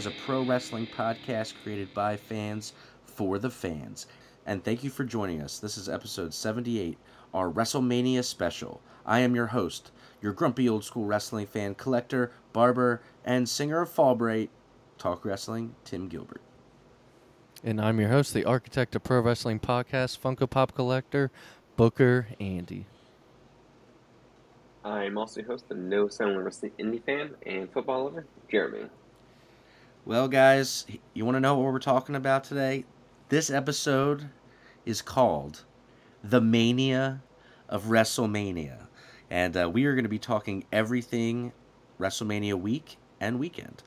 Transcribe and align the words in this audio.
is 0.00 0.06
a 0.06 0.10
pro 0.24 0.42
wrestling 0.42 0.86
podcast 0.86 1.52
created 1.62 1.92
by 1.92 2.16
fans 2.16 2.72
for 3.04 3.38
the 3.38 3.50
fans. 3.50 4.06
And 4.46 4.64
thank 4.64 4.82
you 4.82 4.88
for 4.88 5.04
joining 5.04 5.42
us. 5.42 5.58
This 5.58 5.76
is 5.76 5.90
episode 5.90 6.32
78, 6.32 6.96
our 7.34 7.50
WrestleMania 7.50 8.24
special. 8.24 8.80
I 9.04 9.18
am 9.20 9.34
your 9.34 9.48
host, 9.48 9.90
your 10.22 10.32
grumpy 10.32 10.66
old 10.70 10.84
school 10.84 11.04
wrestling 11.04 11.46
fan, 11.46 11.74
collector, 11.74 12.32
barber, 12.54 13.02
and 13.26 13.46
singer 13.46 13.82
of 13.82 13.90
Fall 13.90 14.14
Bright, 14.14 14.48
Talk 14.96 15.22
Wrestling, 15.26 15.74
Tim 15.84 16.08
Gilbert. 16.08 16.40
And 17.62 17.78
I'm 17.78 18.00
your 18.00 18.08
host, 18.08 18.32
the 18.32 18.46
architect 18.46 18.96
of 18.96 19.02
pro 19.02 19.20
wrestling 19.20 19.60
podcast, 19.60 20.18
Funko 20.18 20.48
Pop 20.48 20.74
collector, 20.74 21.30
Booker 21.76 22.28
Andy. 22.40 22.86
I'm 24.82 25.18
also 25.18 25.40
your 25.40 25.50
host, 25.50 25.68
the 25.68 25.74
No 25.74 26.08
Sound 26.08 26.42
Wrestling 26.42 26.72
Indie 26.78 27.04
fan 27.04 27.34
and 27.44 27.70
football 27.70 28.04
lover, 28.04 28.24
Jeremy. 28.50 28.88
Well, 30.06 30.28
guys, 30.28 30.86
you 31.12 31.26
want 31.26 31.36
to 31.36 31.40
know 31.40 31.56
what 31.56 31.70
we're 31.70 31.78
talking 31.78 32.14
about 32.16 32.42
today? 32.44 32.86
This 33.28 33.50
episode 33.50 34.30
is 34.86 35.02
called 35.02 35.64
The 36.24 36.40
Mania 36.40 37.22
of 37.68 37.84
WrestleMania. 37.84 38.86
And 39.28 39.54
uh, 39.54 39.68
we 39.70 39.84
are 39.84 39.92
going 39.94 40.06
to 40.06 40.08
be 40.08 40.18
talking 40.18 40.64
everything 40.72 41.52
WrestleMania 42.00 42.54
week 42.54 42.96
and 43.20 43.38
weekend. 43.38 43.82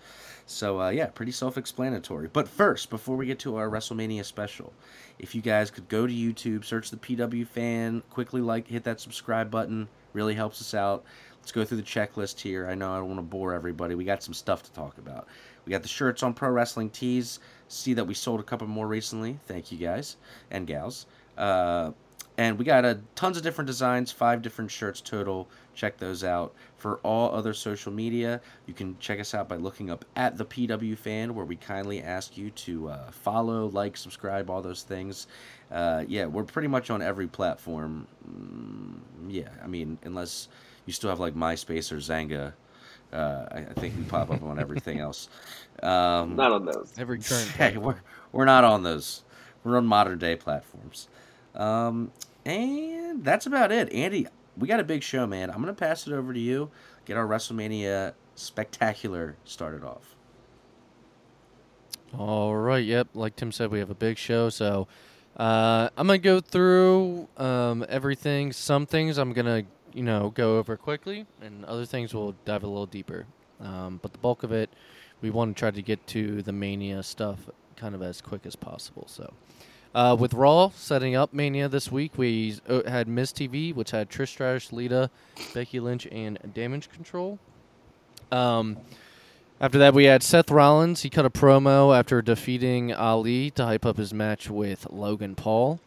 So, 0.45 0.81
uh, 0.81 0.89
yeah, 0.89 1.07
pretty 1.07 1.31
self 1.31 1.57
explanatory. 1.57 2.27
But 2.27 2.47
first, 2.47 2.91
before 2.91 3.17
we 3.17 3.25
get 3.25 3.39
to 3.39 3.55
our 3.55 3.67
WrestleMania 3.67 4.23
special, 4.23 4.71
if 5.17 5.33
you 5.33 5.41
guys 5.41 5.71
could 5.71 5.89
go 5.89 6.05
to 6.05 6.13
YouTube, 6.13 6.63
search 6.63 6.91
the 6.91 6.97
PW 6.97 7.47
fan, 7.47 8.03
quickly 8.11 8.39
like, 8.39 8.67
hit 8.67 8.83
that 8.83 8.99
subscribe 8.99 9.49
button, 9.49 9.87
really 10.13 10.35
helps 10.35 10.61
us 10.61 10.75
out. 10.75 11.03
Let's 11.41 11.51
go 11.51 11.65
through 11.65 11.77
the 11.77 11.83
checklist 11.83 12.39
here. 12.39 12.69
I 12.69 12.75
know 12.75 12.93
I 12.93 12.97
don't 12.97 13.07
want 13.07 13.17
to 13.17 13.23
bore 13.23 13.53
everybody. 13.53 13.95
We 13.95 14.05
got 14.05 14.23
some 14.23 14.33
stuff 14.33 14.63
to 14.63 14.71
talk 14.71 14.97
about. 14.99 15.27
We 15.65 15.71
got 15.71 15.81
the 15.81 15.87
shirts 15.87 16.23
on 16.23 16.33
Pro 16.33 16.49
Wrestling 16.49 16.89
Tees. 16.89 17.39
See 17.67 17.93
that 17.93 18.05
we 18.05 18.13
sold 18.13 18.39
a 18.39 18.43
couple 18.43 18.67
more 18.67 18.87
recently. 18.87 19.39
Thank 19.47 19.71
you 19.71 19.77
guys 19.77 20.17
and 20.51 20.67
gals. 20.67 21.05
Uh, 21.37 21.91
and 22.37 22.57
we 22.57 22.65
got 22.65 22.83
a 22.83 22.99
tons 23.15 23.37
of 23.37 23.43
different 23.43 23.67
designs, 23.67 24.11
five 24.11 24.41
different 24.41 24.71
shirts 24.71 25.01
total. 25.01 25.47
Check 25.75 25.97
those 25.97 26.23
out. 26.23 26.53
For 26.77 26.97
all 26.97 27.33
other 27.33 27.53
social 27.53 27.91
media, 27.91 28.41
you 28.65 28.73
can 28.73 28.97
check 28.99 29.19
us 29.19 29.33
out 29.33 29.47
by 29.47 29.55
looking 29.55 29.91
up 29.91 30.03
at 30.15 30.37
the 30.37 30.45
PW 30.45 30.97
Fan, 30.97 31.35
where 31.35 31.45
we 31.45 31.55
kindly 31.55 32.01
ask 32.01 32.35
you 32.35 32.49
to 32.51 32.89
uh, 32.89 33.11
follow, 33.11 33.67
like, 33.67 33.95
subscribe, 33.95 34.49
all 34.49 34.61
those 34.61 34.81
things. 34.81 35.27
Uh, 35.71 36.05
yeah, 36.07 36.25
we're 36.25 36.43
pretty 36.43 36.67
much 36.67 36.89
on 36.89 37.01
every 37.01 37.27
platform. 37.27 38.07
Mm, 38.27 39.31
yeah, 39.31 39.49
I 39.63 39.67
mean, 39.67 39.99
unless 40.03 40.47
you 40.85 40.93
still 40.93 41.09
have 41.09 41.19
like 41.19 41.35
MySpace 41.35 41.91
or 41.91 41.97
Xanga. 41.97 42.53
Uh, 43.13 43.45
I, 43.51 43.57
I, 43.59 43.73
think 43.73 43.95
we 43.95 44.03
pop 44.03 44.31
up 44.31 44.41
on 44.41 44.59
everything 44.59 44.99
else. 45.07 45.29
Um, 45.83 46.35
not 46.35 46.51
on 46.51 46.65
those. 46.65 46.91
Every 46.97 47.19
current. 47.19 47.47
Hey, 47.57 47.77
we're 47.77 48.01
we're 48.31 48.45
not 48.45 48.63
on 48.63 48.83
those. 48.83 49.23
We're 49.63 49.77
on 49.77 49.85
modern 49.85 50.17
day 50.17 50.35
platforms. 50.35 51.07
Um, 51.55 52.11
and 52.45 53.23
that's 53.23 53.45
about 53.45 53.71
it. 53.71 53.93
Andy, 53.93 54.27
we 54.57 54.67
got 54.67 54.79
a 54.79 54.83
big 54.83 55.03
show, 55.03 55.27
man. 55.27 55.49
I'm 55.49 55.59
gonna 55.59 55.73
pass 55.73 56.07
it 56.07 56.13
over 56.13 56.33
to 56.33 56.39
you. 56.39 56.71
Get 57.05 57.17
our 57.17 57.27
WrestleMania 57.27 58.13
spectacular 58.35 59.35
started 59.45 59.83
off. 59.83 60.15
All 62.17 62.55
right. 62.55 62.83
Yep. 62.83 63.09
Like 63.13 63.35
Tim 63.35 63.51
said, 63.51 63.71
we 63.71 63.79
have 63.79 63.89
a 63.89 63.95
big 63.95 64.17
show, 64.17 64.49
so 64.49 64.87
uh, 65.37 65.89
I'm 65.97 66.07
gonna 66.07 66.19
go 66.19 66.39
through 66.39 67.27
um, 67.37 67.85
everything. 67.89 68.51
Some 68.51 68.85
things 68.85 69.17
I'm 69.17 69.33
gonna, 69.33 69.63
you 69.93 70.03
know, 70.03 70.31
go 70.33 70.57
over 70.57 70.77
quickly, 70.77 71.25
and 71.41 71.65
other 71.65 71.85
things 71.85 72.13
we'll 72.13 72.35
dive 72.45 72.63
a 72.63 72.67
little 72.67 72.85
deeper. 72.85 73.25
Um, 73.61 73.99
but 74.01 74.11
the 74.11 74.19
bulk 74.19 74.43
of 74.43 74.51
it, 74.51 74.69
we 75.21 75.29
want 75.29 75.55
to 75.55 75.59
try 75.59 75.71
to 75.71 75.81
get 75.81 76.05
to 76.07 76.41
the 76.41 76.51
Mania 76.51 77.03
stuff 77.03 77.49
kind 77.75 77.95
of 77.95 78.01
as 78.01 78.21
quick 78.21 78.45
as 78.45 78.55
possible. 78.55 79.05
So, 79.07 79.33
uh, 79.95 80.15
with 80.19 80.33
Raw 80.33 80.71
setting 80.75 81.15
up 81.15 81.33
Mania 81.33 81.69
this 81.69 81.91
week, 81.91 82.17
we 82.17 82.57
uh, 82.67 82.89
had 82.89 83.07
Miz 83.07 83.31
TV, 83.31 83.73
which 83.73 83.91
had 83.91 84.09
Trish 84.09 84.29
Stratus, 84.29 84.73
Lita, 84.73 85.09
Becky 85.53 85.79
Lynch, 85.79 86.07
and 86.11 86.39
Damage 86.53 86.89
Control. 86.91 87.39
Um, 88.31 88.77
after 89.61 89.77
that, 89.77 89.93
we 89.93 90.05
had 90.05 90.23
Seth 90.23 90.51
Rollins. 90.51 91.03
He 91.03 91.09
cut 91.09 91.25
a 91.25 91.29
promo 91.29 91.97
after 91.97 92.21
defeating 92.21 92.91
Ali 92.93 93.51
to 93.51 93.63
hype 93.63 93.85
up 93.85 93.97
his 93.97 94.13
match 94.13 94.49
with 94.49 94.87
Logan 94.91 95.35
Paul. 95.35 95.79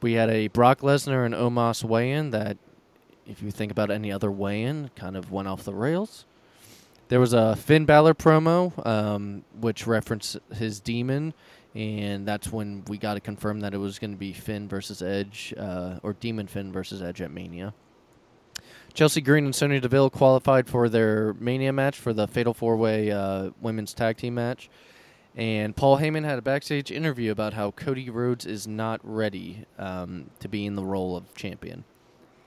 We 0.00 0.12
had 0.14 0.30
a 0.30 0.46
Brock 0.48 0.80
Lesnar 0.80 1.26
and 1.26 1.34
Omos 1.34 1.82
weigh-in 1.84 2.30
that, 2.30 2.56
if 3.26 3.42
you 3.42 3.50
think 3.50 3.72
about 3.72 3.90
any 3.90 4.12
other 4.12 4.30
weigh-in, 4.30 4.90
kind 4.96 5.16
of 5.16 5.30
went 5.30 5.48
off 5.48 5.64
the 5.64 5.74
rails. 5.74 6.26
There 7.08 7.20
was 7.20 7.32
a 7.32 7.56
Finn 7.56 7.84
Balor 7.84 8.14
promo, 8.14 8.86
um, 8.86 9.44
which 9.60 9.86
referenced 9.86 10.38
his 10.54 10.80
demon, 10.80 11.34
and 11.74 12.26
that's 12.26 12.50
when 12.50 12.84
we 12.88 12.98
got 12.98 13.14
to 13.14 13.20
confirm 13.20 13.60
that 13.60 13.74
it 13.74 13.78
was 13.78 13.98
going 13.98 14.12
to 14.12 14.16
be 14.16 14.32
Finn 14.32 14.68
versus 14.68 15.02
Edge, 15.02 15.52
uh, 15.58 15.98
or 16.02 16.14
Demon 16.14 16.46
Finn 16.46 16.72
versus 16.72 17.02
Edge 17.02 17.20
at 17.20 17.30
Mania. 17.30 17.74
Chelsea 18.94 19.20
Green 19.20 19.46
and 19.46 19.54
Sonya 19.54 19.80
Deville 19.80 20.10
qualified 20.10 20.68
for 20.68 20.88
their 20.88 21.32
Mania 21.34 21.72
match 21.72 21.98
for 21.98 22.12
the 22.12 22.28
Fatal 22.28 22.52
Four 22.52 22.76
Way 22.76 23.10
uh, 23.10 23.50
Women's 23.60 23.94
Tag 23.94 24.18
Team 24.18 24.34
match. 24.34 24.68
And 25.34 25.74
Paul 25.74 25.98
Heyman 25.98 26.24
had 26.24 26.38
a 26.38 26.42
backstage 26.42 26.90
interview 26.90 27.32
about 27.32 27.54
how 27.54 27.70
Cody 27.70 28.10
Rhodes 28.10 28.44
is 28.44 28.66
not 28.66 29.00
ready 29.02 29.64
um, 29.78 30.30
to 30.40 30.48
be 30.48 30.66
in 30.66 30.76
the 30.76 30.84
role 30.84 31.16
of 31.16 31.34
champion, 31.34 31.84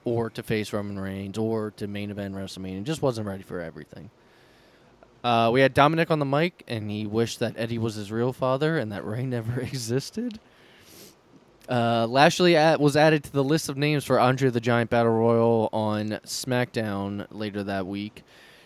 or 0.06 0.30
to 0.30 0.44
face 0.44 0.72
Roman 0.72 0.98
Reigns, 0.98 1.38
or 1.38 1.72
to 1.72 1.88
main 1.88 2.12
event 2.12 2.36
WrestleMania. 2.36 2.84
Just 2.84 3.02
wasn't 3.02 3.28
ready 3.28 3.44
for 3.44 3.60
everything. 3.60 4.10
Uh, 5.24 5.50
we 5.52 5.60
had 5.60 5.74
Dominic 5.74 6.12
on 6.12 6.20
the 6.20 6.26
mic, 6.26 6.64
and 6.68 6.90
he 6.90 7.08
wished 7.08 7.40
that 7.40 7.56
Eddie 7.58 7.80
was 7.80 7.96
his 7.96 8.12
real 8.12 8.32
father 8.32 8.78
and 8.78 8.92
that 8.92 9.04
Rey 9.04 9.26
never 9.26 9.60
existed. 9.60 10.40
Uh, 11.68 12.06
Lashley 12.08 12.56
at, 12.56 12.80
was 12.80 12.96
added 12.96 13.24
to 13.24 13.32
the 13.32 13.44
list 13.44 13.68
of 13.68 13.76
names 13.76 14.06
for 14.06 14.20
Andre 14.20 14.52
the 14.52 14.60
Giant 14.60 14.92
Battle 14.92 15.12
Royal 15.12 15.70
on 15.74 16.10
SmackDown 16.26 17.26
later 17.32 17.64
that 17.64 17.88
week. 17.88 18.24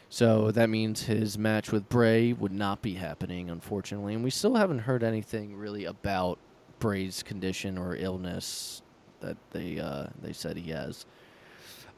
So 0.09 0.51
that 0.51 0.69
means 0.69 1.03
his 1.03 1.37
match 1.37 1.71
with 1.71 1.87
Bray 1.87 2.33
would 2.33 2.51
not 2.51 2.81
be 2.81 2.95
happening, 2.95 3.49
unfortunately. 3.49 4.15
And 4.15 4.23
we 4.23 4.31
still 4.31 4.55
haven't 4.55 4.79
heard 4.79 5.03
anything 5.03 5.55
really 5.55 5.85
about 5.85 6.39
Bray's 6.79 7.23
condition 7.23 7.77
or 7.77 7.95
illness 7.95 8.81
that 9.21 9.37
they 9.51 9.79
uh, 9.79 10.07
they 10.21 10.33
said 10.33 10.57
he 10.57 10.71
has. 10.71 11.05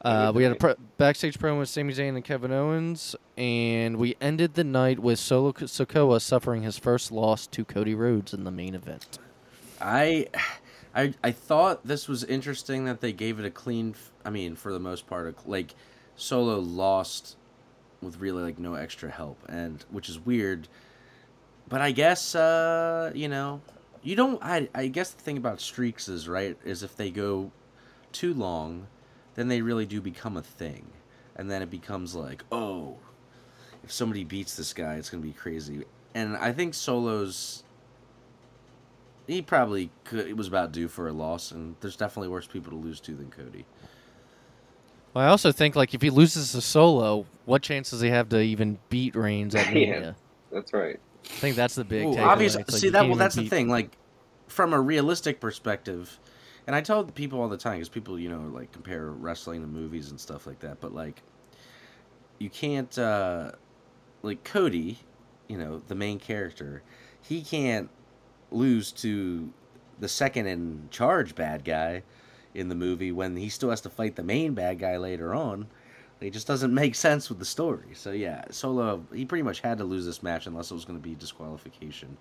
Uh, 0.02 0.32
we 0.34 0.42
had 0.42 0.60
a 0.60 0.76
backstage 0.98 1.38
promo 1.38 1.60
with 1.60 1.68
Sami 1.68 1.94
Zayn 1.94 2.16
and 2.16 2.24
Kevin 2.24 2.50
Owens, 2.50 3.14
and 3.36 3.96
we 3.96 4.16
ended 4.20 4.54
the 4.54 4.64
night 4.64 4.98
with 4.98 5.20
Solo 5.20 5.52
Sikoa 5.52 6.20
suffering 6.20 6.62
his 6.62 6.76
first 6.76 7.12
loss 7.12 7.46
to 7.46 7.64
Cody 7.64 7.94
Rhodes 7.94 8.34
in 8.34 8.42
the 8.42 8.50
main 8.50 8.74
event. 8.74 9.20
I 9.80 10.26
I 10.94 11.14
I 11.22 11.30
thought 11.30 11.86
this 11.86 12.08
was 12.08 12.24
interesting 12.24 12.84
that 12.86 13.00
they 13.00 13.12
gave 13.12 13.38
it 13.38 13.44
a 13.44 13.50
clean. 13.50 13.94
I 14.24 14.30
mean, 14.30 14.56
for 14.56 14.72
the 14.72 14.80
most 14.80 15.06
part, 15.06 15.36
like 15.48 15.74
Solo 16.16 16.58
lost 16.58 17.36
with 18.00 18.18
really 18.18 18.42
like 18.42 18.58
no 18.58 18.74
extra 18.74 19.08
help, 19.08 19.38
and 19.48 19.84
which 19.90 20.08
is 20.08 20.18
weird. 20.18 20.66
But 21.68 21.80
I 21.80 21.92
guess 21.92 22.34
uh, 22.34 23.12
you 23.14 23.28
know, 23.28 23.60
you 24.02 24.16
don't. 24.16 24.42
I 24.42 24.68
I 24.74 24.88
guess 24.88 25.12
the 25.12 25.22
thing 25.22 25.36
about 25.36 25.60
streaks 25.60 26.08
is 26.08 26.28
right 26.28 26.56
is 26.64 26.82
if 26.82 26.96
they 26.96 27.10
go 27.10 27.52
too 28.10 28.34
long, 28.34 28.88
then 29.34 29.48
they 29.48 29.62
really 29.62 29.86
do 29.86 30.00
become 30.00 30.36
a 30.36 30.42
thing, 30.42 30.86
and 31.36 31.50
then 31.50 31.62
it 31.62 31.70
becomes 31.70 32.14
like 32.14 32.44
oh, 32.52 32.96
if 33.84 33.92
somebody 33.92 34.24
beats 34.24 34.56
this 34.56 34.72
guy, 34.72 34.94
it's 34.94 35.10
gonna 35.10 35.22
be 35.22 35.32
crazy. 35.32 35.84
And 36.14 36.36
I 36.36 36.52
think 36.52 36.74
Solo's 36.74 37.64
he 39.26 39.42
probably 39.42 39.90
could. 40.04 40.26
It 40.26 40.36
was 40.36 40.48
about 40.48 40.72
due 40.72 40.88
for 40.88 41.08
a 41.08 41.12
loss, 41.12 41.52
and 41.52 41.76
there's 41.80 41.96
definitely 41.96 42.28
worse 42.28 42.46
people 42.46 42.70
to 42.70 42.76
lose 42.76 43.00
to 43.00 43.14
than 43.14 43.30
Cody. 43.30 43.64
Well, 45.14 45.24
I 45.24 45.28
also 45.28 45.52
think 45.52 45.76
like 45.76 45.94
if 45.94 46.02
he 46.02 46.10
loses 46.10 46.54
a 46.54 46.62
solo, 46.62 47.26
what 47.44 47.62
chance 47.62 47.90
does 47.90 48.00
he 48.00 48.08
have 48.08 48.28
to 48.30 48.40
even 48.40 48.78
beat 48.88 49.14
Reigns 49.14 49.54
at 49.54 49.66
Mania? 49.72 50.00
yeah, 50.00 50.12
that's 50.50 50.72
right. 50.72 50.98
I 51.24 51.28
think 51.28 51.56
that's 51.56 51.74
the 51.74 51.84
big. 51.84 52.18
obviously, 52.18 52.62
like 52.62 52.70
see 52.70 52.88
that. 52.90 53.06
Well, 53.06 53.16
that's 53.16 53.36
the 53.36 53.48
thing. 53.48 53.68
Like 53.68 53.96
from 54.48 54.72
a 54.72 54.80
realistic 54.80 55.40
perspective, 55.40 56.18
and 56.66 56.76
I 56.76 56.80
tell 56.80 57.04
people 57.04 57.40
all 57.40 57.48
the 57.48 57.56
time 57.56 57.74
because 57.74 57.88
people, 57.88 58.18
you 58.18 58.28
know, 58.28 58.50
like 58.52 58.72
compare 58.72 59.10
wrestling 59.10 59.62
to 59.62 59.66
movies 59.66 60.10
and 60.10 60.20
stuff 60.20 60.46
like 60.46 60.60
that. 60.60 60.80
But 60.80 60.94
like, 60.94 61.22
you 62.38 62.50
can't 62.50 62.96
uh 62.98 63.52
like 64.22 64.44
Cody, 64.44 64.98
you 65.48 65.58
know, 65.58 65.82
the 65.88 65.94
main 65.94 66.18
character. 66.18 66.82
He 67.20 67.42
can't 67.42 67.88
lose 68.50 68.92
to 68.92 69.52
the 69.98 70.08
second 70.08 70.46
in 70.46 70.88
charge 70.90 71.34
bad 71.34 71.64
guy 71.64 72.02
in 72.54 72.68
the 72.68 72.74
movie 72.74 73.12
when 73.12 73.36
he 73.36 73.48
still 73.48 73.70
has 73.70 73.80
to 73.80 73.90
fight 73.90 74.16
the 74.16 74.22
main 74.22 74.54
bad 74.54 74.78
guy 74.78 74.96
later 74.96 75.34
on. 75.34 75.66
It 76.20 76.30
just 76.30 76.46
doesn't 76.46 76.72
make 76.72 76.94
sense 76.94 77.28
with 77.28 77.40
the 77.40 77.44
story. 77.44 77.88
So 77.94 78.12
yeah, 78.12 78.44
Solo 78.50 79.04
he 79.12 79.24
pretty 79.24 79.42
much 79.42 79.60
had 79.60 79.78
to 79.78 79.84
lose 79.84 80.06
this 80.06 80.22
match 80.22 80.46
unless 80.46 80.70
it 80.70 80.74
was 80.74 80.84
going 80.84 80.98
to 80.98 81.02
be 81.02 81.16
disqualification 81.16 82.16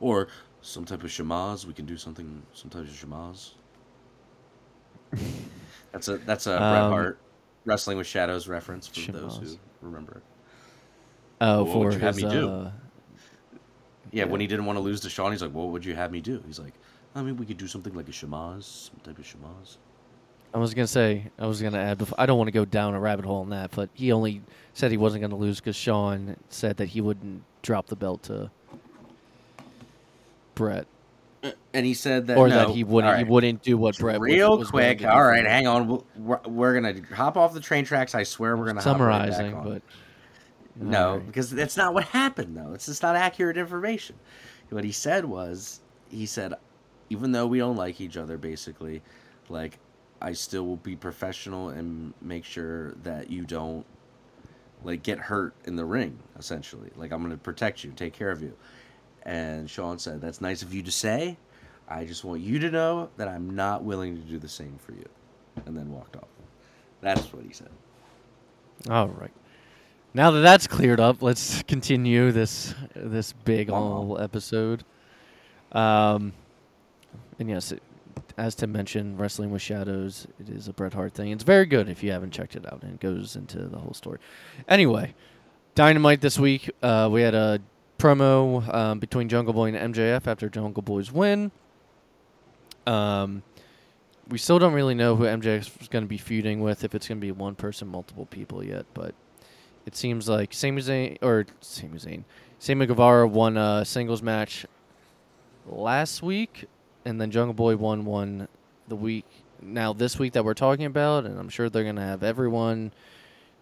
or 0.00 0.28
some 0.60 0.84
type 0.84 1.02
of 1.02 1.10
shamaz. 1.10 1.64
We 1.64 1.72
can 1.72 1.86
do 1.86 1.96
something, 1.96 2.42
some 2.52 2.70
type 2.70 2.82
of 2.82 2.88
shamaz. 2.88 3.52
That's 5.92 6.08
a 6.08 6.18
that's 6.18 6.46
a 6.46 6.52
um, 6.52 6.58
Bret 6.58 6.82
Hart 6.90 7.18
Wrestling 7.64 7.96
with 7.98 8.06
Shadows 8.06 8.46
reference 8.46 8.86
for 8.86 9.10
those 9.12 9.36
who 9.38 9.46
Shimaz. 9.46 9.58
remember. 9.80 10.22
Oh, 11.40 11.64
What 11.64 11.72
for 11.72 11.78
would 11.86 11.94
you 11.94 12.00
have 12.00 12.14
his, 12.14 12.24
me 12.24 12.30
do? 12.30 12.48
uh, 12.48 12.70
Yeah, 14.12 14.24
when 14.24 14.40
he 14.40 14.46
didn't 14.46 14.66
want 14.66 14.76
to 14.76 14.80
lose 14.80 15.00
to 15.00 15.08
Shawn, 15.10 15.32
he's 15.32 15.42
like, 15.42 15.52
"What 15.52 15.68
would 15.68 15.84
you 15.84 15.94
have 15.94 16.12
me 16.12 16.20
do?" 16.20 16.42
He's 16.46 16.58
like, 16.58 16.74
"I 17.14 17.22
mean, 17.22 17.36
we 17.36 17.46
could 17.46 17.56
do 17.56 17.66
something 17.66 17.94
like 17.94 18.08
a 18.08 18.12
shamaz, 18.12 18.64
some 18.90 19.00
type 19.02 19.18
of 19.18 19.24
shamaz." 19.24 19.76
I 20.54 20.58
was 20.58 20.72
gonna 20.74 20.86
say, 20.86 21.24
I 21.38 21.46
was 21.46 21.60
gonna 21.62 21.78
add. 21.78 21.98
Before, 21.98 22.18
I 22.20 22.26
don't 22.26 22.38
want 22.38 22.48
to 22.48 22.52
go 22.52 22.64
down 22.64 22.94
a 22.94 23.00
rabbit 23.00 23.24
hole 23.24 23.40
on 23.40 23.50
that, 23.50 23.70
but 23.72 23.88
he 23.94 24.12
only 24.12 24.42
said 24.74 24.90
he 24.90 24.96
wasn't 24.96 25.22
gonna 25.22 25.36
lose 25.36 25.58
because 25.60 25.76
Shawn 25.76 26.36
said 26.50 26.76
that 26.78 26.86
he 26.88 27.00
wouldn't 27.00 27.42
drop 27.62 27.86
the 27.86 27.96
belt 27.96 28.22
to 28.24 28.50
Bret, 30.54 30.86
And 31.72 31.86
he 31.86 31.94
said 31.94 32.26
that, 32.26 32.36
or 32.36 32.48
no, 32.48 32.66
that 32.66 32.70
he 32.70 32.82
wouldn't. 32.84 33.12
all 33.12 33.18
He 33.18 33.24
wouldn't 33.24 33.62
do 33.62 33.76
what 33.76 33.96
Bret. 33.98 34.20
Real 34.20 34.58
was 34.58 34.72
willing 34.72 34.88
quick, 34.88 34.98
to 34.98 35.04
do 35.04 35.08
all 35.10 35.18
for 35.18 35.28
right, 35.28 35.40
him. 35.40 35.46
hang 35.46 35.66
on. 35.68 35.86
We'll- 35.86 36.06
We're, 36.16 36.40
we're 36.46 36.74
gonna 36.74 36.94
hop 37.14 37.36
off 37.36 37.54
the 37.54 37.60
train 37.60 37.84
tracks. 37.84 38.14
I 38.14 38.24
swear, 38.24 38.56
we're 38.56 38.66
gonna 38.66 38.80
hop 38.82 38.98
right 38.98 39.30
back 39.30 39.54
on. 39.54 39.64
but 39.64 39.82
No, 40.76 41.10
Alright. 41.10 41.26
because 41.26 41.50
that's 41.50 41.76
not 41.76 41.94
what 41.94 42.04
happened, 42.04 42.56
though. 42.56 42.72
It's 42.72 42.86
just 42.86 43.02
not 43.02 43.14
accurate 43.16 43.56
information. 43.56 44.16
What 44.70 44.84
he 44.84 44.92
said 44.92 45.24
was, 45.24 45.80
he 46.10 46.26
said, 46.26 46.54
even 47.10 47.32
though 47.32 47.46
we 47.46 47.58
don't 47.58 47.76
like 47.76 48.00
each 48.00 48.16
other, 48.16 48.36
basically, 48.36 49.00
like, 49.48 49.78
I 50.20 50.32
still 50.32 50.66
will 50.66 50.76
be 50.76 50.96
professional 50.96 51.68
and 51.70 52.12
make 52.20 52.44
sure 52.44 52.92
that 53.04 53.30
you 53.30 53.44
don't, 53.44 53.86
like, 54.84 55.02
get 55.02 55.18
hurt 55.18 55.54
in 55.64 55.76
the 55.76 55.84
ring, 55.84 56.18
essentially. 56.38 56.90
Like, 56.96 57.12
I'm 57.12 57.20
going 57.20 57.30
to 57.32 57.38
protect 57.38 57.82
you, 57.84 57.92
take 57.92 58.12
care 58.12 58.30
of 58.30 58.42
you. 58.42 58.52
And 59.28 59.68
Shawn 59.68 59.98
said, 59.98 60.22
that's 60.22 60.40
nice 60.40 60.62
of 60.62 60.72
you 60.72 60.82
to 60.82 60.90
say. 60.90 61.36
I 61.86 62.06
just 62.06 62.24
want 62.24 62.40
you 62.40 62.58
to 62.60 62.70
know 62.70 63.10
that 63.18 63.28
I'm 63.28 63.54
not 63.54 63.84
willing 63.84 64.16
to 64.16 64.22
do 64.22 64.38
the 64.38 64.48
same 64.48 64.78
for 64.78 64.92
you. 64.92 65.06
And 65.66 65.76
then 65.76 65.92
walked 65.92 66.16
off. 66.16 66.28
That's 67.02 67.30
what 67.32 67.44
he 67.44 67.52
said. 67.52 67.68
All 68.88 69.08
right. 69.08 69.30
Now 70.14 70.30
that 70.30 70.40
that's 70.40 70.66
cleared 70.66 70.98
up, 70.98 71.20
let's 71.20 71.62
continue 71.64 72.32
this 72.32 72.74
this 72.96 73.32
big 73.32 73.68
Uh-huh. 73.68 74.14
episode. 74.14 74.82
Um, 75.72 76.32
and 77.38 77.50
yes, 77.50 77.72
it, 77.72 77.82
as 78.38 78.54
Tim 78.54 78.72
mentioned, 78.72 79.18
wrestling 79.20 79.50
with 79.50 79.60
shadows. 79.60 80.26
It 80.40 80.48
is 80.48 80.68
a 80.68 80.72
Bret 80.72 80.94
Hart 80.94 81.12
thing. 81.12 81.32
It's 81.32 81.44
very 81.44 81.66
good 81.66 81.90
if 81.90 82.02
you 82.02 82.12
haven't 82.12 82.30
checked 82.30 82.56
it 82.56 82.64
out, 82.72 82.82
and 82.82 82.94
it 82.94 83.00
goes 83.00 83.36
into 83.36 83.58
the 83.68 83.78
whole 83.78 83.92
story. 83.94 84.18
Anyway, 84.68 85.14
Dynamite 85.74 86.22
this 86.22 86.38
week. 86.38 86.70
Uh, 86.82 87.08
we 87.12 87.20
had 87.20 87.34
a 87.34 87.60
promo 87.98 88.72
um, 88.72 88.98
between 88.98 89.28
Jungle 89.28 89.52
Boy 89.52 89.72
and 89.74 89.94
MJF 89.94 90.26
after 90.26 90.48
Jungle 90.48 90.82
Boy's 90.82 91.12
win. 91.12 91.50
Um, 92.86 93.42
we 94.28 94.38
still 94.38 94.58
don't 94.58 94.72
really 94.72 94.94
know 94.94 95.16
who 95.16 95.24
MJF 95.24 95.80
is 95.80 95.88
going 95.88 96.04
to 96.04 96.08
be 96.08 96.18
feuding 96.18 96.60
with. 96.60 96.84
If 96.84 96.94
it's 96.94 97.08
going 97.08 97.18
to 97.18 97.24
be 97.24 97.32
one 97.32 97.54
person, 97.54 97.88
multiple 97.88 98.26
people 98.26 98.64
yet, 98.64 98.86
but 98.94 99.14
it 99.86 99.96
seems 99.96 100.28
like 100.28 100.52
Sami 100.52 100.82
Zayn 100.82 101.18
or 101.22 101.46
Sami 101.60 101.98
Zayn, 101.98 102.24
Sammy 102.58 102.86
Guevara 102.86 103.26
won 103.26 103.56
a 103.56 103.84
singles 103.84 104.22
match 104.22 104.66
last 105.66 106.22
week, 106.22 106.66
and 107.04 107.20
then 107.20 107.30
Jungle 107.30 107.54
Boy 107.54 107.76
won 107.76 108.04
one 108.04 108.48
the 108.86 108.96
week 108.96 109.24
now 109.60 109.92
this 109.92 110.18
week 110.18 110.34
that 110.34 110.44
we're 110.44 110.54
talking 110.54 110.84
about, 110.84 111.24
and 111.24 111.38
I'm 111.38 111.48
sure 111.48 111.68
they're 111.68 111.82
going 111.82 111.96
to 111.96 112.02
have 112.02 112.22
everyone. 112.22 112.92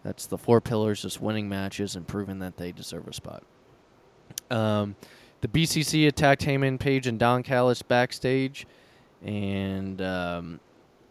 That's 0.03 0.27
the 0.27 0.37
four 0.37 0.61
pillars, 0.61 1.01
just 1.01 1.21
winning 1.21 1.49
matches 1.49 1.95
and 1.95 2.07
proving 2.07 2.39
that 2.39 2.57
they 2.57 2.71
deserve 2.71 3.07
a 3.07 3.13
spot. 3.13 3.43
Um, 4.49 4.95
the 5.41 5.47
BCC 5.47 6.07
attacked 6.07 6.43
Hangman 6.43 6.77
Page 6.77 7.07
and 7.07 7.19
Don 7.19 7.43
Callis 7.43 7.81
backstage, 7.81 8.65
and 9.23 10.01
um, 10.01 10.59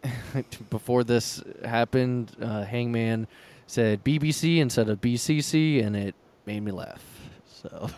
before 0.69 1.03
this 1.03 1.41
happened, 1.63 2.35
uh, 2.41 2.63
Hangman 2.63 3.27
said 3.67 4.03
BBC 4.03 4.57
instead 4.57 4.89
of 4.89 4.99
BCC, 5.01 5.85
and 5.85 5.95
it 5.95 6.15
made 6.45 6.61
me 6.61 6.71
laugh. 6.71 7.03
So 7.45 7.89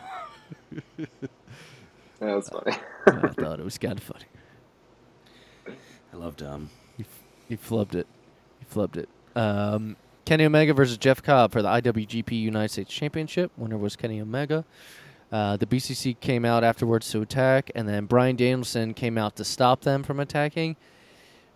That 2.19 2.35
was 2.35 2.49
funny. 2.49 2.75
I 3.07 3.29
thought 3.29 3.59
it 3.59 3.63
was 3.63 3.77
kind 3.77 3.97
of 3.97 4.03
funny. 4.03 4.25
I 6.13 6.17
love 6.17 6.35
Dom. 6.35 6.69
He 7.47 7.57
flubbed 7.57 7.95
it. 7.95 8.05
He 8.59 8.65
flubbed 8.65 8.97
it. 8.97 9.09
Um, 9.35 9.95
Kenny 10.25 10.45
Omega 10.45 10.73
versus 10.73 10.97
Jeff 10.97 11.23
Cobb 11.23 11.51
for 11.51 11.61
the 11.61 11.69
IWGP 11.69 12.31
United 12.31 12.69
States 12.69 12.93
Championship. 12.93 13.51
Winner 13.57 13.77
was 13.77 13.95
Kenny 13.95 14.21
Omega. 14.21 14.65
Uh, 15.31 15.57
the 15.57 15.65
BCC 15.65 16.19
came 16.19 16.43
out 16.43 16.63
afterwards 16.63 17.09
to 17.11 17.21
attack, 17.21 17.71
and 17.75 17.87
then 17.87 18.05
Bryan 18.05 18.35
Danielson 18.35 18.93
came 18.93 19.17
out 19.17 19.35
to 19.35 19.45
stop 19.45 19.81
them 19.81 20.01
from 20.01 20.19
attacking. 20.19 20.75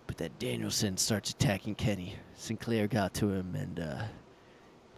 But 0.06 0.18
then 0.18 0.32
Danielson 0.38 0.98
starts 0.98 1.32
attacking 1.32 1.76
Kenny. 1.76 2.16
Sinclair 2.36 2.88
got 2.88 3.14
to 3.16 3.32
him, 3.32 3.56
and 3.56 3.80
uh, 3.80 4.04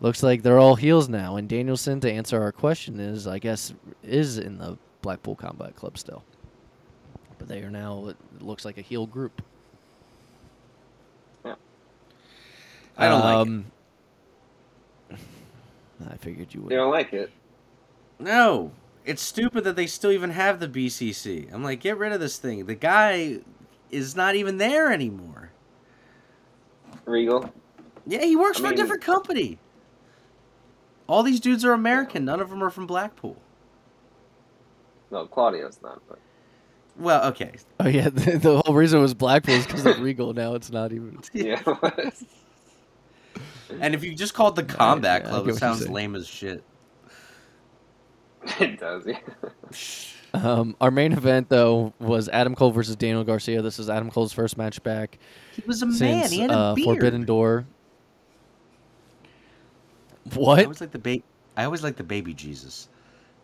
looks 0.02 0.24
like 0.24 0.44
they're 0.44 0.60
all 0.60 0.76
heels 0.76 1.08
now. 1.08 1.38
And 1.38 1.48
Danielson, 1.48 2.02
to 2.02 2.12
answer 2.12 2.42
our 2.42 2.52
question, 2.52 3.00
is 3.00 3.28
I 3.28 3.40
guess 3.40 3.74
is 4.04 4.40
in 4.40 4.58
the 4.58 4.78
Blackpool 5.02 5.36
Combat 5.36 5.76
Club 5.76 5.98
still. 5.98 6.24
But 7.38 7.48
they 7.48 7.62
are 7.62 7.70
now. 7.70 8.08
It 8.08 8.18
looks 8.42 8.66
like 8.66 8.78
a 8.78 8.82
heel 8.82 9.06
group. 9.06 9.42
I 12.98 13.10
don't 13.10 13.22
like 13.22 13.48
it. 13.48 13.52
um, 13.52 13.66
I 16.10 16.18
figured 16.18 16.54
you 16.54 16.62
would. 16.62 16.72
You 16.72 16.78
don't 16.78 16.92
like 16.92 17.14
it? 17.14 17.32
No, 18.20 18.72
it's 19.06 19.22
stupid 19.22 19.64
that 19.66 19.76
they 19.76 19.88
still 19.88 20.12
even 20.12 20.32
have 20.32 20.60
the 20.60 20.68
BCC. 20.68 21.54
I'm 21.54 21.64
like, 21.64 21.80
get 21.80 21.98
rid 21.98 22.12
of 22.12 22.20
this 22.20 22.38
thing. 22.38 22.66
The 22.66 22.76
guy 22.76 23.40
is 23.92 24.16
not 24.16 24.36
even 24.36 24.58
there 24.58 24.92
anymore. 24.92 25.52
Regal? 27.06 27.52
Yeah, 28.08 28.24
he 28.24 28.36
works 28.36 28.60
I 28.60 28.62
for 28.62 28.74
a 28.74 28.76
different 28.76 29.04
company. 29.04 29.60
All 31.08 31.24
these 31.24 31.40
dudes 31.40 31.64
are 31.66 31.74
American. 31.74 32.26
None 32.26 32.40
of 32.40 32.50
them 32.50 32.64
are 32.64 32.70
from 32.70 32.88
Blackpool. 32.88 33.38
No, 35.12 35.28
Claudio's 35.28 35.80
not, 35.84 36.02
but 36.10 36.18
Well, 36.98 37.26
okay. 37.28 37.52
Oh 37.80 37.88
yeah, 37.88 38.10
the, 38.14 38.38
the 38.38 38.62
whole 38.62 38.74
reason 38.74 39.00
it 39.00 39.02
was 39.02 39.14
Blackpool 39.14 39.56
is 39.56 39.66
because 39.68 39.86
of 39.86 40.00
Regal. 40.00 40.34
Now 40.34 40.56
it's 40.56 40.72
not 40.72 40.92
even. 40.92 41.20
yeah. 41.34 41.62
And 43.80 43.94
if 43.94 44.04
you 44.04 44.16
just 44.16 44.34
call 44.34 44.50
it 44.50 44.56
the 44.56 44.64
Combat 44.76 45.22
yeah, 45.24 45.28
I 45.28 45.32
Club, 45.32 45.48
it 45.50 45.56
sounds 45.56 45.88
lame 45.88 46.16
as 46.16 46.28
shit. 46.28 46.64
it 48.60 48.80
does, 48.80 49.06
yeah. 49.08 49.20
Um, 50.34 50.76
our 50.82 50.92
main 50.92 51.14
event 51.14 51.48
though 51.50 51.94
was 52.00 52.28
Adam 52.30 52.56
Cole 52.56 52.72
versus 52.72 52.96
Daniel 52.96 53.24
Garcia. 53.24 53.62
This 53.62 53.80
is 53.80 53.90
Adam 53.90 54.12
Cole's 54.12 54.34
first 54.34 54.58
match 54.58 54.84
back 54.84 55.18
He 55.54 55.64
was 55.66 55.82
a 55.82 55.86
man. 55.86 56.30
He 56.32 56.40
had 56.40 56.52
a 56.52 56.54
uh, 56.54 56.76
beard. 56.76 56.86
Forbidden 56.86 57.26
Door. 57.26 57.66
What? 60.34 60.60
I 60.60 60.64
What? 60.64 60.64
always 60.66 60.82
like 60.82 60.92
the 60.92 61.00
ba- 61.00 61.24
I 61.58 61.64
always 61.66 61.84
like 61.84 61.96
the 61.96 62.04
baby 62.04 62.34
Jesus. 62.34 62.90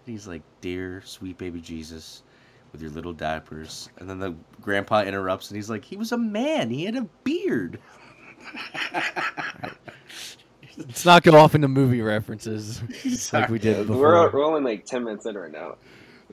He's 0.05 0.27
like, 0.27 0.41
dear 0.61 1.01
sweet 1.05 1.37
baby 1.37 1.61
Jesus, 1.61 2.23
with 2.71 2.81
your 2.81 2.91
little 2.91 3.13
diapers. 3.13 3.89
And 3.97 4.09
then 4.09 4.19
the 4.19 4.35
grandpa 4.59 5.03
interrupts 5.03 5.49
and 5.49 5.55
he's 5.55 5.69
like, 5.69 5.85
he 5.85 5.95
was 5.95 6.11
a 6.11 6.17
man. 6.17 6.69
He 6.69 6.83
had 6.85 6.95
a 6.97 7.03
beard. 7.23 7.79
Let's 10.77 11.05
not 11.05 11.23
go 11.23 11.35
off 11.37 11.55
into 11.55 11.67
movie 11.67 12.01
references 12.01 12.81
like 13.33 13.49
we 13.49 13.59
did 13.59 13.87
before. 13.87 14.01
We're, 14.01 14.31
we're 14.31 14.45
only 14.45 14.61
like 14.61 14.85
10 14.85 15.03
minutes 15.03 15.25
in 15.25 15.37
right 15.37 15.51
now. 15.51 15.75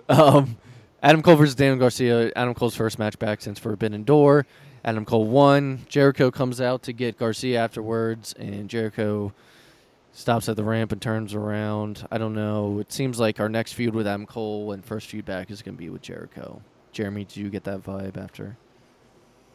Um, 0.09 0.57
Adam 1.03 1.23
Cole 1.23 1.37
versus 1.37 1.55
Daniel 1.55 1.79
Garcia. 1.79 2.33
Adam 2.35 2.55
Cole's 2.55 2.75
first 2.77 2.99
match 2.99 3.19
back 3.19 3.41
since 3.41 3.59
Forbidden 3.59 4.05
Door. 4.05 4.47
Adam 4.85 5.05
Cole 5.05 5.27
won. 5.27 5.81
Jericho 5.89 6.31
comes 6.31 6.61
out 6.61 6.83
to 6.85 6.93
get 6.93 7.19
Garcia 7.19 7.61
afterwards, 7.63 8.33
and 8.35 8.69
Jericho 8.69 9.33
stops 10.13 10.49
at 10.49 10.57
the 10.57 10.65
ramp 10.65 10.93
and 10.93 11.01
turns 11.01 11.35
around. 11.35 12.07
I 12.11 12.19
don't 12.19 12.35
know. 12.35 12.79
It 12.79 12.93
seems 12.93 13.21
like 13.21 13.39
our 13.39 13.49
next 13.49 13.75
feud 13.75 13.95
with 13.95 14.07
Adam 14.07 14.27
Cole 14.27 14.73
and 14.73 14.85
first 14.85 15.09
feud 15.09 15.25
back 15.25 15.51
is 15.51 15.63
going 15.63 15.77
to 15.77 15.79
be 15.79 15.91
with 15.91 16.03
Jericho. 16.03 16.63
Jeremy, 16.93 17.25
do 17.25 17.41
you 17.41 17.51
get 17.51 17.65
that 17.65 17.83
vibe 17.83 18.17
after? 18.17 18.57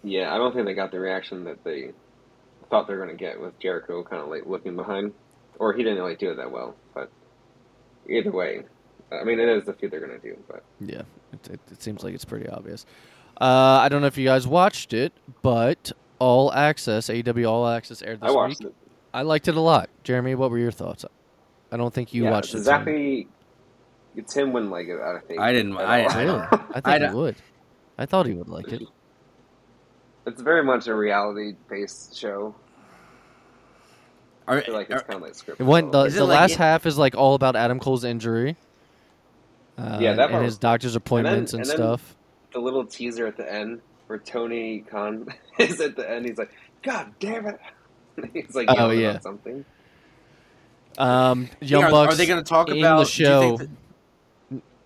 Yeah, 0.03 0.33
I 0.33 0.37
don't 0.37 0.53
think 0.53 0.65
they 0.65 0.73
got 0.73 0.91
the 0.91 0.99
reaction 0.99 1.43
that 1.45 1.63
they 1.63 1.91
thought 2.70 2.88
they 2.88 2.93
were 2.96 3.03
going 3.05 3.15
to 3.17 3.22
get 3.24 3.39
with 3.39 3.58
Jericho 3.60 4.03
kind 4.03 4.22
of 4.22 4.29
like 4.29 4.46
looking 4.46 4.75
behind. 4.75 5.13
Or 5.60 5.74
he 5.74 5.84
didn't 5.84 6.00
really 6.00 6.15
do 6.15 6.32
it 6.32 6.36
that 6.38 6.51
well, 6.51 6.75
but 6.96 7.12
either 8.10 8.32
way, 8.32 8.63
I 9.12 9.24
mean, 9.24 9.39
it 9.39 9.48
is 9.50 9.65
the 9.65 9.74
feud 9.74 9.91
they're 9.91 10.00
going 10.05 10.20
to 10.20 10.27
do, 10.27 10.36
but 10.48 10.63
Yeah, 10.82 11.03
it, 11.32 11.48
it, 11.51 11.60
it 11.72 11.82
seems 11.82 12.03
like 12.03 12.15
it's 12.15 12.25
pretty 12.25 12.50
obvious. 12.50 12.86
Uh, 13.39 13.46
I 13.82 13.88
don't 13.89 14.01
know 14.01 14.08
if 14.08 14.17
you 14.17 14.25
guys 14.25 14.48
watched 14.48 14.93
it, 14.93 15.13
but 15.43 15.91
All 16.20 16.51
Access, 16.53 17.08
AEW 17.08 17.48
All 17.50 17.67
Access 17.67 18.01
aired 18.01 18.20
this 18.22 18.29
week. 18.29 18.32
I 18.32 18.36
watched 18.36 18.60
week. 18.62 18.70
it. 18.70 18.75
I 19.13 19.22
liked 19.22 19.48
it 19.48 19.55
a 19.55 19.62
lot. 19.62 19.89
Jeremy, 20.03 20.34
what 20.36 20.50
were 20.50 20.58
your 20.58 20.72
thoughts? 20.72 21.05
I 21.72 21.77
don't 21.77 21.93
think 21.93 22.13
you 22.13 22.24
yeah, 22.24 22.32
watched 22.32 22.55
it's 22.55 22.67
it. 22.67 22.72
Tim. 22.72 22.82
exactly. 22.82 23.27
It's 24.15 24.36
wouldn't 24.36 24.72
like 24.72 24.88
it, 24.88 25.00
I 25.00 25.20
think. 25.20 25.39
I 25.39 25.51
didn't- 25.53 25.74
at 25.77 25.82
I- 25.88 26.05
all. 26.05 26.17
Really? 26.39 26.41
I 26.51 26.58
think 26.74 26.88
I 26.88 26.93
he 26.93 27.00
don't- 27.00 27.15
would. 27.15 27.36
I 27.98 28.05
thought 28.08 28.25
he 28.25 28.34
would 28.34 28.50
like 28.50 28.70
it. 28.70 28.82
It's 30.25 30.41
very 30.41 30.63
much 30.63 30.87
a 30.87 30.95
reality 30.95 31.55
based 31.69 32.15
show. 32.17 32.55
Are, 34.47 34.57
I 34.57 34.61
feel 34.63 34.73
like 34.73 34.89
it's 34.89 35.01
kind 35.03 35.15
of 35.15 35.21
like 35.21 35.33
scripted. 35.33 35.59
It 35.61 35.63
went. 35.63 35.91
The, 35.91 36.09
the 36.09 36.25
like 36.25 36.39
last 36.39 36.51
it- 36.51 36.57
half 36.57 36.85
is 36.85 36.97
like 36.97 37.15
all 37.15 37.33
about 37.35 37.55
Adam 37.55 37.79
Cole's 37.79 38.03
injury. 38.03 38.55
Uh, 39.77 39.97
Yeah, 40.01 40.13
that 40.13 40.17
part 40.29 40.31
and 40.33 40.43
was 40.43 40.53
his 40.53 40.57
doctor's 40.59 40.95
appointments 40.95 41.53
and, 41.53 41.61
and 41.61 41.69
then- 41.69 41.77
stuff. 41.77 42.15
the 42.53 42.59
little 42.59 42.85
teaser 42.85 43.25
at 43.25 43.37
the 43.37 43.51
end 43.51 43.81
where 44.07 44.19
Tony 44.19 44.79
Khan 44.81 45.27
is 45.59 45.79
at 45.81 45.95
the 45.95 46.09
end. 46.09 46.25
He's 46.25 46.37
like, 46.37 46.51
"God 46.83 47.13
damn 47.19 47.45
it!" 47.47 47.59
He's 48.33 48.53
like 48.53 48.67
Oh, 48.69 48.91
yeah. 48.91 49.19
something. 49.19 49.65
Um, 50.97 51.49
Young 51.59 51.85
are, 51.85 51.89
Bucks. 51.91 52.13
are 52.13 52.17
they 52.17 52.27
going 52.27 52.43
to 52.43 52.47
talk 52.47 52.69
about 52.69 52.99
the 52.99 53.03
do 53.05 53.09
you 53.23 53.25
show? 53.27 53.57
think 53.57 53.59
that- 53.61 53.69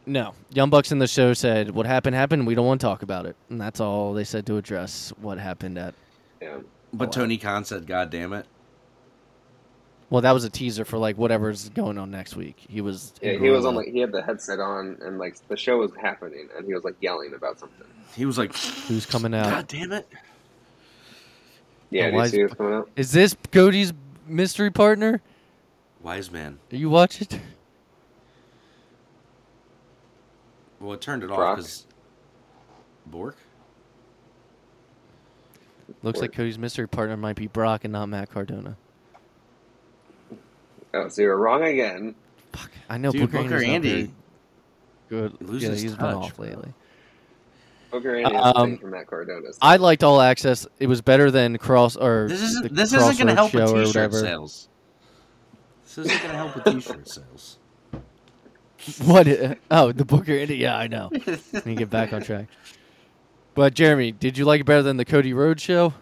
No, 0.08 0.34
Young 0.54 0.70
Bucks 0.70 0.92
in 0.94 1.00
the 1.00 1.08
show 1.08 1.34
said 1.34 1.70
what 1.72 1.86
happened 1.86 2.16
happened. 2.16 2.48
We 2.48 2.56
don't 2.56 2.66
want 2.66 2.80
to 2.80 2.88
talk 2.88 3.04
about 3.04 3.26
it, 3.26 3.36
and 3.50 3.60
that's 3.60 3.82
all 3.82 4.14
they 4.14 4.24
said 4.24 4.46
to 4.46 4.56
address 4.56 5.12
what 5.22 5.38
happened 5.38 5.78
at. 5.78 5.94
Yeah. 6.42 6.56
Oh, 6.60 6.64
but. 6.94 7.12
Tony 7.12 7.38
Khan 7.38 7.66
said, 7.66 7.86
"God 7.86 8.10
damn 8.10 8.32
it." 8.32 8.46
Well, 10.10 10.22
that 10.22 10.32
was 10.32 10.46
a 10.46 10.50
teaser 10.50 10.86
for 10.86 10.98
like 10.98 11.18
whatever's 11.18 11.68
going 11.68 11.98
on 11.98 12.10
next 12.10 12.38
week. 12.38 12.56
He 12.70 12.80
was. 12.80 13.12
Yeah, 13.22 13.34
he 13.34 13.50
was 13.50 13.66
on 13.66 13.76
like 13.76 13.88
he 13.90 14.00
had 14.00 14.14
the 14.14 14.22
headset 14.24 14.62
on 14.62 14.98
and 15.02 15.20
like 15.20 15.46
the 15.50 15.58
show 15.58 15.78
was 15.80 15.92
happening 16.02 16.48
and 16.56 16.66
he 16.66 16.74
was 16.74 16.86
like 16.86 16.96
yelling 17.02 17.34
about 17.34 17.60
something. 17.60 17.86
He 18.16 18.26
was 18.26 18.38
like, 18.38 18.56
Who's 18.88 19.06
coming 19.06 19.34
out? 19.34 19.50
"God 19.50 19.68
damn 19.68 19.92
it." 19.92 20.08
Yeah, 21.90 22.06
Oh, 22.06 22.12
do 22.12 22.16
why 22.16 22.22
you 22.22 22.26
is- 22.28 22.32
see 22.32 22.44
what's 22.44 22.56
coming 22.56 22.74
out? 22.76 22.90
Is 22.96 23.12
this 23.12 23.36
Cody's 23.52 23.92
mystery 24.26 24.72
partner? 24.72 25.22
Wise 26.02 26.32
man. 26.32 26.60
Are 26.72 26.78
you 26.78 26.90
watch 26.90 27.22
it? 27.22 27.38
Well, 30.80 30.94
it 30.94 31.02
turned 31.02 31.24
it 31.24 31.32
off 31.32 31.38
Brock? 31.38 31.58
because 31.58 31.88
Bork. 33.06 33.38
Looks 36.04 36.20
like 36.20 36.34
Cody's 36.34 36.60
mystery 36.60 36.88
partner 36.88 37.16
might 37.18 37.36
be 37.38 37.48
Brock 37.48 37.84
and 37.86 37.94
not 37.94 38.08
Matt 38.08 38.30
Cardona. 38.30 38.76
Oh, 40.94 41.08
so 41.08 41.22
you're 41.22 41.38
wrong 41.38 41.64
again. 41.64 42.16
Fuck, 42.54 42.72
I 42.90 42.98
know 42.98 43.12
Dude, 43.12 43.32
Booker, 43.32 43.44
Booker 43.44 43.64
Andy's 43.64 43.94
Andy 43.94 44.14
good. 45.10 45.36
He 45.40 45.46
loses 45.46 45.70
yeah, 45.70 45.76
he's 45.76 45.96
been 45.96 46.06
touch, 46.06 46.16
off 46.16 46.36
bro. 46.36 46.46
lately. 46.48 46.74
Booker 47.92 48.16
Andy 48.16 48.34
has 48.36 48.54
Um, 48.56 48.78
from 48.78 48.92
Matt 48.92 49.08
Cardona. 49.08 49.54
so- 49.54 49.60
I 49.62 49.78
liked 49.78 50.04
All 50.04 50.20
Access. 50.22 50.68
It 50.80 50.88
was 50.88 51.02
better 51.02 51.32
than 51.32 51.58
Cross 51.58 51.96
or 51.96 52.28
This 52.30 52.42
the 52.42 52.46
isn't. 52.48 52.76
This 52.76 52.94
isn't 52.94 53.18
going 53.18 53.28
to 53.28 53.36
help 53.36 53.54
with 53.54 53.70
show 53.70 53.86
T-shirt 53.86 54.14
sales. 54.14 54.70
This 55.86 55.98
isn't 56.00 56.18
going 56.18 56.32
to 56.32 56.38
help 56.38 56.56
with 56.56 56.64
T-shirt 56.66 57.08
sales. 57.10 57.58
What? 59.06 59.28
Oh, 59.72 59.92
the 59.92 60.06
Booker 60.06 60.34
Andy. 60.34 60.58
Yeah, 60.58 60.78
I 60.78 60.88
know. 60.88 61.10
Let 61.54 61.66
me 61.66 61.76
get 61.76 61.90
back 61.90 62.14
on 62.14 62.22
track. 62.22 62.48
But 63.56 63.74
Jeremy, 63.74 64.12
did 64.12 64.38
you 64.38 64.46
like 64.46 64.62
it 64.62 64.66
better 64.66 64.84
than 64.84 64.98
the 64.98 65.06
Cody 65.06 65.34
Rhodes 65.34 65.62
show? 65.64 65.94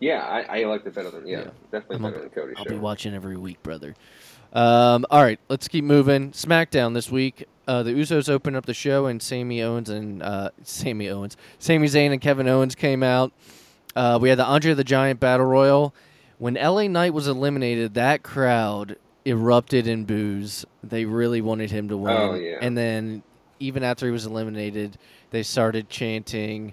yeah, 0.00 0.20
I, 0.24 0.60
I 0.60 0.64
liked 0.66 0.86
it 0.86 0.94
better 0.94 1.10
than 1.10 1.26
yeah, 1.26 1.38
Yeah. 1.38 1.44
definitely 1.72 1.96
I'm 1.96 2.04
a- 2.04 2.10
better 2.10 2.20
than 2.22 2.30
Cody. 2.30 2.54
I'll 2.56 2.64
show. 2.64 2.70
be 2.70 2.76
watching 2.76 3.14
every 3.14 3.36
week, 3.36 3.60
brother. 3.64 3.96
Um, 4.52 5.04
all 5.10 5.22
right, 5.22 5.40
let's 5.48 5.66
keep 5.68 5.84
moving. 5.84 6.30
SmackDown 6.30 6.94
this 6.94 7.10
week. 7.10 7.46
Uh, 7.66 7.82
the 7.82 7.90
Usos 7.90 8.30
opened 8.30 8.56
up 8.56 8.64
the 8.64 8.72
show, 8.74 9.06
and 9.06 9.20
Sammy 9.20 9.60
Owens 9.60 9.90
and 9.90 10.22
uh, 10.22 10.50
Sammy 10.62 11.08
Owens, 11.10 11.36
Sami 11.58 11.86
Zayn 11.88 12.12
and 12.12 12.20
Kevin 12.20 12.48
Owens 12.48 12.74
came 12.74 13.02
out. 13.02 13.32
Uh, 13.96 14.18
we 14.22 14.28
had 14.28 14.38
the 14.38 14.44
Andre 14.46 14.72
the 14.74 14.84
Giant 14.84 15.18
Battle 15.20 15.44
Royal. 15.46 15.92
When 16.38 16.54
LA 16.54 16.86
Knight 16.86 17.12
was 17.12 17.26
eliminated, 17.26 17.94
that 17.94 18.22
crowd 18.22 18.96
erupted 19.28 19.86
in 19.86 20.04
boos. 20.04 20.64
They 20.82 21.04
really 21.04 21.40
wanted 21.40 21.70
him 21.70 21.88
to 21.88 21.96
win. 21.96 22.16
Oh, 22.16 22.34
yeah. 22.34 22.58
And 22.60 22.76
then 22.76 23.22
even 23.60 23.82
after 23.82 24.06
he 24.06 24.12
was 24.12 24.26
eliminated, 24.26 24.98
they 25.30 25.42
started 25.42 25.88
chanting 25.88 26.72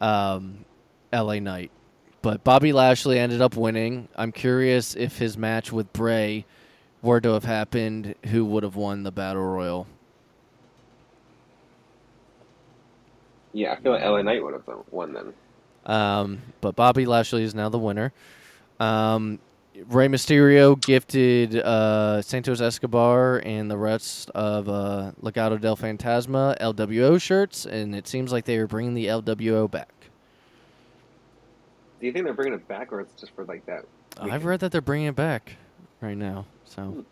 um, 0.00 0.64
LA 1.12 1.38
Knight. 1.38 1.70
But 2.22 2.44
Bobby 2.44 2.72
Lashley 2.72 3.18
ended 3.18 3.40
up 3.40 3.56
winning. 3.56 4.08
I'm 4.16 4.32
curious 4.32 4.94
if 4.94 5.18
his 5.18 5.38
match 5.38 5.72
with 5.72 5.92
Bray 5.92 6.44
were 7.02 7.20
to 7.20 7.30
have 7.30 7.44
happened, 7.44 8.14
who 8.26 8.44
would 8.44 8.62
have 8.62 8.76
won 8.76 9.04
the 9.04 9.12
Battle 9.12 9.44
Royal? 9.44 9.86
Yeah, 13.52 13.72
I 13.72 13.76
feel 13.80 13.92
like 13.92 14.02
LA 14.02 14.22
Knight 14.22 14.42
would 14.42 14.54
have 14.54 14.64
won 14.90 15.12
then. 15.14 15.32
Um, 15.86 16.42
but 16.60 16.74
Bobby 16.74 17.06
Lashley 17.06 17.42
is 17.42 17.54
now 17.54 17.68
the 17.68 17.78
winner. 17.78 18.12
Um, 18.80 19.38
Rey 19.84 20.08
Mysterio 20.08 20.80
gifted 20.80 21.56
uh, 21.56 22.22
Santos 22.22 22.60
Escobar 22.60 23.42
and 23.44 23.70
the 23.70 23.76
rest 23.76 24.30
of 24.30 24.68
uh, 24.68 25.12
Legado 25.22 25.60
del 25.60 25.76
Fantasma 25.76 26.58
LWO 26.60 27.20
shirts, 27.20 27.66
and 27.66 27.94
it 27.94 28.08
seems 28.08 28.32
like 28.32 28.44
they 28.46 28.56
are 28.56 28.66
bringing 28.66 28.94
the 28.94 29.06
LWO 29.06 29.70
back. 29.70 29.92
Do 32.00 32.06
you 32.06 32.12
think 32.12 32.24
they're 32.24 32.34
bringing 32.34 32.54
it 32.54 32.66
back, 32.68 32.92
or 32.92 33.00
it's 33.00 33.12
just 33.20 33.34
for 33.34 33.44
like 33.44 33.66
that? 33.66 33.84
I've 34.18 34.44
read 34.44 34.60
that 34.60 34.72
they're 34.72 34.80
bringing 34.80 35.08
it 35.08 35.16
back 35.16 35.56
right 36.00 36.16
now. 36.16 36.46
So, 36.64 37.04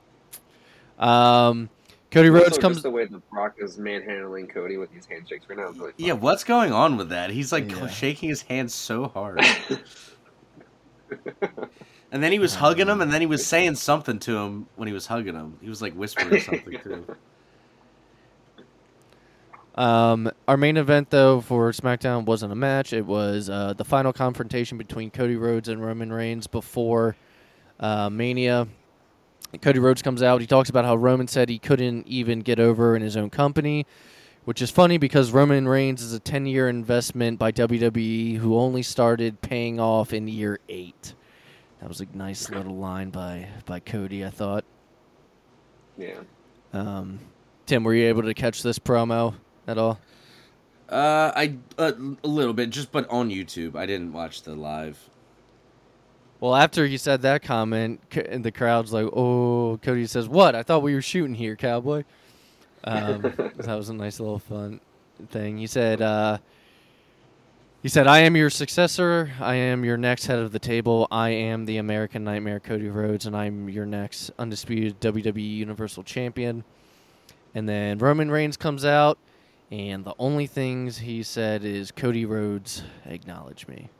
um, 0.98 1.68
Cody 2.10 2.30
Rhodes 2.30 2.50
Also, 2.50 2.60
comes. 2.60 2.76
Just 2.76 2.84
the 2.84 2.90
way 2.90 3.04
that 3.04 3.30
Brock 3.30 3.56
is 3.58 3.76
manhandling 3.76 4.46
Cody 4.46 4.78
with 4.78 4.92
these 4.92 5.04
handshakes 5.06 5.48
right 5.48 5.58
now 5.58 5.68
is 5.68 5.78
really. 5.78 5.92
Yeah, 5.98 6.14
what's 6.14 6.44
going 6.44 6.72
on 6.72 6.96
with 6.96 7.10
that? 7.10 7.30
He's 7.30 7.52
like 7.52 7.70
Yeah. 7.70 7.88
shaking 7.88 8.30
his 8.30 8.42
hand 8.42 8.70
so 8.70 9.08
hard. 9.08 9.40
And 12.14 12.22
then 12.22 12.30
he 12.30 12.38
was 12.38 12.54
hugging 12.54 12.86
him, 12.86 13.00
and 13.00 13.12
then 13.12 13.20
he 13.20 13.26
was 13.26 13.44
saying 13.44 13.74
something 13.90 14.20
to 14.20 14.38
him 14.38 14.68
when 14.76 14.86
he 14.86 14.94
was 14.94 15.08
hugging 15.08 15.34
him. 15.34 15.58
He 15.60 15.68
was 15.68 15.82
like 15.82 15.94
whispering 15.94 16.40
something 16.42 16.78
to 16.78 16.88
him. 16.88 17.06
Um, 19.74 20.30
our 20.46 20.56
main 20.56 20.76
event, 20.76 21.10
though, 21.10 21.40
for 21.40 21.72
SmackDown 21.72 22.24
wasn't 22.24 22.52
a 22.52 22.54
match. 22.54 22.92
It 22.92 23.04
was 23.04 23.50
uh, 23.50 23.72
the 23.72 23.84
final 23.84 24.12
confrontation 24.12 24.78
between 24.78 25.10
Cody 25.10 25.34
Rhodes 25.34 25.68
and 25.68 25.84
Roman 25.84 26.12
Reigns 26.12 26.46
before 26.46 27.16
uh, 27.80 28.08
Mania. 28.08 28.68
Cody 29.60 29.80
Rhodes 29.80 30.00
comes 30.00 30.22
out. 30.22 30.40
He 30.40 30.46
talks 30.46 30.68
about 30.68 30.84
how 30.84 30.94
Roman 30.94 31.26
said 31.26 31.48
he 31.48 31.58
couldn't 31.58 32.06
even 32.06 32.42
get 32.42 32.60
over 32.60 32.94
in 32.94 33.02
his 33.02 33.16
own 33.16 33.28
company, 33.28 33.86
which 34.44 34.62
is 34.62 34.70
funny 34.70 34.98
because 34.98 35.32
Roman 35.32 35.66
Reigns 35.66 36.00
is 36.00 36.12
a 36.12 36.20
10 36.20 36.46
year 36.46 36.68
investment 36.68 37.40
by 37.40 37.50
WWE 37.50 38.36
who 38.36 38.56
only 38.56 38.84
started 38.84 39.40
paying 39.42 39.80
off 39.80 40.12
in 40.12 40.28
year 40.28 40.60
eight. 40.68 41.14
That 41.84 41.88
was 41.88 42.00
a 42.00 42.06
nice 42.14 42.48
little 42.48 42.76
line 42.76 43.10
by, 43.10 43.46
by 43.66 43.78
Cody, 43.78 44.24
I 44.24 44.30
thought. 44.30 44.64
Yeah. 45.98 46.20
Um, 46.72 47.18
Tim, 47.66 47.84
were 47.84 47.92
you 47.92 48.06
able 48.06 48.22
to 48.22 48.32
catch 48.32 48.62
this 48.62 48.78
promo 48.78 49.34
at 49.66 49.76
all? 49.76 50.00
Uh, 50.88 51.30
I 51.36 51.58
uh, 51.76 51.92
a 52.24 52.26
little 52.26 52.54
bit, 52.54 52.70
just 52.70 52.90
but 52.90 53.06
on 53.10 53.28
YouTube. 53.28 53.76
I 53.76 53.84
didn't 53.84 54.14
watch 54.14 54.44
the 54.44 54.54
live. 54.54 54.98
Well, 56.40 56.56
after 56.56 56.86
he 56.86 56.96
said 56.96 57.20
that 57.20 57.42
comment, 57.42 58.00
and 58.16 58.42
the 58.42 58.50
crowd's 58.50 58.90
like, 58.90 59.04
"Oh," 59.14 59.78
Cody 59.82 60.06
says, 60.06 60.26
"What? 60.26 60.54
I 60.54 60.62
thought 60.62 60.82
we 60.82 60.94
were 60.94 61.02
shooting 61.02 61.34
here, 61.34 61.54
cowboy." 61.54 62.04
Um, 62.84 63.20
that 63.56 63.76
was 63.76 63.90
a 63.90 63.94
nice 63.94 64.20
little 64.20 64.38
fun 64.38 64.80
thing. 65.28 65.58
He 65.58 65.66
said, 65.66 66.00
uh, 66.00 66.38
"He 67.84 67.90
said, 67.90 68.06
I 68.06 68.20
am 68.20 68.34
your 68.34 68.48
successor. 68.48 69.32
I 69.38 69.56
am 69.56 69.84
your 69.84 69.98
next 69.98 70.24
head 70.24 70.38
of 70.38 70.52
the 70.52 70.58
table. 70.58 71.06
I 71.10 71.28
am 71.28 71.66
the 71.66 71.76
American 71.76 72.24
Nightmare, 72.24 72.58
Cody 72.58 72.88
Rhodes, 72.88 73.26
and 73.26 73.36
I'm 73.36 73.68
your 73.68 73.84
next 73.84 74.30
undisputed 74.38 75.00
WWE 75.00 75.56
Universal 75.58 76.04
Champion." 76.04 76.64
And 77.54 77.68
then 77.68 77.98
Roman 77.98 78.30
Reigns 78.30 78.56
comes 78.56 78.86
out, 78.86 79.18
and 79.70 80.02
the 80.02 80.14
only 80.18 80.46
things 80.46 81.00
he 81.00 81.22
said 81.22 81.62
is, 81.62 81.90
"Cody 81.90 82.24
Rhodes, 82.24 82.84
acknowledge 83.04 83.68
me." 83.68 83.90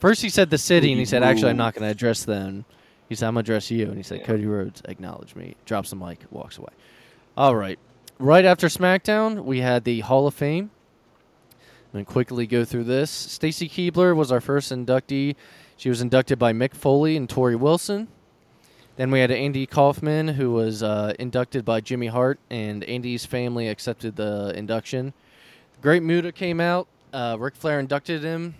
First, 0.00 0.22
he 0.22 0.30
said 0.30 0.48
the 0.48 0.56
city, 0.56 0.90
and 0.90 0.98
he 0.98 1.04
said, 1.04 1.22
"Actually, 1.22 1.50
I'm 1.50 1.58
not 1.58 1.74
going 1.74 1.84
to 1.84 1.90
address 1.90 2.24
them." 2.24 2.64
He 3.10 3.14
said, 3.14 3.28
"I'm 3.28 3.34
going 3.34 3.44
to 3.44 3.52
address 3.52 3.70
you," 3.70 3.88
and 3.88 3.98
he 3.98 4.02
said. 4.02 4.24
"Cody 4.24 4.46
Rhodes, 4.46 4.80
acknowledge 4.86 5.36
me." 5.36 5.54
Drops 5.66 5.90
the 5.90 5.96
mic, 5.96 6.20
walks 6.30 6.56
away. 6.56 6.72
All 7.36 7.56
right. 7.56 7.78
Right 8.18 8.46
after 8.46 8.68
SmackDown, 8.68 9.44
we 9.44 9.60
had 9.60 9.84
the 9.84 10.00
Hall 10.00 10.26
of 10.26 10.32
Fame. 10.32 10.70
I'm 11.96 12.00
going 12.00 12.06
to 12.08 12.12
quickly 12.12 12.46
go 12.46 12.62
through 12.66 12.84
this. 12.84 13.10
Stacy 13.10 13.70
Keibler 13.70 14.14
was 14.14 14.30
our 14.30 14.42
first 14.42 14.70
inductee. 14.70 15.34
She 15.78 15.88
was 15.88 16.02
inducted 16.02 16.38
by 16.38 16.52
Mick 16.52 16.74
Foley 16.74 17.16
and 17.16 17.26
Torrie 17.26 17.58
Wilson. 17.58 18.08
Then 18.96 19.10
we 19.10 19.20
had 19.20 19.30
Andy 19.30 19.64
Kaufman, 19.64 20.28
who 20.28 20.50
was 20.52 20.82
uh, 20.82 21.14
inducted 21.18 21.64
by 21.64 21.80
Jimmy 21.80 22.08
Hart, 22.08 22.38
and 22.50 22.84
Andy's 22.84 23.24
family 23.24 23.68
accepted 23.68 24.16
the 24.16 24.52
induction. 24.54 25.14
Great 25.80 26.02
Muta 26.02 26.32
came 26.32 26.60
out. 26.60 26.86
Uh, 27.14 27.38
Ric 27.40 27.56
Flair 27.56 27.80
inducted 27.80 28.22
him. 28.22 28.56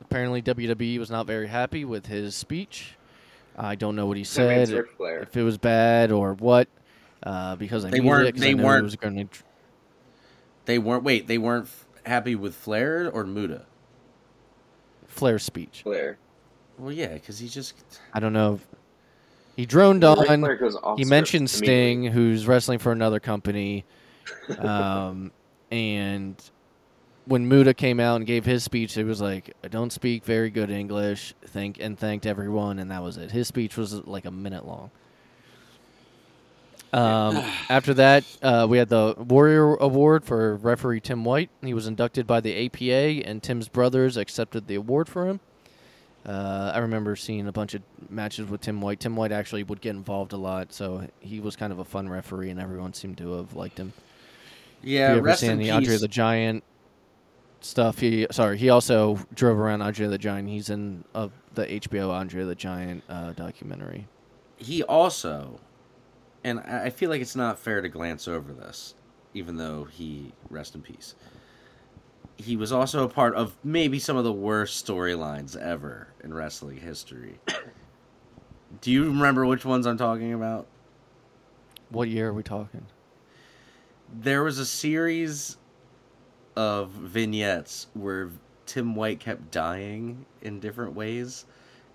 Apparently, 0.00 0.42
WWE 0.42 0.98
was 0.98 1.12
not 1.12 1.28
very 1.28 1.46
happy 1.46 1.84
with 1.84 2.06
his 2.06 2.34
speech. 2.34 2.96
I 3.56 3.76
don't 3.76 3.94
know 3.94 4.06
what 4.06 4.16
he 4.16 4.24
said, 4.24 4.68
Ric 4.70 4.96
Flair. 4.96 5.20
if 5.20 5.36
it 5.36 5.44
was 5.44 5.58
bad 5.58 6.10
or 6.10 6.34
what, 6.34 6.66
uh, 7.22 7.54
because 7.54 7.84
I 7.84 7.90
They 7.90 7.98
needed 7.98 8.08
weren't- 8.08 8.28
it, 8.28 8.32
'cause 8.32 8.40
they 8.40 8.50
I 8.50 8.54
weren't- 8.54 8.80
It 8.80 8.82
was 8.82 8.96
going 8.96 9.28
to 9.28 9.38
They 10.64 10.78
weren't. 10.80 11.04
Wait, 11.04 11.28
they 11.28 11.38
weren't 11.38 11.66
f- 11.66 11.86
happy 12.04 12.34
with 12.34 12.54
Flair 12.54 13.10
or 13.10 13.24
Muta. 13.24 13.66
Flair's 15.06 15.42
speech. 15.42 15.80
Flair. 15.82 16.18
Well, 16.78 16.92
yeah, 16.92 17.14
because 17.14 17.38
he 17.38 17.48
just. 17.48 17.74
I 18.12 18.20
don't 18.20 18.32
know. 18.32 18.54
If 18.54 18.66
he 19.56 19.66
droned 19.66 20.04
on. 20.04 20.40
Goes 20.58 20.76
He 20.96 21.04
mentioned. 21.04 21.50
Sting, 21.50 22.04
who's 22.04 22.46
wrestling 22.46 22.78
for 22.78 22.92
another 22.92 23.20
company. 23.20 23.84
Um, 24.58 25.32
and 25.72 26.36
when 27.24 27.48
Muta 27.48 27.74
came 27.74 28.00
out 28.00 28.16
and 28.16 28.26
gave 28.26 28.44
his 28.44 28.62
speech, 28.62 28.96
it 28.96 29.04
was 29.04 29.20
like, 29.20 29.54
"I 29.64 29.68
don't 29.68 29.92
speak 29.92 30.24
very 30.24 30.50
good 30.50 30.70
English." 30.70 31.34
Thank 31.46 31.80
and 31.80 31.98
thanked 31.98 32.26
everyone, 32.26 32.78
and 32.78 32.90
that 32.90 33.02
was 33.02 33.16
it. 33.16 33.30
His 33.30 33.48
speech 33.48 33.76
was 33.76 33.94
like 34.06 34.24
a 34.24 34.30
minute 34.30 34.66
long. 34.66 34.90
Um, 36.92 37.36
after 37.68 37.94
that, 37.94 38.24
uh, 38.42 38.66
we 38.68 38.78
had 38.78 38.88
the 38.88 39.14
Warrior 39.16 39.74
Award 39.76 40.24
for 40.24 40.56
referee 40.56 41.00
Tim 41.00 41.24
White. 41.24 41.50
He 41.62 41.72
was 41.74 41.86
inducted 41.86 42.26
by 42.26 42.40
the 42.40 42.66
APA, 42.66 43.26
and 43.28 43.42
Tim's 43.42 43.68
brothers 43.68 44.16
accepted 44.16 44.66
the 44.66 44.74
award 44.74 45.08
for 45.08 45.26
him. 45.26 45.40
Uh, 46.26 46.72
I 46.74 46.78
remember 46.80 47.16
seeing 47.16 47.46
a 47.48 47.52
bunch 47.52 47.74
of 47.74 47.82
matches 48.10 48.48
with 48.48 48.60
Tim 48.60 48.80
White. 48.80 49.00
Tim 49.00 49.16
White 49.16 49.32
actually 49.32 49.62
would 49.62 49.80
get 49.80 49.90
involved 49.96 50.32
a 50.32 50.36
lot, 50.36 50.72
so 50.72 51.06
he 51.20 51.40
was 51.40 51.56
kind 51.56 51.72
of 51.72 51.78
a 51.78 51.84
fun 51.84 52.08
referee, 52.08 52.50
and 52.50 52.60
everyone 52.60 52.92
seemed 52.92 53.18
to 53.18 53.32
have 53.34 53.54
liked 53.54 53.78
him. 53.78 53.92
Yeah, 54.82 55.08
Have 55.08 55.16
you 55.16 55.18
ever 55.28 55.36
seen 55.36 55.50
in 55.52 55.58
the 55.58 55.64
peace. 55.64 55.72
Andre 55.72 55.96
the 55.96 56.08
Giant 56.08 56.64
stuff? 57.60 57.98
He 58.00 58.26
sorry, 58.30 58.58
he 58.58 58.68
also 58.68 59.18
drove 59.34 59.58
around 59.58 59.80
Andre 59.82 60.08
the 60.08 60.18
Giant. 60.18 60.48
He's 60.48 60.68
in 60.70 61.04
uh, 61.14 61.28
the 61.54 61.66
HBO 61.66 62.10
Andre 62.10 62.44
the 62.44 62.54
Giant 62.54 63.02
uh, 63.08 63.32
documentary. 63.32 64.06
he 64.58 64.82
also, 64.82 65.58
and 66.44 66.60
I 66.60 66.90
feel 66.90 67.10
like 67.10 67.20
it's 67.20 67.36
not 67.36 67.58
fair 67.58 67.80
to 67.80 67.88
glance 67.88 68.26
over 68.28 68.52
this, 68.52 68.94
even 69.34 69.56
though 69.56 69.84
he 69.84 70.32
rest 70.48 70.74
in 70.74 70.82
peace. 70.82 71.14
He 72.36 72.56
was 72.56 72.72
also 72.72 73.04
a 73.04 73.08
part 73.08 73.34
of 73.34 73.54
maybe 73.62 73.98
some 73.98 74.16
of 74.16 74.24
the 74.24 74.32
worst 74.32 74.86
storylines 74.86 75.56
ever 75.56 76.08
in 76.24 76.32
wrestling 76.32 76.78
history. 76.78 77.38
Do 78.80 78.90
you 78.90 79.04
remember 79.04 79.44
which 79.44 79.64
ones 79.64 79.86
I'm 79.86 79.98
talking 79.98 80.32
about? 80.32 80.66
What 81.90 82.08
year 82.08 82.28
are 82.28 82.32
we 82.32 82.42
talking? 82.42 82.86
There 84.22 84.42
was 84.42 84.58
a 84.58 84.64
series 84.66 85.58
of 86.56 86.90
vignettes 86.90 87.88
where 87.94 88.30
Tim 88.66 88.94
White 88.94 89.20
kept 89.20 89.50
dying 89.50 90.24
in 90.42 90.60
different 90.60 90.94
ways 90.94 91.44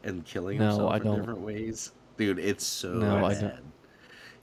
and 0.04 0.24
killing 0.26 0.60
No, 0.60 0.68
himself 0.68 0.92
I 0.94 0.98
in 0.98 1.04
don't. 1.04 1.18
different 1.20 1.40
ways. 1.42 1.92
Dude, 2.18 2.40
it's 2.40 2.66
so 2.66 2.94
No, 2.94 3.26
I 3.26 3.34
don't. 3.34 3.54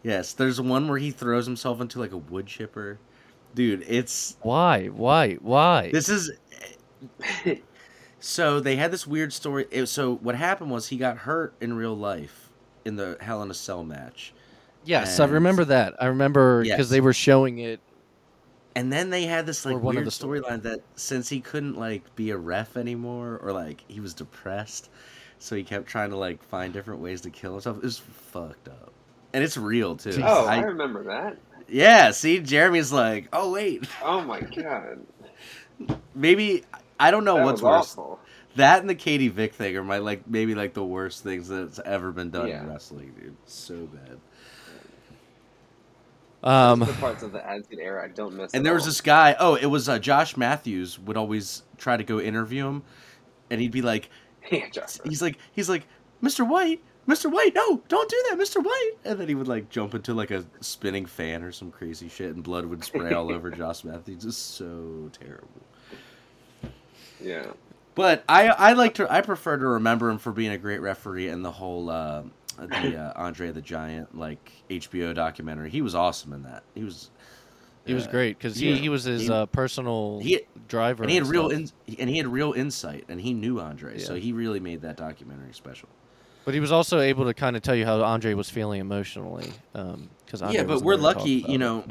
Yes, 0.03 0.33
there's 0.33 0.61
one 0.61 0.89
where 0.89 0.99
he 0.99 1.11
throws 1.11 1.47
himself 1.47 1.81
into 1.81 1.99
like 2.01 2.13
a 2.13 2.17
wood 2.17 2.47
chipper. 2.47 2.99
Dude, 3.55 3.85
it's 3.87 4.37
Why? 4.43 4.87
Why? 4.89 5.35
Why? 5.35 5.91
this 5.93 6.09
is 6.09 6.31
so 8.21 8.61
they 8.61 8.77
had 8.77 8.91
this 8.91 9.07
weird 9.07 9.33
story. 9.33 9.67
It, 9.71 9.87
so 9.87 10.15
what 10.17 10.35
happened 10.35 10.71
was 10.71 10.89
he 10.89 10.97
got 10.97 11.19
hurt 11.19 11.55
in 11.61 11.75
real 11.75 11.97
life 11.97 12.51
in 12.85 12.97
the 12.97 13.17
Hell 13.21 13.43
in 13.43 13.51
a 13.51 13.55
Cell 13.55 13.85
match. 13.85 14.33
yes, 14.85 15.21
I 15.21 15.27
remember 15.27 15.65
that. 15.67 15.95
I 16.01 16.07
remember 16.07 16.63
because 16.63 16.79
Yes. 16.79 16.89
they 16.91 17.01
were 17.01 17.13
showing 17.13 17.59
it. 17.59 17.81
And 18.75 18.91
then 18.91 19.11
they 19.11 19.25
had 19.25 19.45
this 19.45 19.67
like 19.67 19.81
weird 19.83 20.07
storyline 20.07 20.63
that 20.63 20.81
since 20.97 21.29
he 21.29 21.41
couldn't 21.41 21.77
like 21.79 22.17
be 22.17 22.31
a 22.31 22.37
ref 22.39 22.77
anymore 22.77 23.39
or 23.43 23.53
like 23.53 23.85
he 23.87 24.01
was 24.01 24.15
depressed, 24.15 24.89
so 25.39 25.55
he 25.55 25.63
kept 25.63 25.87
trying 25.87 26.11
to 26.11 26.17
like 26.17 26.43
find 26.43 26.73
different 26.73 27.01
ways 27.01 27.21
to 27.21 27.31
kill 27.31 27.53
himself. 27.53 27.77
It 27.77 27.83
was 27.83 27.99
fucked 27.99 28.69
up. 28.69 28.93
And 29.35 29.43
it's 29.43 29.57
real 29.57 29.97
too. 29.97 30.21
Oh, 30.23 30.47
I, 30.47 30.57
I, 30.57 30.61
remember 30.61 31.05
that. 31.05 31.39
yeah, 31.69 32.11
see 32.11 32.39
Jeremy's 32.41 32.93
like, 32.93 33.29
"Oh 33.33 33.51
wait, 33.53 33.87
Oh 34.03 34.21
my 34.21 34.41
god, 34.41 35.01
maybe 36.15 36.65
I 37.01 37.11
don't 37.11 37.25
know 37.25 37.37
that 37.37 37.45
what's 37.45 37.63
was 37.63 37.73
worse. 37.73 37.93
awful. 37.93 38.19
That 38.57 38.81
and 38.81 38.91
the 38.91 38.95
Katie 38.95 39.29
Vick 39.29 39.55
thing 39.55 39.75
are 39.79 39.83
my 39.85 39.99
like 39.99 40.29
maybe 40.29 40.55
like 40.55 40.75
the 40.75 40.85
worst 40.85 41.23
things 41.23 41.49
that's 41.49 41.81
ever 41.85 42.13
been 42.13 42.31
done 42.31 42.49
Yeah. 42.49 42.61
in 42.63 42.69
wrestling, 42.69 43.15
dude. 43.19 43.37
So 43.47 43.87
bad. 43.87 44.19
Um, 46.45 46.81
Those 46.81 46.89
the 46.89 46.95
parts 46.95 47.23
of 47.23 47.33
the 47.33 47.47
Attitude 47.47 47.79
Era 47.79 48.05
I 48.05 48.09
don't 48.09 48.35
miss. 48.35 48.53
And 48.53 48.61
at 48.61 48.65
there 48.65 48.75
was 48.75 48.85
this 48.85 49.01
guy. 49.01 49.37
Oh, 49.39 49.55
it 49.55 49.67
was 49.67 49.89
uh, 49.89 49.99
Josh 49.99 50.37
Matthews. 50.37 50.99
Would 50.99 51.17
always 51.17 51.63
try 51.79 51.97
to 51.97 52.05
go 52.05 52.21
interview 52.21 52.67
him, 52.67 52.83
and 53.51 53.61
he'd 53.61 53.71
be 53.71 53.83
like, 53.83 54.11
yeah, 54.51 54.69
Josh. 54.71 54.99
he's 55.05 55.23
like, 55.23 55.39
he's 55.53 55.69
like, 55.69 55.87
Mr. 56.23 56.47
White, 56.47 56.83
Mr. 57.09 57.31
White, 57.31 57.55
no, 57.55 57.83
don't 57.89 58.09
do 58.09 58.25
that, 58.31 58.39
Mr. 58.39 58.63
White. 58.63 58.93
And 59.05 59.19
then 59.19 59.27
he 59.27 59.35
would 59.35 59.49
like 59.49 59.69
jump 59.71 59.95
into 59.95 60.15
like 60.15 60.31
a 60.31 60.45
spinning 60.61 61.07
fan 61.07 61.43
or 61.43 61.51
some 61.51 61.71
crazy 61.73 62.09
shit, 62.09 62.35
and 62.35 62.45
blood 62.45 62.67
would 62.67 62.85
spray 62.85 63.13
all 63.13 63.33
over 63.33 63.51
Josh 63.57 63.83
Matthews. 63.83 64.25
It's 64.25 64.37
so 64.37 65.11
terrible. 65.13 65.49
Yeah. 67.21 67.47
But 67.95 68.25
I 68.29 68.49
I 68.49 68.73
like 68.73 68.95
to 68.95 69.13
I 69.13 69.21
prefer 69.21 69.57
to 69.57 69.67
remember 69.67 70.11
him 70.11 70.19
for 70.19 70.33
being 70.33 70.53
a 70.53 70.59
great 70.59 70.81
referee 70.81 71.29
and 71.29 71.45
the 71.45 71.51
whole 71.51 71.91
uh, 71.91 72.23
the 72.57 72.97
uh, 72.97 73.13
Andre 73.17 73.51
the 73.51 73.61
Giant 73.61 74.17
like 74.17 74.53
HBO 74.71 75.15
documentary. 75.15 75.71
He 75.71 75.83
was 75.83 75.95
awesome 75.95 76.33
in 76.33 76.45
that. 76.45 76.63
He 76.75 76.85
was 76.85 77.11
he 77.85 77.95
was 77.95 78.07
uh, 78.07 78.11
great 78.11 78.39
because 78.39 78.63
yeah. 78.63 78.75
he, 78.75 78.83
he 78.83 78.89
was 78.89 79.05
his 79.05 79.23
He- 79.23 79.31
uh, 79.31 79.47
personal 79.47 80.21
he- 80.21 80.43
driver, 80.69 81.03
and 81.03 81.11
he 81.11 81.17
had 81.17 81.27
real 81.27 81.49
in, 81.51 81.69
and 81.99 82.09
he 82.09 82.17
had 82.17 82.29
real 82.29 82.53
insight 82.53 83.05
and 83.09 83.21
he 83.21 83.35
knew 83.35 83.61
Andre, 83.61 83.99
so 83.99 84.15
he 84.15 84.33
really 84.33 84.61
made 84.61 84.83
that 84.83 84.97
documentary 84.97 85.53
special. 85.53 85.89
But 86.45 86.55
he 86.55 86.61
was 86.61 86.73
also 86.73 86.99
able 86.99 87.25
to 87.27 87.35
kind 87.35 87.57
of 87.57 87.63
tell 87.63 87.75
you 87.75 87.85
how 87.85 88.03
Andre 88.03 88.35
was 88.35 88.51
feeling 88.51 88.81
emotionally. 88.81 89.53
Because 89.73 90.43
Yeah, 90.53 90.65
but 90.65 90.83
we're 90.83 90.97
lucky, 90.97 91.45
you 91.49 91.59
know, 91.59 91.85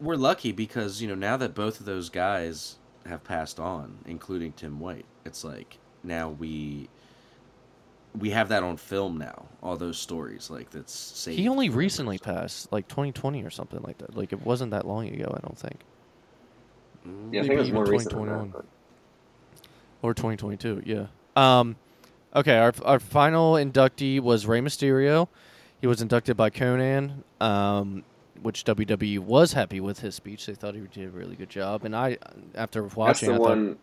We're 0.00 0.16
lucky 0.16 0.52
because 0.52 1.02
you 1.02 1.08
know 1.08 1.14
now 1.14 1.36
that 1.36 1.54
both 1.54 1.80
of 1.80 1.86
those 1.86 2.08
guys 2.08 2.76
have 3.06 3.24
passed 3.24 3.58
on, 3.60 3.98
including 4.06 4.52
Tim 4.52 4.78
White. 4.80 5.04
It's 5.24 5.44
like 5.44 5.78
now 6.02 6.30
we 6.30 6.88
we 8.18 8.30
have 8.30 8.48
that 8.48 8.62
on 8.62 8.76
film 8.76 9.18
now. 9.18 9.46
All 9.62 9.76
those 9.76 9.98
stories 9.98 10.50
like 10.50 10.70
that's 10.70 10.92
saved. 10.92 11.38
he 11.38 11.48
only 11.48 11.68
recently 11.68 12.16
so. 12.16 12.24
passed, 12.24 12.72
like 12.72 12.88
2020 12.88 13.44
or 13.44 13.50
something 13.50 13.80
like 13.82 13.98
that. 13.98 14.16
Like 14.16 14.32
it 14.32 14.44
wasn't 14.44 14.72
that 14.72 14.86
long 14.86 15.08
ago, 15.08 15.32
I 15.36 15.40
don't 15.40 15.58
think. 15.58 15.80
Yeah, 17.32 17.40
I 17.40 17.42
think 17.42 17.54
it 17.54 17.58
was 17.58 17.68
even 17.68 17.74
more 17.74 17.86
recent 17.86 18.10
than 18.10 18.24
2021. 18.24 18.66
or 20.02 20.14
2022. 20.14 20.82
Yeah. 20.84 21.06
Um, 21.36 21.76
okay, 22.34 22.58
our 22.58 22.72
our 22.84 22.98
final 22.98 23.54
inductee 23.54 24.20
was 24.20 24.46
Rey 24.46 24.60
Mysterio. 24.60 25.28
He 25.80 25.86
was 25.86 26.02
inducted 26.02 26.36
by 26.36 26.50
Konnan, 26.50 27.22
um, 27.40 28.04
which 28.42 28.64
WWE 28.64 29.18
was 29.20 29.54
happy 29.54 29.80
with 29.80 30.00
his 30.00 30.14
speech. 30.14 30.46
They 30.46 30.54
thought 30.54 30.74
he 30.74 30.80
did 30.80 31.08
a 31.08 31.10
really 31.10 31.36
good 31.36 31.50
job, 31.50 31.84
and 31.84 31.96
I, 31.96 32.18
after 32.54 32.82
That's 32.82 32.96
watching, 32.96 33.28
the 33.30 33.34
I 33.34 33.38
thought, 33.38 33.48
one. 33.48 33.78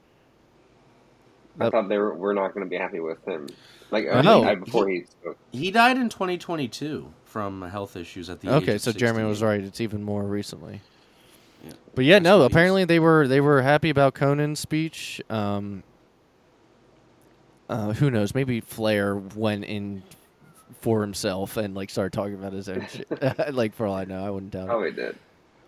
I 1.59 1.69
thought 1.71 1.89
they 1.89 1.97
were, 1.97 2.13
were 2.13 2.35
not 2.35 2.53
going 2.53 2.65
to 2.65 2.69
be 2.69 2.77
happy 2.77 2.99
with 2.99 3.23
him. 3.27 3.47
Like 3.89 4.07
I 4.07 4.19
I 4.19 4.21
know. 4.21 4.43
I, 4.43 4.55
before 4.55 4.87
he 4.87 5.05
spoke. 5.05 5.37
He 5.51 5.71
died 5.71 5.97
in 5.97 6.09
2022 6.09 7.11
from 7.25 7.63
health 7.63 7.95
issues 7.95 8.29
at 8.29 8.41
the 8.41 8.49
age 8.49 8.63
okay, 8.63 8.75
of 8.75 8.81
so 8.81 8.91
Jeremy 8.91 9.23
was 9.23 9.41
right. 9.41 9.61
It's 9.61 9.81
even 9.81 10.03
more 10.03 10.23
recently. 10.23 10.81
Yeah. 11.63 11.71
But 11.95 12.05
yeah, 12.05 12.15
That's 12.15 12.23
no. 12.25 12.41
Apparently, 12.43 12.85
they 12.85 12.99
were 12.99 13.27
they 13.27 13.41
were 13.41 13.63
happy 13.63 13.89
about 13.89 14.13
Konnan's 14.13 14.59
speech. 14.59 15.19
Um, 15.31 15.81
uh, 17.69 17.93
who 17.93 18.09
knows? 18.09 18.33
Maybe 18.33 18.61
Flair 18.61 19.15
went 19.15 19.65
in 19.65 20.03
for 20.81 21.01
himself 21.01 21.57
and 21.57 21.75
like 21.75 21.89
started 21.89 22.13
talking 22.13 22.35
about 22.35 22.53
his 22.53 22.69
own 22.69 22.87
shit. 22.87 23.07
like 23.53 23.73
for 23.73 23.85
all 23.85 23.95
I 23.95 24.05
know, 24.05 24.25
I 24.25 24.29
wouldn't 24.29 24.51
doubt 24.51 24.63
it. 24.63 24.67
Probably 24.67 24.91
did. 24.91 25.17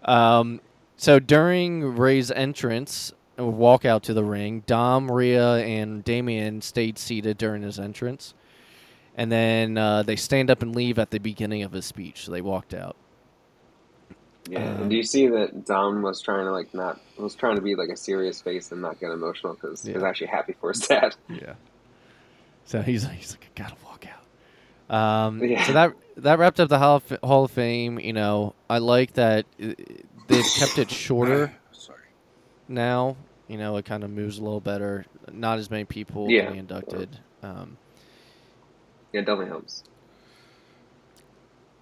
Um, 0.04 0.62
so 0.98 1.20
during 1.20 1.96
Rey's 1.98 2.32
entrance, 2.32 3.14
walk 3.38 3.86
out 3.86 4.04
to 4.04 4.14
the 4.14 4.24
ring, 4.24 4.64
Dom, 4.66 5.12
Rhea, 5.12 5.58
and 5.58 6.04
Damian 6.04 6.62
stayed 6.62 6.98
seated 6.98 7.38
during 7.38 7.62
his 7.62 7.80
entrance. 7.80 8.34
And 9.16 9.32
then 9.32 9.78
uh, 9.78 10.04
they 10.04 10.16
stand 10.16 10.50
up 10.50 10.62
and 10.62 10.76
leave 10.76 10.98
at 10.98 11.12
the 11.12 11.20
beginning 11.20 11.64
of 11.64 11.72
his 11.74 11.86
speech. 11.86 12.26
So 12.26 12.32
they 12.32 12.42
walked 12.42 12.74
out. 12.74 12.96
Yeah. 14.50 14.64
Um, 14.64 14.82
and 14.82 14.90
do 14.90 14.96
you 14.96 15.04
see 15.04 15.28
that 15.28 15.66
Dom 15.66 16.02
was 16.02 16.22
trying 16.22 16.46
to 16.46 16.52
like 16.52 16.74
not 16.74 17.00
was 17.18 17.36
trying 17.36 17.56
to 17.56 17.62
be 17.62 17.76
like 17.76 17.90
a 17.90 17.98
serious 17.98 18.42
face 18.42 18.72
and 18.72 18.82
not 18.82 19.00
get 19.00 19.12
emotional 19.12 19.54
because 19.54 19.84
he 19.84 19.92
was 19.92 20.04
actually 20.04 20.28
happy 20.28 20.56
for 20.60 20.70
his 20.70 20.80
dad. 20.88 21.16
Yeah. 21.30 21.54
So 22.70 22.82
he's 22.84 23.04
he's 23.10 23.32
like, 23.32 23.50
I 23.58 23.62
gotta 23.64 23.76
walk 23.84 24.06
out. 24.08 24.96
Um, 24.96 25.44
Yeah. 25.44 25.64
So 25.64 25.74
that 25.74 25.94
that 26.18 26.38
wrapped 26.40 26.60
up 26.60 26.70
the 26.70 26.78
Hall 26.78 26.98
of, 26.98 27.18
Hall 27.24 27.46
of 27.46 27.52
Fame. 27.52 28.00
You 28.00 28.14
know, 28.14 28.54
I 28.70 28.78
like 28.78 29.14
that 29.14 29.46
uh, 29.62 29.74
they've 30.28 30.44
kept 30.54 30.78
it 30.78 30.92
shorter 30.92 31.52
Sorry. 31.72 31.98
now. 32.68 33.18
You 33.48 33.58
know, 33.58 33.76
it 33.78 33.86
kind 33.86 34.04
of 34.04 34.12
moves 34.12 34.38
a 34.38 34.44
little 34.44 34.60
better. 34.60 35.04
Not 35.32 35.58
as 35.58 35.72
many 35.72 35.86
people 35.86 36.30
Yeah. 36.30 36.42
getting 36.44 36.60
inducted. 36.60 37.18
Um, 37.42 37.78
Yeah, 39.12 39.22
it 39.22 39.26
definitely 39.26 39.48
helps. 39.48 39.84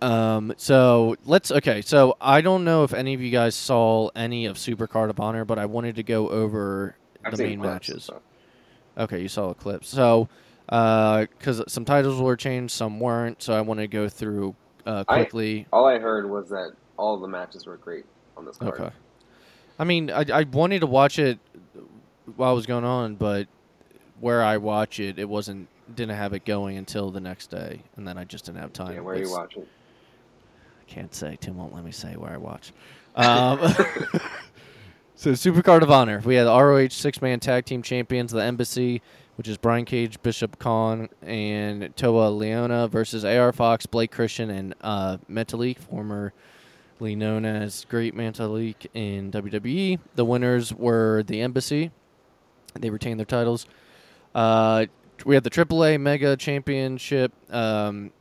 Um. 0.01 0.53
So 0.57 1.17
let's. 1.25 1.51
Okay. 1.51 1.81
So 1.81 2.15
I 2.21 2.39
don't 2.39 2.63
know 2.63 2.85
if 2.85 2.93
any 2.93 3.13
of 3.13 3.19
you 3.21 3.31
guys 3.31 3.55
saw 3.55 4.09
any 4.15 4.45
of 4.45 4.57
Super 4.57 4.87
Card 4.87 5.09
of 5.09 5.19
Honor, 5.19 5.43
but 5.43 5.59
I 5.59 5.65
wanted 5.65 5.97
to 5.97 6.03
go 6.03 6.29
over 6.29 6.95
I've 7.25 7.35
the 7.35 7.43
main 7.43 7.59
matches. 7.59 8.09
Okay, 8.97 9.21
you 9.21 9.27
saw 9.27 9.49
a 9.49 9.55
clip. 9.55 9.83
So, 9.85 10.27
because 10.67 11.63
some 11.67 11.85
titles 11.85 12.21
were 12.21 12.35
changed, 12.35 12.73
some 12.73 12.99
weren't. 12.99 13.41
So 13.41 13.53
I 13.53 13.61
want 13.61 13.79
to 13.79 13.87
go 13.87 14.09
through 14.09 14.55
uh, 14.85 15.03
I- 15.07 15.17
quickly. 15.17 15.67
All 15.71 15.85
I 15.85 15.99
heard 15.99 16.29
was 16.29 16.49
that 16.49 16.73
all 16.97 17.17
the 17.17 17.27
matches 17.27 17.65
were 17.65 17.77
great 17.77 18.05
on 18.35 18.45
this 18.45 18.57
card. 18.57 18.79
Okay. 18.79 18.89
I 19.79 19.83
mean, 19.83 20.09
I 20.11 20.25
I 20.33 20.43
wanted 20.43 20.81
to 20.81 20.87
watch 20.87 21.19
it 21.19 21.39
while 22.35 22.51
it 22.51 22.55
was 22.55 22.65
going 22.65 22.83
on, 22.83 23.15
but 23.15 23.47
where 24.19 24.43
I 24.43 24.57
watch 24.57 24.99
it, 24.99 25.19
it 25.19 25.29
wasn't 25.29 25.67
didn't 25.93 26.17
have 26.17 26.33
it 26.33 26.45
going 26.45 26.77
until 26.77 27.11
the 27.11 27.21
next 27.21 27.49
day, 27.49 27.81
and 27.95 28.07
then 28.07 28.17
I 28.17 28.23
just 28.23 28.45
didn't 28.45 28.59
have 28.59 28.73
time. 28.73 28.93
Yeah, 28.93 29.01
where 29.01 29.15
are 29.15 29.19
you 29.19 29.31
watching? 29.31 29.63
I 29.63 30.91
can't 30.91 31.13
say. 31.13 31.37
Tim 31.39 31.57
won't 31.57 31.73
let 31.73 31.83
me 31.83 31.91
say 31.91 32.15
where 32.15 32.31
I 32.31 32.37
watch. 32.37 32.73
Um, 33.15 33.59
so, 35.15 35.31
Supercard 35.31 35.81
of 35.81 35.91
Honor. 35.91 36.21
We 36.25 36.35
had 36.35 36.45
the 36.45 36.59
ROH 36.59 36.89
six 36.89 37.21
man 37.21 37.39
tag 37.39 37.65
team 37.65 37.81
champions, 37.81 38.31
the 38.31 38.43
Embassy, 38.43 39.01
which 39.37 39.47
is 39.47 39.57
Brian 39.57 39.85
Cage, 39.85 40.21
Bishop 40.23 40.57
Kaun, 40.57 41.09
and 41.21 41.95
Toa 41.95 42.31
Liona 42.31 42.89
versus 42.89 43.23
AR 43.23 43.53
Fox, 43.53 43.85
Blake 43.85 44.11
Christian, 44.11 44.49
and 44.49 44.73
uh, 44.81 45.17
Metalik, 45.29 45.77
formerly 45.77 46.31
known 47.15 47.45
as 47.45 47.85
Great 47.85 48.15
Metalik 48.15 48.87
in 48.95 49.31
WWE. 49.31 49.99
The 50.15 50.25
winners 50.25 50.73
were 50.73 51.21
the 51.21 51.41
Embassy. 51.41 51.91
They 52.73 52.89
retained 52.89 53.19
their 53.19 53.25
titles. 53.25 53.67
Uh, 54.33 54.87
we 55.23 55.35
had 55.35 55.43
the 55.43 55.51
AAA 55.51 55.99
Mega 56.01 56.35
Championship. 56.35 57.31
Um, 57.53 58.11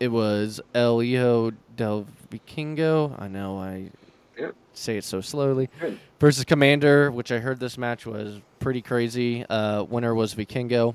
it 0.00 0.08
was 0.08 0.60
El 0.74 1.00
Hijo 1.00 1.52
del 1.76 2.06
Vikingo. 2.30 3.20
I 3.20 3.28
know 3.28 3.58
I 3.58 3.90
Yep. 4.38 4.54
say 4.72 4.96
it 4.98 5.04
so 5.04 5.20
slowly. 5.20 5.68
Good. 5.80 5.98
Versus 6.20 6.44
Komander, 6.44 7.12
which 7.12 7.32
I 7.32 7.38
heard 7.38 7.58
this 7.60 7.76
match 7.78 8.06
was 8.06 8.40
pretty 8.60 8.82
crazy. 8.82 9.44
Uh, 9.46 9.82
winner 9.84 10.14
was 10.14 10.34
Vikingo. 10.34 10.94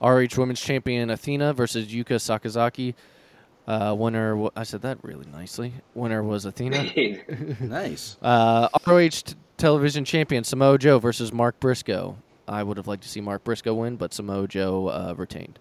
RH 0.00 0.36
Women's 0.38 0.60
Champion 0.60 1.10
Athena 1.10 1.52
versus 1.54 1.86
Yuka 1.88 2.16
Sakazaki. 2.16 2.94
Uh, 3.66 3.94
winner, 3.98 4.36
wa- 4.36 4.50
I 4.54 4.62
said 4.64 4.82
that 4.82 4.98
really 5.02 5.26
nicely. 5.32 5.72
Winner 5.94 6.22
was 6.22 6.44
Athena. 6.44 6.84
Nice. 7.60 8.16
Uh, 8.20 8.68
ROH 8.86 9.08
t- 9.08 9.34
Television 9.56 10.04
Champion 10.04 10.44
Samoa 10.44 10.76
Joe 10.78 10.98
versus 10.98 11.32
Mark 11.32 11.58
Briscoe. 11.60 12.16
I 12.46 12.62
would 12.62 12.76
have 12.76 12.86
liked 12.86 13.02
to 13.04 13.08
see 13.08 13.22
Mark 13.22 13.42
Briscoe 13.44 13.72
win, 13.72 13.96
but 13.96 14.12
Samoa 14.12 14.46
Joe 14.48 14.88
uh, 14.88 15.14
retained. 15.16 15.58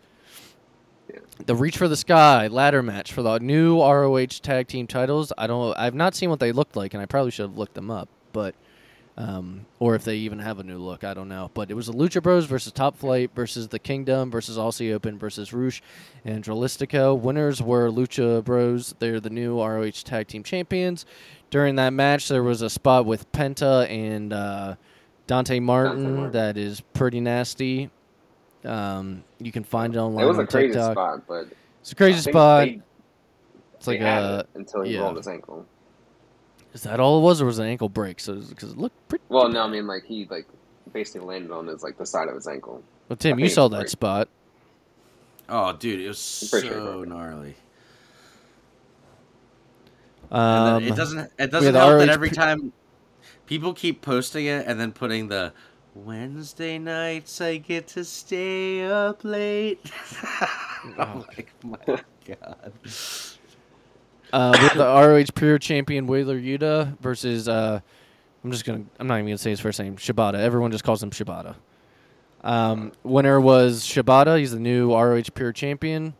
Yeah. 1.11 1.19
The 1.45 1.55
Reach 1.55 1.77
for 1.77 1.87
the 1.87 1.97
Sky 1.97 2.47
ladder 2.47 2.81
match 2.83 3.11
for 3.11 3.21
the 3.21 3.39
new 3.39 3.81
ROH 3.81 4.25
tag 4.41 4.67
team 4.67 4.87
titles. 4.87 5.33
I 5.37 5.47
don't. 5.47 5.77
I've 5.77 5.95
not 5.95 6.15
seen 6.15 6.29
what 6.29 6.39
they 6.39 6.51
looked 6.51 6.75
like, 6.75 6.93
and 6.93 7.01
I 7.01 7.05
probably 7.05 7.31
should 7.31 7.49
have 7.49 7.57
looked 7.57 7.73
them 7.73 7.91
up. 7.91 8.07
But, 8.31 8.55
um, 9.17 9.65
or 9.79 9.95
if 9.95 10.03
they 10.05 10.15
even 10.15 10.39
have 10.39 10.59
a 10.59 10.63
new 10.63 10.77
look, 10.77 11.03
I 11.03 11.13
don't 11.13 11.29
know. 11.29 11.51
But 11.53 11.69
it 11.69 11.73
was 11.73 11.87
the 11.87 11.93
Lucha 11.93 12.21
Bros 12.23 12.45
versus 12.45 12.71
Top 12.71 12.97
Flight 12.97 13.31
versus 13.35 13.67
the 13.67 13.79
Kingdom 13.79 14.31
versus 14.31 14.57
Aussie 14.57 14.93
Open 14.93 15.19
versus 15.19 15.51
Rush 15.53 15.81
and 16.25 16.43
Dralistico. 16.43 17.19
Winners 17.19 17.61
were 17.61 17.89
Lucha 17.89 18.43
Bros. 18.43 18.95
They're 18.99 19.19
the 19.19 19.29
new 19.29 19.61
ROH 19.61 19.91
tag 20.03 20.27
team 20.27 20.43
champions. 20.43 21.05
During 21.49 21.75
that 21.75 21.91
match, 21.93 22.27
there 22.29 22.41
was 22.43 22.61
a 22.63 22.69
spot 22.69 23.05
with 23.05 23.31
Penta 23.31 23.87
and 23.89 24.33
uh, 24.33 24.75
Dante 25.27 25.59
Martin 25.59 26.15
Martin. 26.15 26.31
that 26.31 26.57
is 26.57 26.81
pretty 26.81 27.19
nasty. 27.19 27.91
Um, 28.65 29.23
you 29.39 29.51
can 29.51 29.63
find 29.63 29.93
it 29.95 29.97
online 29.99 30.23
It 30.25 30.27
was 30.27 30.37
on 30.37 30.43
a 30.45 30.47
crazy 30.47 30.67
TikTok. 30.73 30.91
spot, 30.93 31.27
but 31.27 31.47
It's 31.81 31.91
a 31.91 31.95
crazy 31.95 32.19
spot. 32.31 32.65
they- 32.65 32.81
It's 33.75 33.87
like 33.87 33.99
they 33.99 34.05
a. 34.05 34.39
it 34.39 34.49
until 34.55 34.81
he 34.83 34.93
yeah. 34.93 35.01
rolled 35.01 35.17
his 35.17 35.27
ankle. 35.27 35.65
Is 36.73 36.81
that 36.83 36.99
all 36.99 37.19
it 37.19 37.21
was, 37.21 37.41
or 37.41 37.45
was 37.45 37.59
it 37.59 37.63
an 37.63 37.69
ankle 37.69 37.89
break? 37.89 38.19
So 38.19 38.35
because 38.35 38.71
it 38.71 38.77
looked 38.77 38.95
pretty. 39.09 39.23
Well, 39.29 39.49
no, 39.49 39.63
I 39.63 39.67
mean 39.69 39.85
like 39.85 40.03
he 40.05 40.25
like 40.29 40.47
basically 40.91 41.27
landed 41.27 41.51
on 41.51 41.67
his 41.67 41.83
like 41.83 41.97
the 41.97 42.05
side 42.05 42.29
of 42.29 42.35
his 42.35 42.47
ankle. 42.47 42.81
Well, 43.09 43.17
Tim, 43.17 43.37
you 43.39 43.49
saw 43.49 43.67
that 43.67 43.77
break. 43.77 43.89
spot. 43.89 44.29
Oh, 45.49 45.73
dude, 45.73 45.99
it 45.99 46.07
was 46.07 46.17
so 46.19 46.59
sure 46.61 46.71
it 46.71 46.81
broke 46.81 47.05
it. 47.05 47.09
gnarly. 47.09 47.55
Um, 50.31 50.83
it 50.83 50.95
doesn't. 50.95 51.31
It 51.37 51.51
doesn't 51.51 51.75
help 51.75 51.99
that 51.99 52.09
every 52.09 52.29
pe- 52.29 52.35
time 52.35 52.73
people 53.45 53.73
keep 53.73 54.01
posting 54.01 54.45
it 54.45 54.65
and 54.65 54.79
then 54.79 54.91
putting 54.91 55.27
the 55.27 55.53
Wednesday 55.95 56.79
nights 56.79 57.39
I 57.39 57.57
get 57.57 57.87
to 57.89 58.03
stay 58.03 58.83
up 58.83 59.23
late. 59.23 59.79
I'm 60.97 61.21
like, 61.21 61.53
my 61.63 61.77
god. 62.25 62.73
Uh, 64.31 64.57
with 64.59 64.73
the 64.73 64.83
ROH 64.83 65.25
Pure 65.35 65.59
Champion 65.59 66.07
Wheeler 66.07 66.39
Yuta 66.39 66.97
versus 66.99 67.47
uh, 67.47 67.79
I'm 68.43 68.51
just 68.51 68.65
gonna 68.65 68.83
I'm 68.99 69.07
not 69.07 69.15
even 69.15 69.27
gonna 69.27 69.37
say 69.37 69.51
his 69.51 69.59
first 69.59 69.79
name 69.79 69.95
Shibata. 69.95 70.35
Everyone 70.35 70.71
just 70.71 70.83
calls 70.83 71.01
him 71.03 71.11
Shibata. 71.11 71.55
Um, 72.43 72.91
winner 73.03 73.39
was 73.39 73.83
Shibata. 73.83 74.39
He's 74.39 74.51
the 74.51 74.59
new 74.59 74.93
ROH 74.93 75.23
Pure 75.33 75.53
Champion. 75.53 76.15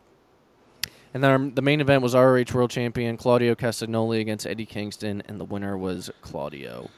And 1.12 1.22
then 1.22 1.30
our, 1.30 1.38
the 1.38 1.62
main 1.62 1.80
event 1.80 2.02
was 2.02 2.14
ROH 2.14 2.44
World 2.54 2.70
Champion 2.70 3.16
Claudio 3.16 3.54
Castagnoli 3.54 4.20
against 4.20 4.46
Eddie 4.46 4.66
Kingston, 4.66 5.22
and 5.28 5.38
the 5.38 5.44
winner 5.44 5.76
was 5.76 6.10
Claudio. 6.22 6.90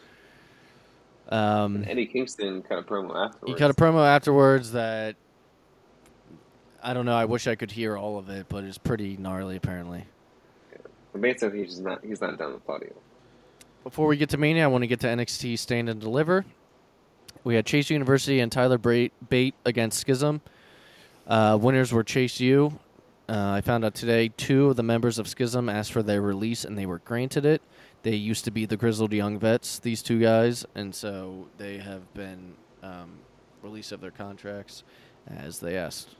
Um, 1.28 1.76
And 1.76 1.88
Eddie 1.88 2.06
Kingston 2.06 2.62
cut 2.62 2.78
a 2.78 2.82
promo 2.82 3.16
afterwards. 3.16 3.40
he 3.46 3.54
cut 3.54 3.70
a 3.70 3.74
promo 3.74 4.06
afterwards 4.06 4.72
that 4.72 5.16
I 6.82 6.94
don't 6.94 7.04
know. 7.04 7.16
I 7.16 7.24
wish 7.24 7.48
I 7.48 7.56
could 7.56 7.72
hear 7.72 7.96
all 7.96 8.16
of 8.16 8.30
it, 8.30 8.46
but 8.48 8.62
it's 8.62 8.78
pretty 8.78 9.16
gnarly 9.16 9.56
apparently. 9.56 10.04
But 11.12 11.20
basically, 11.20 11.64
he's 11.64 11.80
not 11.80 12.04
he's 12.04 12.20
not 12.20 12.38
done 12.38 12.52
with 12.52 12.64
Claudio. 12.64 12.92
Before 13.82 14.06
we 14.06 14.16
get 14.16 14.28
to 14.30 14.36
Mania, 14.36 14.64
I 14.64 14.66
want 14.68 14.82
to 14.82 14.86
get 14.86 15.00
to 15.00 15.06
NXT 15.08 15.58
Stand 15.58 15.88
and 15.88 16.00
Deliver. 16.00 16.44
We 17.44 17.54
had 17.54 17.66
Chase 17.66 17.90
University 17.90 18.40
and 18.40 18.50
Tyler 18.50 18.78
Bate 18.78 19.54
against 19.64 20.00
Schism. 20.00 20.40
Uh, 21.26 21.58
winners 21.60 21.92
were 21.92 22.02
Chase 22.04 22.40
U. 22.40 22.78
Uh, 23.28 23.50
I 23.50 23.60
found 23.60 23.84
out 23.84 23.94
today 23.94 24.28
two 24.36 24.70
of 24.70 24.76
the 24.76 24.82
members 24.82 25.18
of 25.18 25.26
Schism 25.28 25.68
asked 25.68 25.92
for 25.92 26.02
their 26.02 26.20
release 26.22 26.64
and 26.64 26.76
they 26.78 26.86
were 26.86 26.98
granted 26.98 27.44
it. 27.44 27.62
They 28.06 28.14
used 28.14 28.44
to 28.44 28.52
be 28.52 28.66
the 28.66 28.76
Grizzled 28.76 29.12
Young 29.12 29.36
Vets, 29.36 29.80
these 29.80 30.00
two 30.00 30.20
guys, 30.20 30.64
and 30.76 30.94
so 30.94 31.48
they 31.58 31.78
have 31.78 32.14
been 32.14 32.54
um, 32.80 33.14
released 33.64 33.90
of 33.90 34.00
their 34.00 34.12
contracts 34.12 34.84
as 35.26 35.58
they 35.58 35.76
asked. 35.76 36.14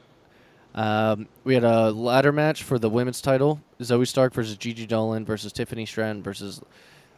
Um, 0.75 1.29
we 1.45 1.53
had 1.53 1.63
a 1.63 1.91
ladder 1.91 2.33
match 2.33 2.63
for 2.63 2.77
the 2.77 2.89
women's 2.89 3.21
title: 3.21 3.61
Zoey 3.79 4.05
Stark 4.05 4.33
versus 4.33 4.57
Gigi 4.57 4.85
Dolan 4.85 5.23
versus 5.23 5.53
Tiffany 5.53 5.85
Stratton 5.85 6.21
versus 6.21 6.61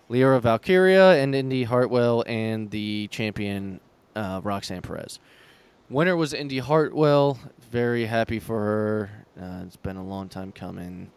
Lyra 0.07 0.39
Valkyria 0.39 1.13
and 1.13 1.33
Indi 1.33 1.63
Hartwell 1.63 2.23
and 2.27 2.69
the 2.69 3.07
champion 3.07 3.79
uh, 4.15 4.39
Roxanne 4.43 4.83
Perez. 4.83 5.17
Winner 5.89 6.15
was 6.15 6.31
Indi 6.31 6.59
Hartwell. 6.59 7.39
Very 7.71 8.05
happy 8.05 8.37
for 8.37 8.59
her. 8.59 9.09
Uh, 9.35 9.63
it's 9.65 9.77
been 9.77 9.97
a 9.97 10.05
long 10.05 10.29
time 10.29 10.51
coming. 10.51 11.09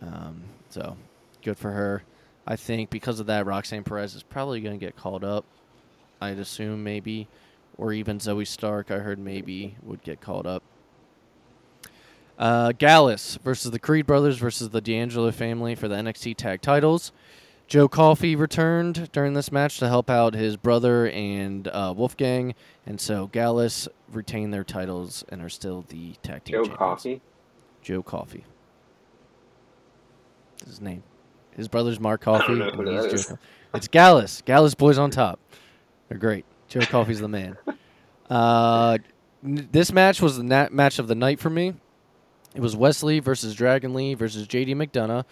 Um, 0.00 0.42
so 0.68 0.96
good 1.42 1.56
for 1.56 1.70
her. 1.70 2.02
I 2.46 2.56
think 2.56 2.90
because 2.90 3.20
of 3.20 3.26
that, 3.26 3.46
Roxanne 3.46 3.84
Perez 3.84 4.14
is 4.14 4.22
probably 4.22 4.60
going 4.60 4.78
to 4.78 4.84
get 4.84 4.96
called 4.96 5.24
up. 5.24 5.44
I'd 6.20 6.38
assume 6.38 6.82
maybe, 6.82 7.28
or 7.78 7.92
even 7.92 8.18
Zoey 8.18 8.46
Stark. 8.46 8.90
I 8.90 8.98
heard 8.98 9.18
maybe 9.18 9.76
would 9.82 10.02
get 10.02 10.20
called 10.20 10.46
up. 10.46 10.62
Uh, 12.38 12.72
Gallus 12.72 13.38
versus 13.42 13.70
the 13.70 13.78
Creed 13.78 14.06
brothers 14.06 14.38
versus 14.38 14.70
the 14.70 14.80
D'Angelo 14.80 15.30
family 15.30 15.74
for 15.74 15.86
the 15.86 15.94
NXT 15.96 16.36
tag 16.36 16.62
titles. 16.62 17.12
Joe 17.68 17.88
Coffey 17.88 18.36
returned 18.36 19.10
during 19.12 19.34
this 19.34 19.52
match 19.52 19.78
to 19.78 19.88
help 19.88 20.10
out 20.10 20.34
his 20.34 20.56
brother 20.56 21.08
and 21.08 21.68
uh, 21.68 21.94
Wolfgang, 21.96 22.54
and 22.84 23.00
so 23.00 23.28
Gallus 23.28 23.88
retained 24.10 24.52
their 24.52 24.64
titles 24.64 25.24
and 25.28 25.40
are 25.40 25.48
still 25.48 25.84
the 25.88 26.14
tag 26.22 26.44
team 26.44 26.54
Joe 26.54 26.62
champions. 26.64 26.78
Coffey. 26.78 27.20
Joe 27.80 28.02
Coffey. 28.02 28.44
That's 30.58 30.72
his 30.72 30.80
name. 30.80 31.02
His 31.56 31.68
brother's 31.68 32.00
Mark 32.00 32.26
I 32.26 32.32
don't 32.32 32.40
Coffey. 32.40 32.54
know 32.54 32.70
who 32.70 32.84
that. 32.84 33.16
Joe 33.28 33.38
It's 33.74 33.88
Gallus. 33.88 34.42
Gallus 34.44 34.74
boys 34.74 34.98
on 34.98 35.10
top. 35.10 35.38
They're 36.08 36.18
great. 36.18 36.44
Joe 36.68 36.80
Coffey's 36.82 37.20
the 37.20 37.28
man. 37.28 37.56
Uh, 38.30 38.96
n- 39.44 39.68
this 39.72 39.92
match 39.92 40.22
was 40.22 40.38
the 40.38 40.42
nat- 40.42 40.72
match 40.72 40.98
of 40.98 41.06
the 41.06 41.14
night 41.14 41.38
for 41.38 41.50
me. 41.50 41.74
It 42.54 42.60
was 42.62 42.74
Wesley 42.74 43.18
versus 43.20 43.54
Dragon 43.54 43.92
Lee 43.92 44.14
versus 44.14 44.46
JD 44.46 44.74
McDonagh 44.74 45.26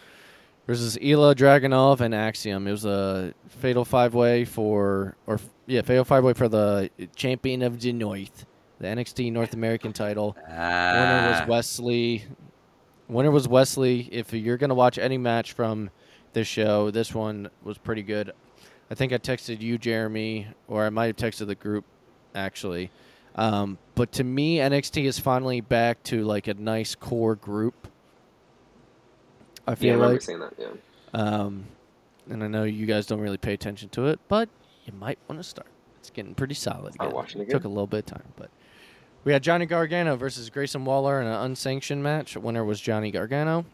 versus 0.66 0.98
Ilja 0.98 1.34
Dragunov 1.34 2.00
and 2.00 2.14
Axiom. 2.14 2.66
It 2.66 2.72
was 2.72 2.84
a 2.84 3.32
fatal 3.48 3.86
five 3.86 4.12
way 4.12 4.44
for, 4.44 5.16
or 5.26 5.36
f- 5.36 5.48
yeah, 5.66 5.80
fatal 5.80 6.04
five 6.04 6.24
way 6.24 6.34
for 6.34 6.46
the 6.48 6.90
champion 7.16 7.62
of 7.62 7.80
the 7.80 7.92
North, 7.94 8.44
the 8.80 8.88
NXT 8.88 9.32
North 9.32 9.54
American 9.54 9.94
title. 9.94 10.36
Winner 10.36 11.28
was 11.30 11.40
Ah, 11.40 11.46
Wesley. 11.48 12.24
Winner 13.08 13.30
was 13.30 13.48
Wesley. 13.48 14.10
If 14.12 14.34
you're 14.34 14.58
gonna 14.58 14.74
watch 14.74 14.98
any 14.98 15.16
match 15.16 15.52
from 15.52 15.88
this 16.32 16.46
show, 16.46 16.90
this 16.90 17.14
one 17.14 17.50
was 17.62 17.78
pretty 17.78 18.02
good. 18.02 18.32
I 18.90 18.94
think 18.94 19.12
I 19.12 19.18
texted 19.18 19.60
you, 19.60 19.78
Jeremy, 19.78 20.48
or 20.68 20.84
I 20.84 20.90
might 20.90 21.06
have 21.06 21.16
texted 21.16 21.46
the 21.46 21.54
group, 21.54 21.84
actually. 22.34 22.90
Um, 23.36 23.78
but 23.94 24.10
to 24.12 24.24
me, 24.24 24.56
NXT 24.58 25.04
is 25.04 25.18
finally 25.18 25.60
back 25.60 26.02
to 26.04 26.24
like 26.24 26.48
a 26.48 26.54
nice 26.54 26.94
core 26.94 27.36
group. 27.36 27.86
I 29.66 29.74
feel 29.76 29.98
Yeah, 29.98 30.04
I 30.04 30.08
like, 30.08 30.22
saying 30.22 30.40
that. 30.40 30.54
Yeah. 30.58 30.66
um, 31.12 31.64
and 32.28 32.42
I 32.42 32.48
know 32.48 32.64
you 32.64 32.86
guys 32.86 33.06
don't 33.06 33.20
really 33.20 33.36
pay 33.36 33.52
attention 33.52 33.88
to 33.90 34.06
it, 34.06 34.18
but 34.28 34.48
you 34.84 34.92
might 34.92 35.18
want 35.28 35.40
to 35.40 35.44
start. 35.48 35.68
It's 35.98 36.10
getting 36.10 36.34
pretty 36.34 36.54
solid. 36.54 36.94
Start 36.94 37.08
again. 37.10 37.14
watching 37.16 37.40
again. 37.42 37.52
Took 37.52 37.64
a 37.64 37.68
little 37.68 37.86
bit 37.86 37.98
of 37.98 38.06
time, 38.06 38.32
but 38.36 38.50
we 39.24 39.32
had 39.32 39.42
Johnny 39.42 39.66
Gargano 39.66 40.16
versus 40.16 40.48
Grayson 40.50 40.84
Waller 40.84 41.20
in 41.20 41.26
an 41.26 41.34
unsanctioned 41.34 42.02
match. 42.02 42.36
Winner 42.36 42.64
was 42.64 42.80
Johnny 42.80 43.10
Gargano. 43.10 43.64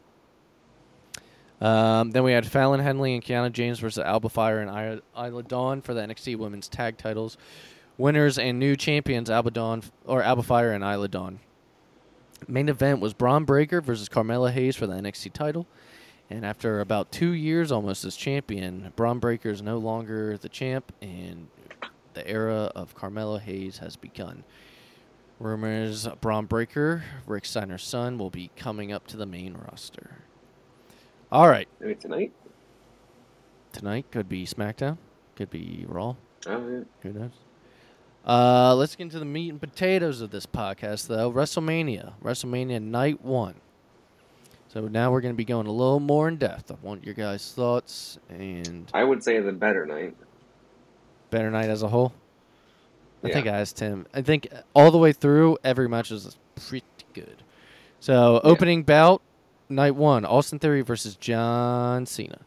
Um, 1.61 2.11
then 2.11 2.23
we 2.23 2.33
had 2.33 2.47
Fallon 2.47 2.81
Henley 2.81 3.14
and 3.14 3.25
Kiana 3.25 3.51
James 3.51 3.79
versus 3.79 4.03
Alba 4.05 4.29
Fire 4.29 4.61
and 4.61 5.01
Isla 5.16 5.42
Dawn 5.42 5.81
for 5.81 5.95
the 5.95 6.03
NXT 6.03 6.37
Women's 6.37 6.69
Tag 6.69 6.99
Titles. 6.99 7.37
Winners 7.99 8.38
and 8.38 8.59
new 8.59 8.77
champions 8.77 9.31
Alba 9.31 9.51
Dawn 9.51 9.83
or 10.05 10.23
Alba 10.23 10.42
Fire 10.42 10.73
and 10.73 10.85
Isla 10.85 11.09
Dawn. 11.09 11.40
Main 12.47 12.69
event 12.69 13.01
was 13.01 13.14
Bron 13.14 13.45
Breakker 13.45 13.81
versus 13.81 14.09
Carmelo 14.09 14.49
Hayes 14.49 14.77
for 14.77 14.87
the 14.87 14.92
NXT 14.92 15.33
title. 15.33 15.66
And 16.29 16.45
after 16.45 16.81
about 16.81 17.11
two 17.11 17.31
years 17.31 17.73
almost 17.73 18.05
as 18.05 18.16
champion, 18.16 18.92
Bron 18.97 19.19
Breakker 19.19 19.51
is 19.51 19.62
no 19.62 19.79
longer 19.79 20.37
the 20.37 20.49
champ, 20.49 20.92
and 21.01 21.47
the 22.14 22.29
era 22.29 22.73
of 22.75 22.95
Carmelo 22.95 23.38
Hayes 23.38 23.79
has 23.79 23.97
begun. 23.97 24.45
Rumors 25.38 26.09
Bron 26.21 26.47
Breakker, 26.47 27.05
Rick 27.27 27.45
Steiner's 27.45 27.85
son, 27.85 28.19
will 28.19 28.31
be 28.31 28.51
coming 28.57 28.92
up 28.92 29.07
to 29.09 29.16
the 29.16 29.27
main 29.27 29.55
roster. 29.55 30.26
All 31.33 31.49
right, 31.49 31.69
Maybe 31.81 31.95
tonight. 31.97 32.33
tonight 33.73 34.07
could 34.11 34.29
be 34.29 34.47
SmackDown, 34.47 34.99
could 35.35 35.51
be 35.51 35.85
Raw. 35.89 36.15
Oh, 36.47 36.69
yeah. 36.69 36.81
Who 37.03 37.12
knows? 37.12 37.31
Uh, 38.25 38.75
let's 38.77 38.95
get 38.97 39.05
into 39.05 39.19
the 39.19 39.25
meat 39.25 39.51
and 39.51 39.61
potatoes 39.61 40.21
of 40.21 40.31
this 40.31 40.47
podcast, 40.47 41.09
though. 41.09 41.31
WrestleMania, 41.33 42.12
WrestleMania 42.23 42.81
Night 42.83 43.23
One. 43.25 43.55
So 44.69 44.83
now 44.89 45.11
we're 45.11 45.21
going 45.21 45.35
to 45.35 45.37
be 45.37 45.45
going 45.45 45.67
a 45.67 45.73
little 45.73 46.01
more 46.01 46.29
in 46.29 46.37
depth. 46.37 46.71
I 46.71 46.75
want 46.83 47.05
your 47.05 47.15
guys' 47.15 47.53
thoughts 47.53 48.19
and 48.29 48.91
I 48.93 49.05
would 49.05 49.23
say 49.25 49.41
the 49.41 49.53
better 49.53 49.87
night. 49.87 50.15
better 51.31 51.51
night 51.51 51.71
as 51.71 51.83
a 51.83 51.89
whole. 51.89 52.12
I 53.25 53.29
Yeah. 53.29 53.35
think 53.35 53.47
I 53.47 53.51
asked 53.61 53.81
him. 53.81 54.07
I 54.12 54.23
think 54.23 54.49
all 54.75 54.91
the 54.91 54.99
way 54.99 55.12
through, 55.12 55.57
every 55.65 55.89
match 55.89 56.11
was 56.11 56.37
pretty 56.69 56.85
good. 57.15 57.43
So 58.01 58.41
opening 58.45 58.83
bout, 58.83 59.23
night 59.69 59.95
one, 59.95 60.25
Austin 60.25 60.59
Theory 60.59 60.83
versus 60.83 61.17
John 61.17 62.07
Cena. 62.07 62.41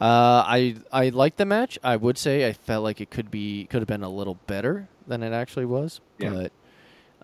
Uh, 0.00 0.44
I 0.46 0.76
I 0.92 1.08
liked 1.08 1.38
the 1.38 1.46
match. 1.46 1.78
I 1.82 1.96
would 1.96 2.18
say 2.18 2.46
I 2.46 2.52
felt 2.52 2.84
like 2.84 3.00
it 3.00 3.10
could 3.10 3.30
be 3.30 3.66
could 3.66 3.80
have 3.80 3.88
been 3.88 4.02
a 4.02 4.10
little 4.10 4.38
better 4.46 4.88
than 5.06 5.22
it 5.22 5.32
actually 5.32 5.64
was. 5.66 6.00
Yeah. 6.18 6.48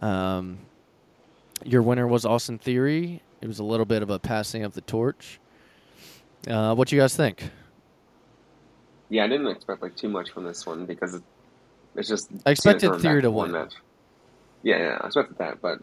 But 0.01 0.07
um, 0.07 0.61
your 1.65 1.83
winner 1.83 2.07
was 2.07 2.25
Austin 2.25 2.59
Theory. 2.59 3.23
It 3.41 3.47
was 3.47 3.59
a 3.59 3.65
little 3.65 3.87
bit 3.87 4.03
of 4.03 4.11
a 4.11 4.19
passing 4.19 4.65
of 4.65 4.75
the 4.75 4.81
torch. 4.81 5.39
Uh, 6.49 6.75
what 6.75 6.91
you 6.91 6.99
guys 6.99 7.17
think? 7.17 7.51
Yeah, 9.11 9.25
I 9.25 9.29
didn't 9.29 9.49
expect 9.49 9.83
like 9.83 9.97
too 9.97 10.09
much 10.09 10.31
from 10.31 10.45
this 10.45 10.65
one 10.65 10.87
because 10.87 11.21
it's 11.95 12.09
just. 12.09 12.31
I 12.47 12.53
expected 12.53 12.95
Theory 13.01 13.21
to 13.21 13.31
win. 13.31 13.53
Match. 13.53 13.75
Yeah, 14.63 14.79
yeah, 14.79 14.99
I 15.01 15.07
expected 15.07 15.39
that, 15.39 15.61
but 15.61 15.81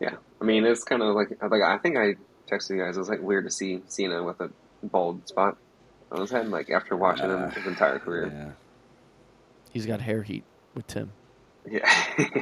yeah, 0.00 0.14
I 0.40 0.44
mean, 0.44 0.64
it's 0.64 0.84
kind 0.84 1.02
of 1.02 1.14
like 1.14 1.30
like 1.42 1.62
I 1.62 1.76
think 1.78 1.98
I 1.98 2.14
texted 2.50 2.70
you 2.76 2.82
guys. 2.82 2.96
It 2.96 3.00
was 3.00 3.08
like 3.08 3.20
weird 3.22 3.44
to 3.44 3.50
see 3.50 3.82
Cena 3.88 4.22
with 4.22 4.40
a 4.40 4.50
bald 4.82 5.26
spot 5.28 5.56
on 6.12 6.20
his 6.20 6.30
head, 6.30 6.48
like 6.48 6.70
after 6.70 6.96
watching 6.96 7.26
him 7.30 7.42
Uh, 7.44 7.50
his 7.50 7.66
entire 7.66 7.98
career. 7.98 8.30
Yeah. 8.32 8.50
He's 9.72 9.86
got 9.86 10.00
hair 10.00 10.22
heat 10.22 10.44
with 10.74 10.86
Tim. 10.86 11.12
Yeah, 11.68 11.88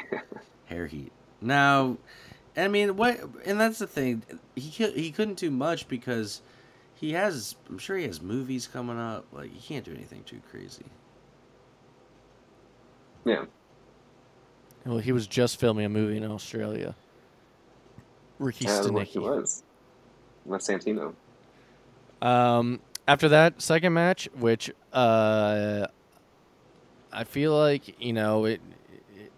hair 0.66 0.86
heat. 0.86 1.10
Now, 1.40 1.96
I 2.56 2.68
mean, 2.68 2.96
what? 2.96 3.18
And 3.46 3.58
that's 3.58 3.78
the 3.78 3.86
thing. 3.86 4.22
He 4.54 4.68
he 4.70 5.10
couldn't 5.10 5.38
do 5.38 5.50
much 5.50 5.88
because 5.88 6.42
he 6.94 7.12
has. 7.12 7.56
I'm 7.68 7.78
sure 7.78 7.96
he 7.96 8.04
has 8.04 8.20
movies 8.20 8.66
coming 8.66 8.98
up. 8.98 9.24
Like 9.32 9.50
he 9.52 9.60
can't 9.60 9.84
do 9.84 9.92
anything 9.92 10.22
too 10.24 10.40
crazy. 10.50 10.84
yeah. 13.24 13.44
Well, 14.84 14.98
he 14.98 15.12
was 15.12 15.26
just 15.26 15.58
filming 15.58 15.86
a 15.86 15.88
movie 15.88 16.18
in 16.18 16.30
Australia. 16.30 16.94
Ricky 18.38 18.66
As 18.66 18.90
what 18.90 19.06
he 19.06 19.18
Stanicky. 19.18 19.62
With 20.44 20.62
Santino. 20.62 21.14
Um, 22.22 22.80
after 23.06 23.28
that 23.30 23.60
second 23.60 23.92
match, 23.92 24.28
which 24.38 24.70
uh, 24.92 25.86
I 27.12 27.24
feel 27.24 27.56
like 27.56 28.00
you 28.00 28.12
know 28.12 28.44
it, 28.46 28.60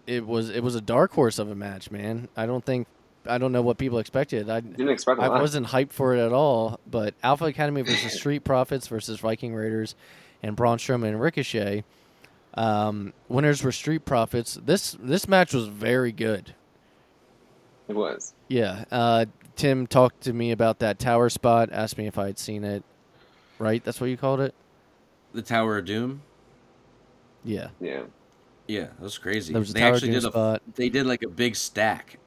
it 0.05 0.25
was 0.25 0.49
it 0.49 0.63
was 0.63 0.75
a 0.75 0.81
dark 0.81 1.11
horse 1.11 1.39
of 1.39 1.49
a 1.49 1.55
match, 1.55 1.91
man. 1.91 2.29
I 2.35 2.45
don't 2.45 2.63
think 2.63 2.87
I 3.25 3.37
don't 3.37 3.51
know 3.51 3.61
what 3.61 3.77
people 3.77 3.99
expected. 3.99 4.49
I 4.49 4.61
Didn't 4.61 4.89
expect 4.89 5.19
I 5.19 5.27
lot. 5.27 5.41
wasn't 5.41 5.67
hyped 5.67 5.91
for 5.91 6.15
it 6.15 6.19
at 6.19 6.31
all. 6.31 6.79
But 6.89 7.13
Alpha 7.23 7.45
Academy 7.45 7.81
versus 7.81 8.13
Street 8.19 8.43
Profits 8.43 8.87
versus 8.87 9.19
Viking 9.19 9.53
Raiders 9.53 9.95
and 10.41 10.55
Braun 10.55 10.77
Strowman 10.77 11.09
and 11.09 11.21
Ricochet. 11.21 11.83
Um, 12.53 13.13
winners 13.27 13.63
were 13.63 13.71
Street 13.71 14.05
Profits. 14.05 14.55
This 14.63 14.95
this 14.99 15.27
match 15.27 15.53
was 15.53 15.67
very 15.67 16.11
good. 16.11 16.55
It 17.87 17.95
was. 17.95 18.33
Yeah. 18.47 18.85
Uh, 18.91 19.25
Tim 19.57 19.87
talked 19.87 20.21
to 20.21 20.33
me 20.33 20.51
about 20.51 20.79
that 20.79 20.99
tower 20.99 21.29
spot. 21.29 21.69
Asked 21.71 21.97
me 21.97 22.07
if 22.07 22.17
I 22.17 22.27
had 22.27 22.39
seen 22.39 22.63
it. 22.63 22.83
Right, 23.59 23.83
that's 23.83 23.99
what 23.99 24.09
you 24.09 24.15
called 24.17 24.39
it. 24.39 24.53
The 25.33 25.41
Tower 25.41 25.79
of 25.79 25.85
Doom. 25.85 26.21
Yeah, 27.43 27.69
Yeah. 27.81 28.03
Yeah, 28.67 28.81
that 28.87 28.99
was 28.99 29.17
crazy. 29.17 29.53
there 29.53 29.59
was 29.61 29.69
a 29.69 29.73
they 29.73 29.79
tower 29.79 29.93
actually 29.93 30.09
doom 30.09 30.19
did 30.21 30.25
a. 30.27 30.31
spot. 30.31 30.61
They 30.75 30.89
did 30.89 31.05
like 31.05 31.23
a 31.23 31.29
big 31.29 31.55
stack. 31.55 32.19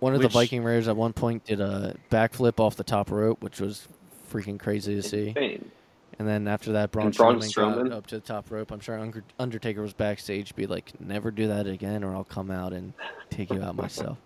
One 0.00 0.14
of 0.14 0.18
which- 0.18 0.28
the 0.28 0.32
Viking 0.32 0.62
Raiders 0.64 0.88
at 0.88 0.96
one 0.96 1.12
point 1.12 1.44
did 1.44 1.60
a 1.60 1.96
backflip 2.10 2.58
off 2.60 2.76
the 2.76 2.84
top 2.84 3.10
rope, 3.10 3.40
which 3.42 3.60
was 3.60 3.86
freaking 4.30 4.58
crazy 4.58 4.94
to 4.96 5.02
see. 5.02 5.28
Insane. 5.28 5.70
And 6.18 6.26
then 6.26 6.48
after 6.48 6.72
that, 6.72 6.90
Braun 6.92 7.06
And 7.06 7.16
Braun 7.16 7.38
Strowman, 7.40 7.52
Strowman? 7.52 7.88
got 7.90 7.98
up 7.98 8.06
to 8.08 8.16
the 8.16 8.20
top 8.22 8.50
rope. 8.50 8.70
I'm 8.72 8.80
sure 8.80 8.98
Undertaker 9.38 9.82
was 9.82 9.92
backstage, 9.92 10.54
be 10.56 10.66
like, 10.66 10.98
"Never 11.00 11.30
do 11.30 11.46
that 11.46 11.66
again, 11.66 12.02
or 12.02 12.14
I'll 12.14 12.24
come 12.24 12.50
out 12.50 12.72
and 12.72 12.94
take 13.30 13.50
you 13.52 13.62
out 13.62 13.76
myself." 13.76 14.18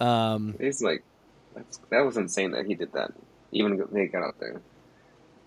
Um, 0.00 0.54
He's 0.60 0.82
like, 0.82 1.02
that's, 1.54 1.80
that 1.90 2.00
was 2.00 2.16
insane 2.16 2.52
that 2.52 2.66
he 2.66 2.74
did 2.74 2.92
that. 2.92 3.12
Even 3.52 3.82
they 3.92 4.06
got 4.06 4.22
out 4.22 4.36
there. 4.38 4.60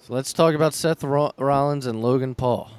so 0.01 0.13
let's 0.13 0.33
talk 0.33 0.53
about 0.53 0.73
Seth 0.73 1.03
Rollins 1.03 1.85
and 1.85 2.01
Logan 2.01 2.35
Paul. 2.35 2.71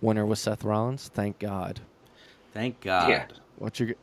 Winner 0.00 0.24
was 0.24 0.40
Seth 0.40 0.64
Rollins. 0.64 1.10
Thank 1.12 1.38
God. 1.38 1.80
Thank 2.54 2.80
God. 2.80 3.10
Yeah. 3.10 3.26
What 3.58 3.78
you? 3.78 3.94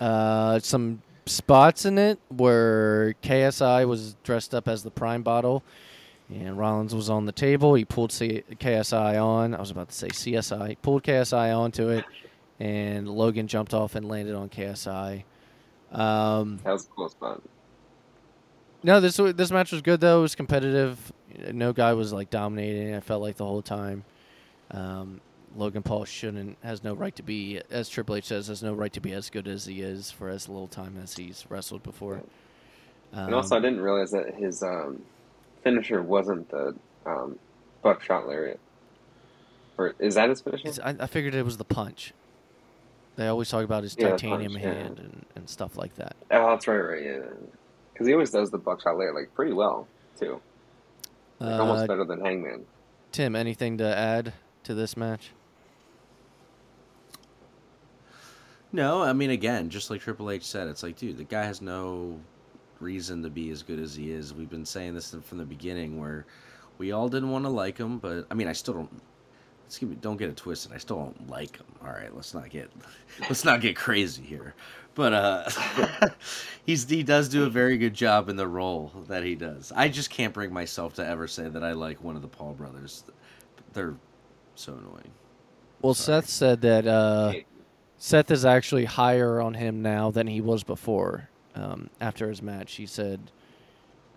Uh, 0.00 0.58
some 0.60 1.02
spots 1.26 1.84
in 1.84 1.98
it 1.98 2.18
where 2.28 3.14
KSI 3.22 3.86
was 3.86 4.14
dressed 4.24 4.54
up 4.54 4.68
as 4.68 4.82
the 4.82 4.90
Prime 4.90 5.22
Bottle, 5.22 5.62
and 6.30 6.56
Rollins 6.58 6.94
was 6.94 7.10
on 7.10 7.26
the 7.26 7.32
table. 7.32 7.74
He 7.74 7.84
pulled 7.84 8.12
C- 8.12 8.42
KSI 8.50 9.22
on. 9.22 9.54
I 9.54 9.60
was 9.60 9.70
about 9.70 9.88
to 9.88 9.94
say 9.94 10.08
CSI. 10.08 10.68
He 10.70 10.74
pulled 10.76 11.02
KSI 11.02 11.56
onto 11.56 11.88
it, 11.90 12.04
and 12.58 13.08
Logan 13.08 13.46
jumped 13.46 13.74
off 13.74 13.94
and 13.94 14.08
landed 14.08 14.34
on 14.34 14.48
KSI. 14.48 15.24
Um, 15.92 16.58
That 16.64 16.72
was 16.72 16.86
close, 16.94 17.12
spot. 17.12 17.42
no, 18.82 19.00
this 19.00 19.16
this 19.16 19.50
match 19.50 19.70
was 19.72 19.82
good 19.82 20.00
though. 20.00 20.18
It 20.20 20.22
was 20.22 20.34
competitive. 20.34 21.12
No 21.52 21.72
guy 21.72 21.92
was 21.92 22.12
like 22.12 22.30
dominating. 22.30 22.94
I 22.94 23.00
felt 23.00 23.22
like 23.22 23.36
the 23.36 23.44
whole 23.44 23.62
time. 23.62 24.04
Um, 24.70 25.20
Logan 25.56 25.82
Paul 25.84 26.04
shouldn't 26.04 26.56
has 26.64 26.82
no 26.82 26.94
right 26.94 27.14
to 27.14 27.22
be, 27.22 27.60
as 27.70 27.88
Triple 27.88 28.16
H 28.16 28.24
says, 28.24 28.48
has 28.48 28.60
no 28.62 28.72
right 28.74 28.92
to 28.92 29.00
be 29.00 29.12
as 29.12 29.30
good 29.30 29.46
as 29.46 29.66
he 29.66 29.82
is 29.82 30.10
for 30.10 30.28
as 30.28 30.48
little 30.48 30.66
time 30.66 30.98
as 31.00 31.14
he's 31.14 31.44
wrestled 31.48 31.84
before. 31.84 32.22
Um, 33.12 33.26
And 33.26 33.34
also, 33.36 33.56
I 33.56 33.60
didn't 33.60 33.80
realize 33.80 34.10
that 34.10 34.34
his 34.34 34.64
um, 34.64 35.02
finisher 35.64 36.02
wasn't 36.02 36.48
the 36.50 36.74
um, 37.06 37.38
buckshot 37.82 38.28
lariat. 38.28 38.60
Or 39.76 39.94
is 39.98 40.14
that 40.14 40.28
his 40.28 40.40
finisher? 40.40 40.68
it's- 40.68 40.78
I, 40.84 41.02
I 41.02 41.06
figured 41.08 41.34
it 41.34 41.44
was 41.44 41.56
the 41.56 41.64
punch. 41.64 42.12
They 43.16 43.26
always 43.28 43.48
talk 43.48 43.64
about 43.64 43.82
his 43.84 43.96
Yeah, 43.98 44.10
titanium 44.10 44.52
punch, 44.52 44.64
yeah. 44.64 44.72
hand 44.74 44.98
and, 44.98 45.26
and 45.36 45.48
stuff 45.48 45.76
like 45.76 45.94
that. 45.96 46.14
Oh, 46.30 46.50
that's 46.50 46.66
right, 46.68 46.76
right, 46.76 47.02
yeah. 47.02 47.18
Because 47.92 48.06
he 48.06 48.12
always 48.12 48.30
does 48.30 48.50
the 48.50 48.58
buckshot 48.58 48.96
lariat 48.98 49.14
like 49.14 49.34
pretty 49.34 49.52
well 49.52 49.86
too, 50.18 50.40
like, 51.40 51.52
Uh, 51.52 51.62
almost 51.62 51.86
better 51.88 52.04
than 52.04 52.20
Hangman. 52.20 52.64
Tim, 53.12 53.36
anything 53.36 53.78
to 53.78 53.84
add 53.96 54.32
to 54.64 54.74
this 54.74 54.96
match? 54.96 55.30
No, 58.72 59.02
I 59.02 59.12
mean, 59.12 59.30
again, 59.30 59.70
just 59.70 59.90
like 59.90 60.00
Triple 60.00 60.30
H 60.32 60.44
said, 60.44 60.66
it's 60.66 60.82
like, 60.82 60.96
dude, 60.96 61.16
the 61.16 61.24
guy 61.24 61.44
has 61.44 61.62
no 61.62 62.18
reason 62.80 63.22
to 63.22 63.30
be 63.30 63.50
as 63.50 63.62
good 63.62 63.78
as 63.78 63.94
he 63.94 64.10
is. 64.10 64.34
We've 64.34 64.50
been 64.50 64.66
saying 64.66 64.94
this 64.94 65.14
from 65.22 65.38
the 65.38 65.44
beginning, 65.44 65.98
where 65.98 66.26
we 66.78 66.92
all 66.92 67.08
didn't 67.08 67.30
want 67.30 67.44
to 67.44 67.50
like 67.50 67.78
him, 67.78 67.98
but 67.98 68.26
I 68.30 68.34
mean, 68.34 68.48
I 68.48 68.52
still 68.52 68.74
don't. 68.74 69.02
Let's 69.64 69.78
give 69.78 69.88
me, 69.88 69.96
don't 70.00 70.18
get 70.18 70.28
it 70.28 70.36
twisted. 70.36 70.72
I 70.72 70.78
still 70.78 70.96
don't 70.96 71.30
like 71.30 71.56
him. 71.56 71.66
All 71.82 71.92
right, 71.92 72.14
let's 72.14 72.34
not 72.34 72.50
get 72.50 72.70
let's 73.20 73.44
not 73.44 73.60
get 73.60 73.76
crazy 73.76 74.22
here. 74.22 74.54
But 74.94 75.12
uh, 75.12 75.48
he's 76.66 76.88
he 76.88 77.02
does 77.02 77.28
do 77.28 77.44
a 77.44 77.50
very 77.50 77.78
good 77.78 77.94
job 77.94 78.28
in 78.28 78.36
the 78.36 78.46
role 78.46 78.92
that 79.08 79.24
he 79.24 79.34
does. 79.34 79.72
I 79.74 79.88
just 79.88 80.10
can't 80.10 80.32
bring 80.32 80.52
myself 80.52 80.94
to 80.94 81.06
ever 81.06 81.26
say 81.26 81.48
that 81.48 81.64
I 81.64 81.72
like 81.72 82.02
one 82.02 82.16
of 82.16 82.22
the 82.22 82.28
Paul 82.28 82.52
brothers. 82.52 83.04
They're 83.72 83.94
so 84.54 84.74
annoying. 84.74 85.10
Well, 85.82 85.94
Sorry. 85.94 86.22
Seth 86.22 86.30
said 86.30 86.60
that 86.62 86.86
uh, 86.86 87.32
Seth 87.98 88.30
is 88.30 88.44
actually 88.44 88.84
higher 88.84 89.40
on 89.40 89.54
him 89.54 89.82
now 89.82 90.10
than 90.10 90.26
he 90.26 90.40
was 90.40 90.62
before. 90.62 91.28
Um, 91.54 91.90
after 92.00 92.28
his 92.28 92.42
match, 92.42 92.74
he 92.74 92.86
said, 92.86 93.30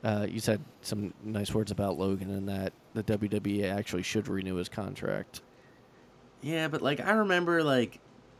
uh, 0.04 0.26
"You 0.30 0.40
said 0.40 0.62
some 0.82 1.14
nice 1.24 1.54
words 1.54 1.72
about 1.72 1.98
Logan, 1.98 2.32
and 2.32 2.50
that 2.50 2.74
the 2.94 3.04
WWE 3.04 3.66
actually 3.70 4.04
should 4.04 4.28
renew 4.28 4.56
his 4.56 4.70
contract." 4.70 5.42
Yeah, 6.42 6.68
but 6.68 6.82
like 6.82 7.00
I 7.00 7.12
remember 7.12 7.64
like 7.64 8.00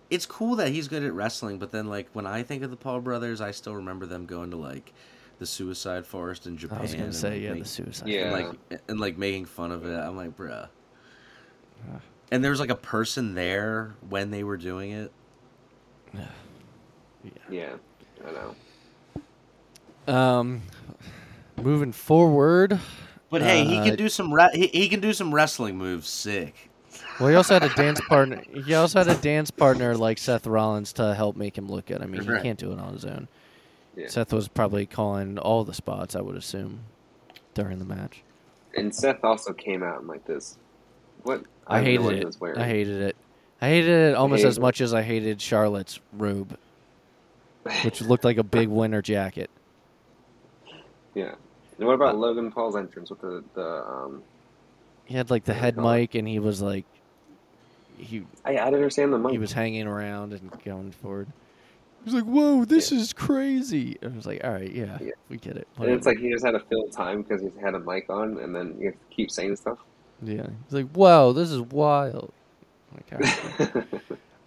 it's 0.10 0.26
cool 0.26 0.56
that 0.58 0.70
he's 0.70 0.88
good 0.88 1.04
at 1.04 1.14
wrestling, 1.14 1.60
but 1.60 1.72
then 1.72 1.88
like 1.88 2.10
when 2.14 2.26
I 2.26 2.44
think 2.44 2.64
of 2.64 2.72
the 2.72 2.78
Paul 2.78 3.02
brothers, 3.02 3.42
I 3.42 3.52
still 3.52 3.76
remember 3.76 4.06
them 4.06 4.26
going 4.26 4.52
to 4.52 4.58
like 4.58 4.94
the 5.40 5.46
Suicide 5.46 6.06
Forest 6.06 6.48
in 6.48 6.58
Japan. 6.58 6.80
I 6.80 6.82
was 6.82 6.92
going 6.92 7.04
and, 7.06 7.14
to 7.14 7.20
say, 7.20 7.32
like, 7.32 7.42
yeah, 7.42 7.54
make- 7.54 7.64
the 7.64 7.70
suicide. 7.70 8.08
Yeah. 8.08 8.24
and, 8.24 8.32
like 8.32 8.82
and 8.88 9.00
like 9.00 9.18
making 9.18 9.46
fun 9.46 9.72
of 9.72 9.86
it. 9.86 9.94
I'm 9.94 10.16
like, 10.16 10.36
bruh. 10.36 10.68
Ah. 11.90 12.00
And 12.32 12.44
there 12.44 12.52
was 12.52 12.60
like 12.60 12.70
a 12.70 12.76
person 12.76 13.36
there 13.36 13.96
when 14.10 14.32
they 14.32 14.44
were 14.44 14.58
doing 14.58 14.92
it. 14.92 15.12
Yeah. 17.24 17.32
Yeah, 17.50 17.76
I 18.26 18.32
know. 18.32 18.56
Um, 20.08 20.62
moving 21.62 21.92
forward, 21.92 22.80
But 23.30 23.42
hey, 23.42 23.66
he 23.66 23.78
Uh, 23.80 23.84
can 23.86 23.96
do 23.96 24.08
some 24.10 24.34
re- 24.34 24.50
he, 24.54 24.68
he 24.68 24.90
can 24.90 25.00
do 25.02 25.12
some 25.14 25.34
wrestling 25.34 25.78
moves. 25.78 26.08
Sick. 26.10 26.70
well, 27.20 27.30
he 27.30 27.36
also 27.36 27.54
had 27.56 27.64
a 27.64 27.70
dance 27.76 28.00
partner. 28.08 28.42
He 28.66 28.74
also 28.74 29.00
had 29.00 29.08
a 29.10 29.16
dance 29.22 29.52
partner 29.52 29.96
like 29.98 30.18
Seth 30.18 30.48
Rollins 30.48 30.94
to 30.94 31.14
help 31.14 31.36
make 31.36 31.58
him 31.58 31.68
look 31.68 31.88
good. 31.88 32.02
I 32.02 32.06
mean, 32.06 32.22
he 32.22 32.30
Right. 32.30 32.42
can't 32.42 32.58
do 32.60 32.72
it 32.72 32.80
on 32.80 32.94
his 32.94 33.04
own. 33.06 33.28
Yeah. 33.96 34.08
Seth 34.08 34.32
was 34.32 34.48
probably 34.48 34.86
calling 34.86 35.38
all 35.40 35.64
the 35.64 35.74
spots, 35.74 36.16
I 36.16 36.22
would 36.22 36.36
assume, 36.38 36.82
during 37.54 37.80
the 37.80 37.86
match. 37.86 38.22
And 38.76 38.94
Seth 38.96 39.24
also 39.24 39.54
came 39.54 39.82
out 39.84 40.02
in 40.02 40.08
like 40.08 40.24
this. 40.26 40.58
What 41.24 41.44
I, 41.66 41.78
don't 41.78 41.86
hated 41.86 42.20
it. 42.20 42.26
was. 42.26 42.38
I 42.58 42.64
hated 42.66 43.02
it. 43.02 43.16
I 43.60 43.70
hated 43.70 43.90
it 44.12 44.16
almost 44.16 44.42
hated 44.42 44.50
as 44.50 44.58
it. 44.58 44.62
much 44.62 44.82
as 44.82 44.94
I 44.94 45.02
hated 45.02 45.42
Charlotte's 45.42 46.00
robe, 46.14 46.58
which 47.84 48.02
looked 48.02 48.24
like 48.24 48.38
a 48.38 48.44
big 48.44 48.70
winter 48.70 49.02
jacket. 49.02 49.50
Yeah. 51.14 51.36
And 51.78 51.86
what 51.88 51.94
about 51.94 52.18
Logan 52.18 52.52
Paul's 52.52 52.76
entrance 52.76 53.10
with 53.10 53.22
the 53.22 53.44
the 53.54 53.84
um? 53.88 54.24
He 55.06 55.16
had 55.16 55.30
like 55.30 55.46
the 55.46 55.54
head 55.54 55.78
mic, 55.78 56.16
and 56.16 56.28
he 56.28 56.40
was 56.40 56.62
like, 56.62 56.86
he 57.98 58.24
I 58.46 58.52
I 58.58 58.66
didn't 58.66 58.76
understand 58.76 59.14
the 59.14 59.18
mic. 59.18 59.32
he 59.32 59.38
was 59.38 59.54
hanging 59.54 59.88
around 59.88 60.34
and 60.34 60.52
going 60.64 60.92
forward. 60.92 61.28
He 62.04 62.06
was 62.06 62.14
like, 62.14 62.26
"Whoa, 62.26 62.66
this 62.66 62.92
is 62.92 63.14
crazy!" 63.14 63.98
I 64.04 64.08
was 64.08 64.26
like, 64.26 64.44
"All 64.44 64.52
right, 64.52 64.72
yeah, 64.72 64.98
Yeah. 65.02 65.12
we 65.30 65.38
get 65.38 65.58
it." 65.58 65.68
and 65.78 65.90
it's 65.92 66.06
like 66.06 66.18
he 66.18 66.32
just 66.32 66.46
had 66.46 66.52
to 66.52 66.60
fill 66.62 66.88
time 66.90 67.22
because 67.22 67.42
he 67.42 67.50
had 67.62 67.74
a 67.76 67.80
mic 67.80 68.10
on, 68.10 68.38
and 68.40 68.56
then 68.56 68.76
you 68.80 68.88
have 68.88 68.96
to 68.96 69.16
keep 69.16 69.30
saying 69.32 69.56
stuff. 69.58 69.78
yeah, 70.22 70.48
he's 70.66 70.74
like, 70.74 70.90
"Whoa, 70.92 71.34
this 71.34 71.52
is 71.52 71.62
wild." 71.62 72.32
Like, 72.94 73.20
right. 73.60 73.84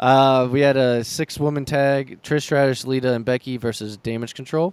Uh, 0.00 0.48
we 0.50 0.60
had 0.60 0.78
a 0.78 1.04
six-woman 1.04 1.66
tag: 1.66 2.22
Trish 2.22 2.44
Stratus, 2.44 2.86
Lita, 2.86 3.12
and 3.12 3.22
Becky 3.22 3.58
versus 3.58 3.98
Damage 3.98 4.32
Control. 4.34 4.72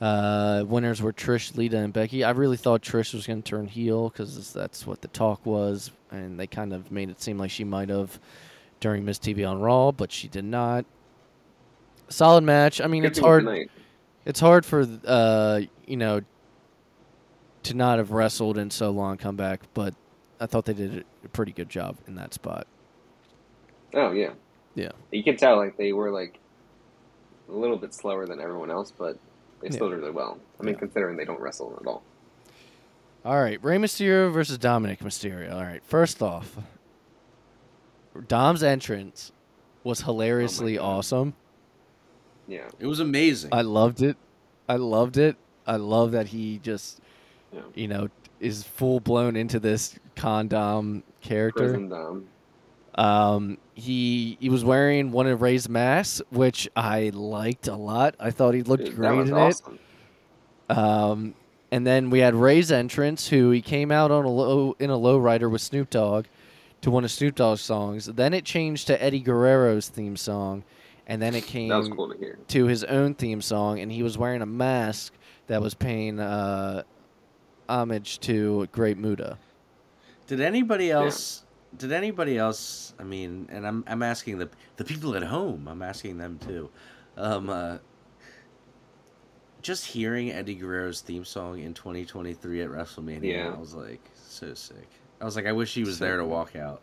Uh, 0.00 0.64
winners 0.66 1.02
were 1.02 1.12
Trish, 1.12 1.56
Lita, 1.56 1.78
and 1.78 1.92
Becky. 1.92 2.22
I 2.22 2.30
really 2.30 2.56
thought 2.56 2.82
Trish 2.82 3.14
was 3.14 3.26
going 3.26 3.42
to 3.42 3.48
turn 3.48 3.66
heel 3.66 4.08
because 4.08 4.52
that's 4.52 4.86
what 4.86 5.02
the 5.02 5.08
talk 5.08 5.44
was, 5.44 5.90
and 6.10 6.38
they 6.38 6.46
kind 6.46 6.72
of 6.72 6.92
made 6.92 7.10
it 7.10 7.20
seem 7.20 7.38
like 7.38 7.50
she 7.50 7.64
might 7.64 7.88
have 7.88 8.20
during 8.80 9.04
Miz 9.04 9.18
TV 9.18 9.48
on 9.48 9.60
Raw, 9.60 9.90
but 9.90 10.12
she 10.12 10.28
did 10.28 10.44
not. 10.44 10.84
Solid 12.08 12.44
match. 12.44 12.80
I 12.80 12.86
mean, 12.86 13.02
Good 13.02 13.12
it's 13.12 13.18
hard. 13.18 13.44
Knight. 13.44 13.70
It's 14.24 14.40
hard 14.40 14.64
for 14.64 14.86
uh, 15.04 15.60
you 15.86 15.96
know 15.96 16.20
to 17.64 17.74
not 17.74 17.98
have 17.98 18.12
wrestled 18.12 18.56
in 18.56 18.70
so 18.70 18.90
long 18.90 19.16
come 19.16 19.36
back, 19.36 19.62
but 19.74 19.94
I 20.40 20.46
thought 20.46 20.64
they 20.64 20.74
did 20.74 21.04
a 21.24 21.28
pretty 21.28 21.52
good 21.52 21.68
job 21.68 21.96
in 22.06 22.14
that 22.14 22.34
spot. 22.34 22.66
Oh 23.94 24.12
yeah. 24.12 24.30
Yeah. 24.74 24.92
You 25.10 25.24
can 25.24 25.36
tell 25.36 25.56
like 25.56 25.76
they 25.76 25.92
were 25.92 26.10
like 26.10 26.38
a 27.48 27.52
little 27.52 27.76
bit 27.76 27.92
slower 27.92 28.26
than 28.26 28.40
everyone 28.40 28.70
else, 28.70 28.92
but 28.96 29.18
they 29.60 29.68
Yeah. 29.68 29.74
still 29.74 29.90
did 29.90 29.96
really 30.00 30.10
well. 30.10 30.38
I 30.58 30.62
mean, 30.62 30.74
Yeah. 30.74 30.80
considering 30.80 31.16
they 31.16 31.24
don't 31.24 31.40
wrestle 31.40 31.76
at 31.80 31.86
all. 31.86 32.02
All 33.24 33.40
right, 33.40 33.62
Rey 33.62 33.76
Mysterio 33.78 34.32
versus 34.32 34.58
Dominic 34.58 35.00
Mysterio. 35.00 35.52
All 35.52 35.62
right, 35.62 35.82
first 35.84 36.22
off, 36.22 36.56
Dom's 38.26 38.62
entrance 38.62 39.32
was 39.84 40.02
hilariously 40.02 40.78
oh 40.78 40.82
God. 40.82 40.88
awesome. 40.98 41.34
Yeah. 42.46 42.68
It 42.78 42.86
was 42.86 43.00
amazing. 43.00 43.50
I 43.52 43.62
loved 43.62 44.02
it. 44.02 44.16
I 44.68 44.76
loved 44.76 45.16
it. 45.18 45.36
I 45.66 45.76
love 45.76 46.12
that 46.12 46.28
he 46.28 46.58
just, 46.58 47.00
Yeah. 47.52 47.60
you 47.74 47.88
know, 47.88 48.08
is 48.40 48.64
full 48.64 49.00
blown 49.00 49.36
into 49.36 49.60
this 49.60 49.98
condom 50.16 51.02
character. 51.20 51.64
Prison 51.64 51.88
Dom. 51.88 52.28
Um, 52.94 53.58
he 53.74 54.36
he 54.40 54.48
was 54.48 54.64
wearing 54.64 55.12
one 55.12 55.26
of 55.26 55.40
Rey's 55.42 55.68
masks, 55.68 56.20
which 56.30 56.68
I 56.74 57.10
liked 57.14 57.68
a 57.68 57.76
lot. 57.76 58.16
I 58.18 58.30
thought 58.30 58.54
he 58.54 58.62
looked 58.62 58.84
Dude, 58.84 58.92
that 58.94 58.96
great 58.96 59.16
was 59.16 59.28
in 59.28 59.36
awesome. 59.36 59.78
it. 60.70 60.76
Um, 60.76 61.34
and 61.70 61.86
then 61.86 62.10
we 62.10 62.20
had 62.20 62.34
Rey's 62.34 62.72
entrance, 62.72 63.28
who 63.28 63.50
he 63.50 63.60
came 63.60 63.92
out 63.92 64.10
on 64.10 64.24
a 64.24 64.28
low 64.28 64.76
in 64.78 64.90
a 64.90 64.96
low 64.96 65.18
rider 65.18 65.48
with 65.48 65.60
Snoop 65.60 65.90
Dogg 65.90 66.26
to 66.80 66.90
one 66.90 67.04
of 67.04 67.10
Snoop 67.10 67.34
Dogg's 67.34 67.60
songs. 67.60 68.06
Then 68.06 68.34
it 68.34 68.44
changed 68.44 68.86
to 68.88 69.02
Eddie 69.02 69.20
Guerrero's 69.20 69.88
theme 69.88 70.16
song, 70.16 70.64
and 71.06 71.20
then 71.20 71.34
it 71.34 71.46
came 71.46 71.70
cool 71.90 72.08
to 72.08 72.36
to 72.36 72.66
his 72.66 72.84
own 72.84 73.14
theme 73.14 73.42
song, 73.42 73.80
and 73.80 73.92
he 73.92 74.02
was 74.02 74.18
wearing 74.18 74.42
a 74.42 74.46
mask 74.46 75.12
that 75.46 75.60
was 75.62 75.74
paying 75.74 76.20
uh, 76.20 76.82
homage 77.68 78.18
to 78.20 78.68
Great 78.72 78.98
Muta. 78.98 79.38
Did 80.26 80.40
anybody 80.40 80.90
else? 80.90 81.44
Did 81.76 81.92
anybody 81.92 82.38
else? 82.38 82.94
I 82.98 83.04
mean, 83.04 83.48
and 83.50 83.66
I'm 83.66 83.84
I'm 83.86 84.02
asking 84.02 84.38
the 84.38 84.48
the 84.76 84.84
people 84.84 85.14
at 85.16 85.22
home. 85.22 85.68
I'm 85.68 85.82
asking 85.82 86.18
them 86.18 86.38
too. 86.38 86.70
Um, 87.16 87.50
uh, 87.50 87.78
just 89.60 89.84
hearing 89.84 90.30
Eddie 90.30 90.54
Guerrero's 90.54 91.00
theme 91.00 91.24
song 91.24 91.60
in 91.60 91.74
2023 91.74 92.62
at 92.62 92.70
WrestleMania, 92.70 93.22
Yeah. 93.22 93.52
I 93.54 93.58
was 93.58 93.74
like 93.74 94.00
so 94.14 94.54
sick. 94.54 94.88
I 95.20 95.24
was 95.24 95.36
like, 95.36 95.46
I 95.46 95.52
wish 95.52 95.74
he 95.74 95.82
was 95.82 95.98
So 95.98 96.04
there 96.04 96.16
to 96.16 96.24
walk 96.24 96.56
out. 96.56 96.80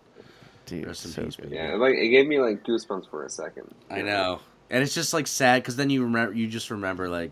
Dude, 0.65 0.85
Rest 0.85 1.05
in 1.05 1.11
so 1.11 1.23
peace, 1.23 1.37
Yeah, 1.49 1.75
like 1.75 1.93
it 1.95 2.09
gave 2.09 2.27
me 2.27 2.39
like 2.39 2.63
goosebumps 2.63 3.09
for 3.09 3.23
a 3.23 3.29
second. 3.29 3.73
I 3.89 4.01
know, 4.01 4.39
and 4.69 4.83
it's 4.83 4.93
just 4.93 5.13
like 5.13 5.27
sad 5.27 5.61
because 5.61 5.75
then 5.75 5.89
you 5.89 6.03
remember, 6.03 6.33
you 6.33 6.47
just 6.47 6.69
remember 6.71 7.07
like 7.07 7.31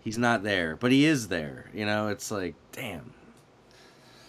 he's 0.00 0.18
not 0.18 0.42
there, 0.42 0.76
but 0.76 0.90
he 0.90 1.04
is 1.04 1.28
there. 1.28 1.70
You 1.72 1.86
know, 1.86 2.08
it's 2.08 2.30
like, 2.30 2.54
damn. 2.72 3.12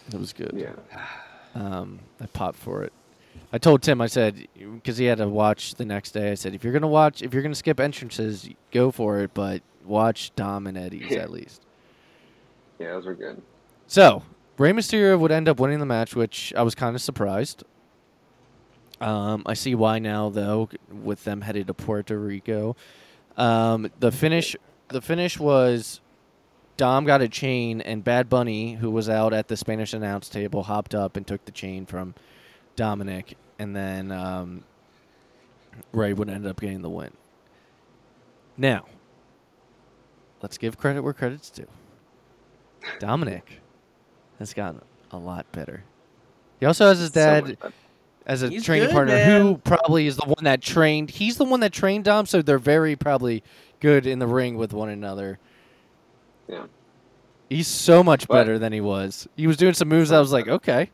That 0.09 0.19
was 0.19 0.33
good. 0.33 0.51
Yeah. 0.55 0.73
Um, 1.55 1.99
I 2.21 2.27
popped 2.27 2.59
for 2.59 2.83
it. 2.83 2.93
I 3.51 3.57
told 3.57 3.81
Tim, 3.81 4.01
I 4.01 4.07
said, 4.07 4.47
because 4.57 4.97
he 4.97 5.05
had 5.05 5.17
to 5.19 5.27
watch 5.29 5.75
the 5.75 5.85
next 5.85 6.11
day. 6.11 6.31
I 6.31 6.35
said, 6.35 6.53
if 6.53 6.63
you're 6.63 6.73
gonna 6.73 6.87
watch, 6.87 7.21
if 7.21 7.33
you're 7.33 7.41
gonna 7.43 7.55
skip 7.55 7.79
entrances, 7.79 8.49
go 8.71 8.91
for 8.91 9.21
it, 9.21 9.33
but 9.33 9.61
watch 9.85 10.35
Dom 10.35 10.67
and 10.67 10.77
Eddie's 10.77 11.11
at 11.15 11.31
least. 11.31 11.61
Yeah, 12.79 12.91
those 12.91 13.05
were 13.05 13.15
good. 13.15 13.41
So 13.87 14.23
Rey 14.57 14.71
Mysterio 14.71 15.17
would 15.19 15.31
end 15.31 15.47
up 15.47 15.59
winning 15.59 15.79
the 15.79 15.85
match, 15.85 16.15
which 16.15 16.53
I 16.55 16.63
was 16.63 16.75
kind 16.75 16.95
of 16.95 17.01
surprised. 17.01 17.63
Um, 19.01 19.43
I 19.45 19.53
see 19.53 19.75
why 19.75 19.99
now, 19.99 20.29
though, 20.29 20.69
with 20.89 21.23
them 21.23 21.41
headed 21.41 21.67
to 21.67 21.73
Puerto 21.73 22.17
Rico. 22.17 22.75
Um, 23.37 23.91
the 23.99 24.11
finish, 24.11 24.55
the 24.87 25.01
finish 25.01 25.37
was 25.39 25.99
Dom 26.77 27.05
got 27.05 27.21
a 27.21 27.27
chain, 27.29 27.79
and 27.81 28.03
Bad 28.03 28.29
Bunny, 28.29 28.73
who 28.73 28.91
was 28.91 29.07
out 29.09 29.33
at 29.33 29.47
the 29.47 29.55
Spanish 29.55 29.93
announce 29.93 30.27
table, 30.27 30.63
hopped 30.63 30.93
up 30.93 31.15
and 31.15 31.25
took 31.25 31.45
the 31.45 31.51
chain 31.51 31.85
from 31.85 32.13
Dominic, 32.75 33.37
and 33.57 33.75
then 33.75 34.11
um, 34.11 34.63
Rey 35.93 36.11
would 36.13 36.29
end 36.29 36.45
up 36.45 36.59
getting 36.59 36.81
the 36.81 36.89
win. 36.89 37.11
Now, 38.57 38.85
let's 40.41 40.57
give 40.57 40.77
credit 40.77 41.01
where 41.01 41.13
credit's 41.13 41.49
due. 41.49 41.67
Dominic 42.99 43.61
has 44.39 44.53
gotten 44.53 44.81
a 45.11 45.17
lot 45.17 45.49
better. 45.51 45.83
He 46.59 46.65
also 46.65 46.87
has 46.87 46.99
his 46.99 47.11
dad 47.11 47.57
fun. 47.59 47.73
as 48.25 48.43
a 48.43 48.49
He's 48.49 48.63
training 48.65 48.87
good, 48.87 48.93
partner 48.93 49.13
man. 49.13 49.41
who 49.41 49.57
probably 49.57 50.07
is 50.07 50.17
the 50.17 50.25
one 50.25 50.43
that 50.43 50.61
trained. 50.61 51.09
He's 51.09 51.37
the 51.37 51.45
one 51.45 51.61
that 51.61 51.71
trained 51.71 52.03
Dom, 52.05 52.25
so 52.25 52.41
they're 52.41 52.59
very 52.59 52.95
probably 52.95 53.43
good 53.79 54.05
in 54.05 54.19
the 54.19 54.27
ring 54.27 54.57
with 54.57 54.73
one 54.73 54.89
another. 54.89 55.39
Yeah. 56.47 56.65
He's 57.49 57.67
so 57.67 58.03
much 58.03 58.27
But- 58.27 58.33
better 58.35 58.59
than 58.59 58.73
he 58.73 58.81
was. 58.81 59.27
He 59.35 59.47
was 59.47 59.57
doing 59.57 59.73
some 59.73 59.87
moves. 59.89 60.11
I 60.11 60.19
was 60.19 60.31
like, 60.31 60.47
okay, 60.47 60.89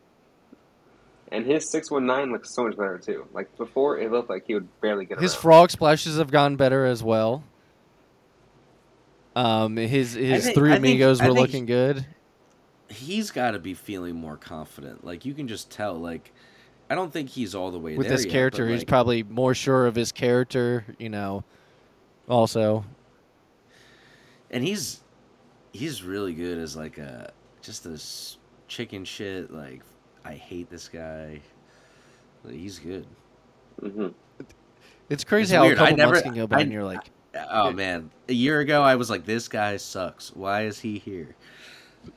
And 1.30 1.46
his 1.46 1.68
six 1.68 1.90
one 1.90 2.04
nine 2.06 2.30
looks 2.30 2.50
so 2.50 2.64
much 2.64 2.76
better 2.76 2.98
too. 2.98 3.26
Like 3.32 3.56
before, 3.56 3.98
it 3.98 4.10
looked 4.12 4.28
like 4.28 4.46
he 4.46 4.54
would 4.54 4.68
barely 4.80 5.04
get 5.06 5.18
his 5.18 5.32
around. 5.34 5.40
frog 5.40 5.70
splashes 5.70 6.18
have 6.18 6.30
gotten 6.30 6.56
better 6.56 6.84
as 6.84 7.02
well. 7.02 7.42
Um, 9.34 9.76
his 9.76 10.12
his 10.14 10.44
think- 10.44 10.54
three 10.56 10.70
I 10.70 10.74
think- 10.74 10.84
amigos 10.84 11.20
I 11.20 11.28
were 11.28 11.34
think- 11.34 11.46
looking 11.46 11.66
good. 11.66 12.06
He's 12.88 13.30
got 13.30 13.52
to 13.52 13.58
be 13.58 13.72
feeling 13.72 14.16
more 14.16 14.36
confident. 14.36 15.04
Like 15.06 15.24
you 15.24 15.32
can 15.32 15.48
just 15.48 15.70
tell. 15.70 15.94
Like 15.94 16.32
I 16.90 16.94
don't 16.94 17.10
think 17.10 17.30
he's 17.30 17.54
all 17.54 17.70
the 17.70 17.78
way 17.78 17.96
with 17.96 18.06
there 18.08 18.16
this 18.18 18.26
yet, 18.26 18.32
character. 18.32 18.66
but, 18.66 18.72
he's 18.72 18.84
probably 18.84 19.22
more 19.22 19.54
sure 19.54 19.86
of 19.86 19.94
his 19.94 20.12
character, 20.12 20.84
you 20.98 21.08
know. 21.08 21.44
Also, 22.28 22.84
and 24.50 24.62
he's 24.62 25.00
he's 25.72 26.02
really 26.02 26.32
good 26.34 26.58
as 26.58 26.76
like 26.76 26.98
a 26.98 27.32
just 27.62 27.84
this 27.84 28.38
chicken 28.68 29.04
shit. 29.04 29.52
Like 29.52 29.82
I 30.24 30.34
hate 30.34 30.70
this 30.70 30.88
guy. 30.88 31.40
Like, 32.44 32.54
he's 32.54 32.78
good. 32.78 33.06
hmm 33.80 34.08
it's 35.08 35.24
crazy 35.24 35.54
It's 35.54 35.58
how 35.58 35.62
weird. 35.66 35.78
a 35.78 35.82
I 35.82 35.84
couple 35.86 35.96
never- 35.98 36.12
months 36.12 36.22
can 36.22 36.34
go 36.34 36.46
by 36.46 36.58
I- 36.58 36.60
and 36.60 36.72
you're 36.72 36.84
like, 36.84 37.10
Oh 37.50 37.70
man, 37.72 38.10
a 38.28 38.32
year 38.32 38.60
ago 38.60 38.82
I 38.82 38.96
was 38.96 39.08
like, 39.10 39.24
this 39.26 39.48
guy 39.48 39.76
sucks. 39.76 40.34
Why 40.34 40.62
is 40.64 40.78
he 40.80 40.98
here? 40.98 41.34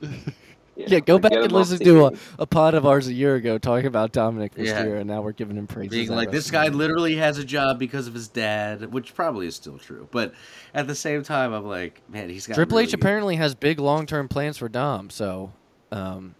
yeah, 0.76 1.00
go 1.00 1.18
back 1.18 1.32
and 1.32 1.50
listen 1.52 1.78
to 1.78 2.06
a, 2.06 2.10
TV. 2.12 2.18
a 2.38 2.46
pod 2.46 2.74
of 2.74 2.84
ours 2.86 3.08
a 3.08 3.12
year 3.12 3.34
ago 3.36 3.58
talking 3.58 3.86
about 3.86 4.12
Dominic 4.12 4.52
Yeah. 4.56 4.84
year, 4.84 4.96
and 4.96 5.08
now 5.08 5.22
we're 5.22 5.32
giving 5.32 5.56
him 5.56 5.66
praises. 5.66 5.90
Being 5.90 6.10
like, 6.10 6.30
this 6.30 6.50
guy 6.50 6.68
WrestleMania. 6.68 6.74
literally 6.74 7.16
has 7.16 7.38
a 7.38 7.44
job 7.44 7.78
because 7.78 8.06
of 8.06 8.14
his 8.14 8.28
dad, 8.28 8.92
which 8.92 9.14
probably 9.14 9.46
is 9.46 9.56
still 9.56 9.78
true. 9.78 10.08
But 10.10 10.34
at 10.74 10.86
the 10.86 10.94
same 10.94 11.22
time, 11.22 11.52
I'm 11.52 11.64
like, 11.66 12.02
man, 12.08 12.28
he's 12.28 12.46
got 12.46 12.54
Triple 12.54 12.76
really 12.76 12.84
H 12.84 12.90
good- 12.90 13.00
apparently 13.00 13.36
has 13.36 13.54
big 13.54 13.78
long 13.80 14.06
term 14.06 14.28
plans 14.28 14.58
for 14.58 14.68
Dom, 14.68 15.10
so 15.10 15.52
um, 15.92 16.34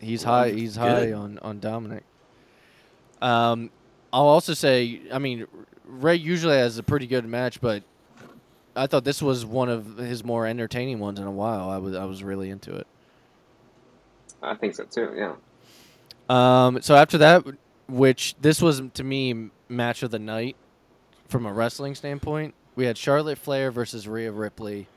he's 0.00 0.24
Well, 0.24 0.34
high. 0.34 0.50
He's 0.50 0.76
high 0.76 1.12
on 1.12 1.38
on 1.40 1.60
Dominic. 1.60 2.04
Um, 3.20 3.70
I'll 4.12 4.24
also 4.26 4.52
say, 4.54 5.00
I 5.12 5.18
mean, 5.18 5.46
Rey 5.86 6.16
usually 6.16 6.56
has 6.56 6.76
a 6.78 6.82
pretty 6.82 7.06
good 7.06 7.24
match, 7.24 7.60
but 7.60 7.82
I 8.74 8.86
thought 8.86 9.04
this 9.04 9.22
was 9.22 9.44
one 9.46 9.68
of 9.68 9.96
his 9.98 10.24
more 10.24 10.46
entertaining 10.46 10.98
ones 10.98 11.20
in 11.20 11.26
a 11.26 11.30
while. 11.30 11.70
I 11.70 11.78
was 11.78 11.94
I 11.94 12.04
was 12.04 12.22
really 12.24 12.50
into 12.50 12.74
it. 12.74 12.86
I 14.42 14.54
think 14.54 14.74
so 14.74 14.84
too. 14.84 15.12
Yeah. 15.16 15.34
Um, 16.28 16.82
so 16.82 16.94
after 16.94 17.18
that, 17.18 17.44
which 17.88 18.34
this 18.40 18.62
was 18.62 18.82
to 18.94 19.04
me 19.04 19.50
match 19.68 20.02
of 20.02 20.10
the 20.10 20.18
night 20.18 20.56
from 21.28 21.46
a 21.46 21.52
wrestling 21.52 21.94
standpoint, 21.94 22.54
we 22.74 22.86
had 22.86 22.96
Charlotte 22.96 23.38
Flair 23.38 23.70
versus 23.70 24.08
Rhea 24.08 24.32
Ripley 24.32 24.88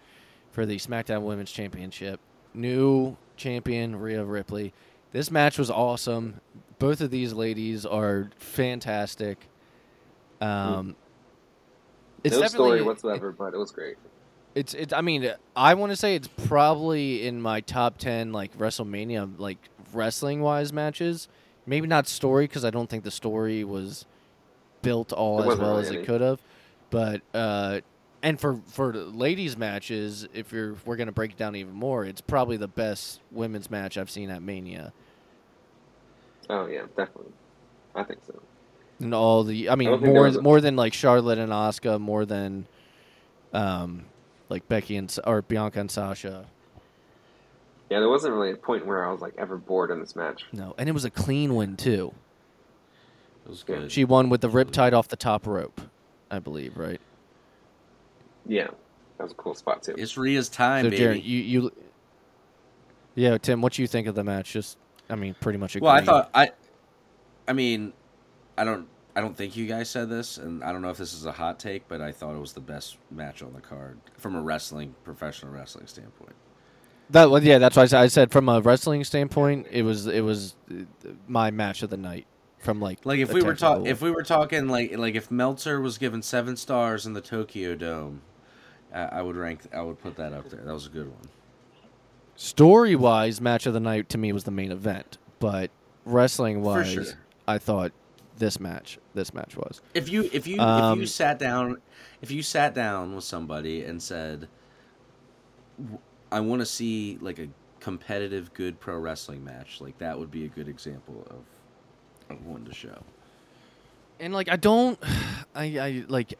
for 0.51 0.65
the 0.65 0.77
SmackDown 0.77 1.21
Women's 1.21 1.51
Championship. 1.51 2.19
New 2.53 3.17
champion 3.35 3.97
Rhea 3.97 4.23
Ripley. 4.23 4.73
This 5.11 5.29
match 5.29 5.57
was 5.57 5.69
awesome. 5.69 6.39
Both 6.79 7.01
of 7.01 7.11
these 7.11 7.33
ladies 7.33 7.85
are 7.85 8.29
fantastic. 8.37 9.47
Um, 10.41 10.95
it's 12.23 12.37
no 12.37 12.47
story 12.47 12.81
whatsoever, 12.81 13.31
but 13.31 13.53
it 13.53 13.57
was 13.57 13.71
great. 13.71 13.97
It's 14.55 14.73
it's. 14.73 14.93
I 14.93 15.01
mean, 15.01 15.31
I 15.55 15.73
want 15.73 15.91
to 15.91 15.97
say 15.97 16.15
it's 16.15 16.29
probably 16.47 17.27
in 17.27 17.41
my 17.41 17.59
top 17.61 17.97
ten 17.97 18.31
like 18.31 18.57
WrestleMania 18.57 19.37
like 19.37 19.57
wrestling 19.93 20.41
wise 20.41 20.71
matches. 20.71 21.27
Maybe 21.65 21.87
not 21.87 22.07
story 22.07 22.45
because 22.45 22.63
I 22.63 22.69
don't 22.69 22.89
think 22.89 23.03
the 23.03 23.11
story 23.11 23.63
was 23.63 24.05
built 24.81 25.11
all 25.11 25.41
as 25.41 25.57
well 25.57 25.71
really 25.71 25.81
as 25.81 25.89
it 25.89 25.95
any. 25.97 26.05
could 26.05 26.21
have. 26.21 26.39
But 26.89 27.21
uh, 27.33 27.81
and 28.23 28.39
for 28.39 28.59
for 28.67 28.93
ladies 28.93 29.57
matches, 29.57 30.27
if 30.33 30.51
you're 30.51 30.75
we're 30.85 30.95
gonna 30.95 31.11
break 31.11 31.31
it 31.31 31.37
down 31.37 31.55
even 31.55 31.73
more, 31.73 32.05
it's 32.05 32.21
probably 32.21 32.55
the 32.57 32.67
best 32.67 33.19
women's 33.31 33.69
match 33.69 33.97
I've 33.97 34.09
seen 34.09 34.29
at 34.29 34.41
Mania. 34.41 34.93
Oh 36.49 36.67
yeah, 36.67 36.83
definitely. 36.95 37.33
I 37.93 38.03
think 38.03 38.19
so. 38.25 38.41
And 38.99 39.13
all 39.13 39.43
the, 39.43 39.67
I 39.67 39.73
I 39.73 39.75
mean, 39.75 40.01
there 40.01 40.11
more 40.11 40.31
more 40.31 40.61
than 40.61 40.75
like 40.75 40.93
Charlotte 40.93 41.37
and 41.37 41.51
Oscar, 41.51 41.99
more 41.99 42.25
than 42.25 42.67
um, 43.53 44.05
like 44.49 44.67
Becky 44.67 44.97
and 44.97 45.15
or 45.25 45.41
Bianca 45.41 45.79
and 45.79 45.91
Sasha. 45.91 46.45
Yeah, 47.89 47.99
there 47.99 48.09
wasn't 48.09 48.33
really 48.33 48.51
a 48.51 48.55
point 48.57 48.85
where 48.85 49.05
I 49.05 49.11
was 49.11 49.21
like 49.21 49.35
ever 49.37 49.57
bored 49.57 49.91
in 49.91 49.99
this 49.99 50.15
match. 50.15 50.45
No, 50.51 50.73
and 50.77 50.89
it 50.89 50.91
was 50.91 51.05
a 51.05 51.11
clean 51.11 51.55
win 51.55 51.77
too. 51.77 52.13
It 53.45 53.49
was 53.49 53.63
good. 53.63 53.91
She 53.91 54.05
won 54.05 54.29
with 54.29 54.41
the 54.41 54.49
riptide 54.49 54.93
off 54.93 55.07
the 55.07 55.15
top 55.15 55.45
rope, 55.45 55.79
I 56.31 56.39
believe, 56.39 56.77
right? 56.77 56.99
Yeah, 58.47 58.67
that 59.17 59.23
was 59.23 59.31
a 59.31 59.35
cool 59.35 59.53
spot 59.53 59.83
too. 59.83 59.93
It's 59.97 60.17
Rhea's 60.17 60.49
time, 60.49 60.85
so, 60.85 60.89
baby. 60.89 61.03
Jared, 61.03 61.23
you 61.23 61.39
you, 61.39 61.71
yeah, 63.13 63.37
Tim, 63.37 63.61
what 63.61 63.73
do 63.73 63.83
you 63.83 63.87
think 63.87 64.07
of 64.07 64.15
the 64.15 64.23
match? 64.23 64.51
Just, 64.51 64.77
I 65.09 65.15
mean, 65.15 65.35
pretty 65.39 65.59
much. 65.59 65.75
A. 65.75 65.79
Well, 65.79 65.91
I 65.91 66.01
thought 66.01 66.31
I, 66.33 66.49
I 67.47 67.53
mean, 67.53 67.93
I 68.57 68.63
don't, 68.63 68.87
I 69.15 69.21
don't 69.21 69.35
think 69.35 69.55
you 69.55 69.65
guys 69.65 69.89
said 69.89 70.09
this, 70.09 70.37
and 70.37 70.63
I 70.63 70.71
don't 70.73 70.81
know 70.81 70.89
if 70.89 70.97
this 70.97 71.13
is 71.13 71.25
a 71.25 71.31
hot 71.31 71.57
take, 71.59 71.87
but 71.87 72.01
I 72.01 72.11
thought 72.11 72.35
it 72.35 72.39
was 72.39 72.53
the 72.53 72.59
best 72.59 72.97
match 73.11 73.41
on 73.41 73.53
the 73.53 73.61
card 73.61 73.97
from 74.17 74.35
a 74.35 74.41
wrestling, 74.41 74.93
professional 75.03 75.53
wrestling 75.53 75.87
standpoint. 75.87 76.35
that. 77.11 77.29
Well, 77.29 77.41
yeah, 77.41 77.57
that's 77.57 77.77
why 77.77 77.83
I 77.83 77.85
said, 77.85 78.01
I 78.01 78.07
said 78.07 78.31
from 78.31 78.49
a 78.49 78.59
wrestling 78.61 79.03
standpoint, 79.05 79.67
it 79.71 79.83
was 79.83 80.07
it 80.07 80.21
was 80.21 80.55
uh, 80.69 80.83
my 81.27 81.49
match 81.51 81.81
of 81.83 81.89
the 81.89 81.97
night. 81.97 82.27
From 82.59 82.81
like 82.81 83.05
Like 83.05 83.19
if 83.19 83.31
we 83.31 83.43
were 83.43 83.53
talking, 83.53 83.85
if 83.85 84.01
we 84.01 84.09
were 84.09 84.23
talking 84.23 84.67
like 84.67 84.97
like 84.97 85.13
if 85.13 85.29
Meltzer 85.29 85.79
was 85.79 85.99
given 85.99 86.23
seven 86.23 86.57
stars 86.57 87.05
in 87.05 87.13
the 87.13 87.21
Tokyo 87.21 87.75
Dome, 87.75 88.21
I 88.91 89.03
I 89.03 89.21
would 89.21 89.35
rank, 89.35 89.61
I 89.71 89.81
would 89.83 90.01
put 90.01 90.15
that 90.15 90.33
up 90.33 90.49
there. 90.49 90.61
That 90.61 90.73
was 90.73 90.87
a 90.87 90.89
good 90.89 91.07
one. 91.07 91.29
story 92.35 92.95
wise, 92.95 93.39
match 93.39 93.67
of 93.67 93.73
the 93.73 93.79
night 93.79 94.09
to 94.09 94.17
me 94.17 94.33
was 94.33 94.45
the 94.45 94.51
main 94.51 94.71
event, 94.71 95.19
but 95.39 95.69
wrestling 96.05 96.63
wise, 96.63 96.91
sure. 96.91 97.03
I 97.47 97.59
thought 97.59 97.91
this 98.37 98.59
match 98.59 98.99
this 99.13 99.33
match 99.33 99.55
was. 99.55 99.81
If 99.93 100.09
you 100.09 100.29
if 100.33 100.47
you 100.47 100.55
if 100.55 100.61
Um, 100.61 100.99
you 100.99 101.05
sat 101.07 101.39
down 101.39 101.81
if 102.21 102.31
you 102.31 102.41
sat 102.43 102.73
down 102.73 103.15
with 103.15 103.23
somebody 103.23 103.83
and 103.83 104.01
said 104.01 104.47
I 106.31 106.39
want 106.39 106.61
to 106.61 106.65
see 106.65 107.17
like 107.21 107.39
a 107.39 107.47
competitive 107.79 108.53
good 108.53 108.79
pro 108.79 108.97
wrestling 108.97 109.43
match, 109.43 109.79
like 109.79 109.97
that 109.99 110.17
would 110.17 110.31
be 110.31 110.45
a 110.45 110.49
good 110.49 110.67
example 110.67 111.25
of 111.29 112.35
of 112.35 112.45
one 112.45 112.65
to 112.65 112.73
show. 112.73 113.03
And 114.19 114.33
like 114.33 114.49
I 114.49 114.55
don't 114.55 114.99
I 115.55 115.63
I 115.79 116.03
like 116.07 116.37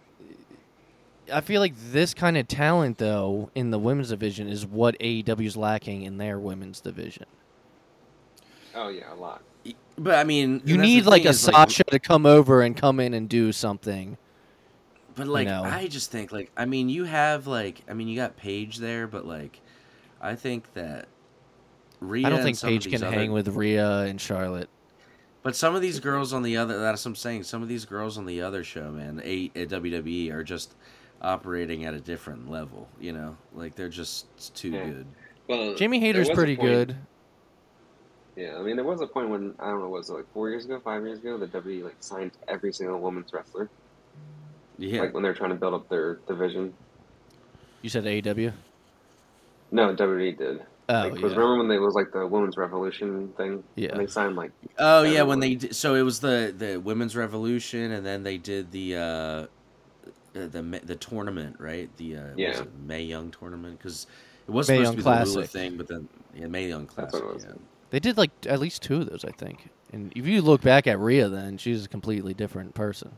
I 1.31 1.41
feel 1.41 1.59
like 1.59 1.73
this 1.91 2.13
kind 2.13 2.37
of 2.37 2.47
talent 2.47 2.97
though 2.97 3.49
in 3.55 3.71
the 3.71 3.79
women's 3.79 4.09
division 4.09 4.47
is 4.47 4.65
what 4.65 4.97
AEW 4.99 5.45
is 5.45 5.57
lacking 5.57 6.03
in 6.03 6.17
their 6.17 6.39
women's 6.39 6.81
division. 6.81 7.25
Oh 8.75 8.89
yeah, 8.89 9.13
a 9.13 9.15
lot. 9.15 9.41
But 9.97 10.15
I 10.15 10.23
mean, 10.25 10.61
You 10.65 10.77
need 10.77 11.05
like 11.05 11.25
a 11.25 11.29
is, 11.29 11.39
Sasha 11.39 11.83
to 11.85 11.99
come 11.99 12.25
over 12.25 12.61
and 12.61 12.75
come 12.75 12.99
in 12.99 13.13
and 13.13 13.29
do 13.29 13.51
something. 13.51 14.17
But 15.15 15.27
like 15.27 15.47
know. 15.47 15.63
I 15.63 15.87
just 15.87 16.11
think 16.11 16.31
like 16.33 16.51
I 16.57 16.65
mean 16.65 16.89
you 16.89 17.05
have 17.05 17.47
like 17.47 17.81
I 17.89 17.93
mean 17.93 18.07
you 18.09 18.17
got 18.17 18.35
Paige 18.35 18.77
there, 18.77 19.07
but 19.07 19.25
like 19.25 19.61
I 20.21 20.35
think 20.35 20.73
that 20.73 21.07
Rhea 22.01 22.27
I 22.27 22.29
don't 22.29 22.43
think 22.43 22.61
Paige 22.61 22.89
can 22.89 23.01
other- 23.03 23.15
hang 23.15 23.31
with 23.31 23.47
Rhea 23.47 24.01
and 24.01 24.19
Charlotte. 24.19 24.69
But 25.41 25.55
some 25.55 25.75
of 25.75 25.81
these 25.81 25.99
girls 26.01 26.33
on 26.33 26.43
the 26.43 26.57
other 26.57 26.77
that's 26.79 27.05
what 27.05 27.11
I'm 27.11 27.15
saying. 27.15 27.43
Some 27.43 27.61
of 27.61 27.69
these 27.69 27.85
girls 27.85 28.17
on 28.17 28.25
the 28.25 28.41
other 28.41 28.63
show, 28.63 28.91
man, 28.91 29.21
a, 29.23 29.51
uh, 29.55 29.59
at 29.61 29.69
WWE 29.69 30.33
are 30.33 30.43
just 30.43 30.73
operating 31.21 31.85
at 31.85 31.93
a 31.93 31.99
different 32.01 32.49
level. 32.51 32.89
You 32.99 33.13
know, 33.13 33.37
like 33.53 33.75
they're 33.75 33.87
just 33.87 34.53
too 34.55 34.71
Yeah. 34.71 34.85
good. 34.89 35.05
Well, 35.47 35.75
Jamie 35.75 35.99
there 35.99 36.07
Hayter's 36.07 36.29
pretty 36.31 36.57
point- 36.57 36.67
good. 36.69 36.95
Yeah, 38.35 38.57
I 38.57 38.61
mean, 38.63 38.75
there 38.75 38.85
was 38.85 39.01
a 39.01 39.07
point 39.07 39.29
when 39.29 39.53
I 39.59 39.67
don't 39.69 39.79
know, 39.79 39.89
was 39.89 40.09
it 40.09 40.13
like 40.13 40.33
four 40.33 40.49
years 40.49 40.65
ago, 40.65 40.79
five 40.83 41.03
years 41.03 41.19
ago, 41.19 41.37
that 41.37 41.53
WWE 41.53 41.83
like 41.85 41.95
signed 42.01 42.31
every 42.47 42.73
single 42.73 42.99
women's 42.99 43.31
wrestler. 43.31 43.69
Yeah, 44.77 45.01
Like 45.01 45.13
when 45.13 45.23
they're 45.23 45.33
trying 45.33 45.51
to 45.51 45.55
build 45.55 45.73
up 45.73 45.87
their 45.87 46.15
division. 46.27 46.73
You 47.81 47.89
said 47.89 48.03
AEW? 48.03 48.51
No, 49.71 49.95
WWE 49.95 50.37
did. 50.37 50.65
Oh 50.87 50.93
like, 50.93 51.13
'cause 51.13 51.21
yeah. 51.21 51.27
remember 51.37 51.57
when 51.59 51.67
they 51.67 51.79
was 51.79 51.95
like 51.95 52.11
the 52.11 52.27
women's 52.27 52.57
revolution 52.57 53.29
thing? 53.37 53.63
Yeah. 53.75 53.89
And 53.91 54.01
they 54.01 54.07
signed 54.07 54.35
like 54.35 54.51
Oh 54.77 55.03
yeah, 55.03 55.23
when 55.23 55.39
they 55.39 55.55
did, 55.55 55.75
so 55.75 55.95
it 55.95 56.01
was 56.03 56.19
the 56.19 56.53
the 56.55 56.77
women's 56.77 57.15
revolution, 57.15 57.91
and 57.91 58.05
then 58.05 58.21
they 58.23 58.37
did 58.37 58.71
the 58.71 58.95
uh, 58.95 59.45
the 60.33 60.81
the, 60.83 60.95
tournament, 60.95 61.55
right? 61.59 61.89
The 61.97 62.17
uh, 62.17 62.21
Yeah. 62.35 62.61
Mae 62.85 63.01
Young 63.03 63.31
tournament 63.31 63.79
because 63.79 64.05
it 64.47 64.51
was 64.51 64.69
Mae 64.69 64.75
supposed 64.83 64.85
Young 64.85 64.91
to 64.91 64.97
be 64.97 65.25
the 65.25 65.31
Lula 65.33 65.47
thing, 65.47 65.77
but 65.77 65.87
then 65.87 66.07
yeah, 66.35 66.47
Mae 66.47 66.67
Young 66.67 66.87
That's 66.95 67.11
Classic. 67.11 67.23
what 67.23 67.29
it 67.29 67.33
was. 67.33 67.43
yeah. 67.45 67.51
They 67.95 68.01
did 68.01 68.17
like 68.17 68.31
at 68.45 68.59
least 68.59 68.83
two 68.83 68.97
of 68.97 69.09
those, 69.09 69.23
I 69.23 69.31
think. 69.31 69.69
And 69.93 70.11
if 70.17 70.27
you 70.27 70.41
look 70.41 70.59
back 70.59 70.85
at 70.85 70.99
Rhea, 70.99 71.29
then 71.29 71.57
she's 71.57 71.85
a 71.85 71.87
completely 71.87 72.33
different 72.33 72.73
person. 72.75 73.13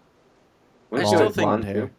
Wasn't 0.91 1.07
I 1.07 1.09
she, 1.09 1.15
still 1.15 1.29
think- 1.31 1.47
blonde, 1.47 1.63
hair. 1.65 1.91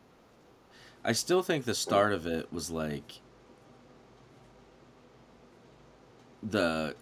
I 1.04 1.10
still 1.10 1.42
think 1.42 1.64
the 1.64 1.74
start 1.74 2.12
of 2.12 2.24
it 2.28 2.52
was 2.52 2.70
like 2.70 3.14
the 6.44 6.94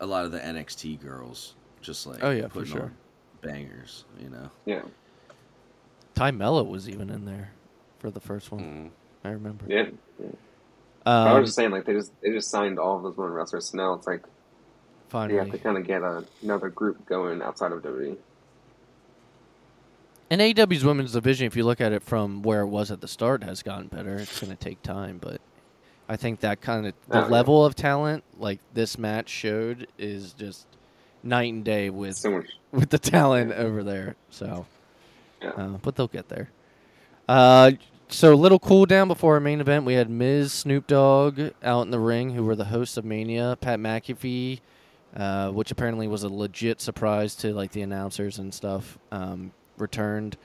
a 0.00 0.04
lot 0.06 0.26
of 0.26 0.32
the 0.32 0.38
NXT 0.38 1.00
girls 1.00 1.54
just 1.80 2.06
like 2.06 2.22
Oh, 2.22 2.30
yeah, 2.30 2.42
for 2.48 2.58
putting 2.60 2.72
sure. 2.74 2.82
on 2.82 2.94
bangers, 3.40 4.04
you 4.20 4.28
know. 4.28 4.50
Yeah. 4.66 4.82
Ty 6.14 6.32
Mello 6.32 6.62
was 6.62 6.90
even 6.90 7.08
in 7.08 7.24
there 7.24 7.52
for 8.00 8.10
the 8.10 8.20
first 8.20 8.52
one. 8.52 8.60
Mm. 8.60 8.90
I 9.26 9.32
remember. 9.32 9.64
Yeah. 9.66 9.86
yeah. 10.22 10.26
I 11.06 11.30
Um, 11.30 11.40
was 11.40 11.48
just 11.48 11.56
saying, 11.56 11.70
like 11.70 11.86
they 11.86 11.94
just 11.94 12.12
they 12.20 12.32
just 12.32 12.50
signed 12.50 12.78
all 12.78 12.98
of 12.98 13.02
those 13.02 13.16
women 13.16 13.32
wrestlers. 13.32 13.64
So 13.70 13.78
now 13.78 13.94
it's 13.94 14.06
like 14.06 14.24
you 15.12 15.38
have 15.38 15.50
to 15.50 15.58
kind 15.58 15.76
of 15.76 15.86
get 15.86 16.02
a, 16.02 16.24
another 16.42 16.68
group 16.68 17.04
going 17.06 17.42
outside 17.42 17.72
of. 17.72 17.82
WWE. 17.82 18.16
And 20.30 20.40
AEW's 20.40 20.84
women's 20.84 21.12
division, 21.12 21.46
if 21.46 21.56
you 21.56 21.64
look 21.64 21.80
at 21.80 21.92
it 21.92 22.02
from 22.04 22.42
where 22.42 22.60
it 22.60 22.68
was 22.68 22.90
at 22.92 23.00
the 23.00 23.08
start, 23.08 23.42
has 23.42 23.62
gotten 23.62 23.88
better. 23.88 24.16
It's 24.18 24.40
going 24.40 24.56
to 24.56 24.56
take 24.56 24.80
time, 24.82 25.18
but 25.20 25.40
I 26.08 26.16
think 26.16 26.40
that 26.40 26.60
kind 26.60 26.86
of 26.86 26.94
the 27.08 27.18
Oh, 27.18 27.20
yeah. 27.22 27.26
level 27.26 27.64
of 27.66 27.74
talent, 27.74 28.22
like 28.38 28.60
this 28.72 28.96
match 28.96 29.28
showed, 29.28 29.88
is 29.98 30.32
just 30.32 30.66
night 31.24 31.52
and 31.52 31.64
day 31.64 31.90
with 31.90 32.16
So 32.16 32.42
with 32.70 32.90
the 32.90 32.98
talent 32.98 33.52
over 33.52 33.82
there. 33.82 34.14
So, 34.30 34.66
Yeah. 35.42 35.50
uh, 35.50 35.68
but 35.82 35.96
they'll 35.96 36.06
get 36.06 36.28
there. 36.28 36.50
Uh, 37.28 37.72
so 38.08 38.32
a 38.32 38.36
little 38.36 38.58
cool 38.60 38.86
down 38.86 39.08
before 39.08 39.34
our 39.34 39.40
main 39.40 39.60
event, 39.60 39.84
we 39.84 39.94
had 39.94 40.08
Miz, 40.08 40.52
Snoop 40.52 40.86
Dogg 40.86 41.40
out 41.62 41.82
in 41.82 41.90
the 41.90 41.98
ring, 42.00 42.30
who 42.30 42.44
were 42.44 42.56
the 42.56 42.66
hosts 42.66 42.96
of 42.96 43.04
Mania. 43.04 43.56
Pat 43.60 43.78
McAfee, 43.80 44.60
uh, 45.16 45.50
which 45.50 45.70
apparently 45.70 46.06
was 46.06 46.22
a 46.22 46.28
legit 46.28 46.80
surprise 46.80 47.34
to 47.36 47.52
like 47.52 47.72
the 47.72 47.82
announcers 47.82 48.38
and 48.38 48.52
stuff, 48.54 48.98
um, 49.10 49.52
returned, 49.76 50.36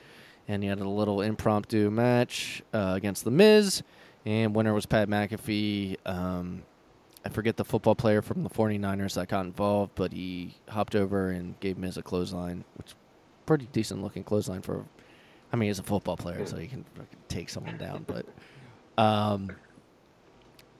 and 0.48 0.62
he 0.62 0.68
had 0.68 0.80
a 0.80 0.88
little 0.88 1.20
impromptu 1.20 1.90
match 1.90 2.62
uh, 2.72 2.94
against 2.96 3.24
the 3.24 3.30
Miz, 3.30 3.82
and 4.24 4.54
winner 4.54 4.74
was 4.74 4.86
Pat 4.86 5.08
McAfee. 5.08 5.96
Um, 6.04 6.62
I 7.24 7.28
forget 7.28 7.56
the 7.56 7.64
football 7.64 7.94
player 7.94 8.22
from 8.22 8.42
the 8.44 8.50
49ers 8.50 9.14
that 9.14 9.28
got 9.28 9.44
involved, 9.44 9.92
but 9.94 10.12
he 10.12 10.54
hopped 10.68 10.94
over 10.94 11.30
and 11.30 11.58
gave 11.60 11.76
Miz 11.76 11.96
a 11.96 12.02
clothesline, 12.02 12.64
which 12.76 12.94
pretty 13.46 13.68
decent 13.72 14.02
looking 14.02 14.24
clothesline 14.24 14.62
for. 14.62 14.84
I 15.52 15.56
mean, 15.56 15.68
he's 15.68 15.78
a 15.78 15.84
football 15.84 16.16
player, 16.16 16.44
so 16.44 16.56
he 16.56 16.66
can 16.66 16.84
take 17.28 17.48
someone 17.48 17.78
down. 17.78 18.04
But 18.06 18.26
um, 18.98 19.50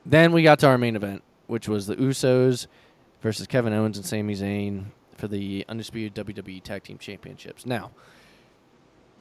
then 0.05 0.33
we 0.33 0.43
got 0.43 0.59
to 0.61 0.67
our 0.67 0.79
main 0.79 0.97
event, 0.97 1.23
which 1.47 1.69
was 1.69 1.87
the 1.87 1.97
Usos 1.97 2.67
versus 3.27 3.49
Kevin 3.49 3.73
Owens 3.73 3.97
and 3.97 4.07
Sami 4.07 4.37
Zayn 4.37 4.85
for 5.17 5.27
the 5.27 5.65
undisputed 5.69 6.15
WWE 6.25 6.63
Tag 6.63 6.85
Team 6.85 6.97
Championships. 6.97 7.67
Now, 7.67 7.91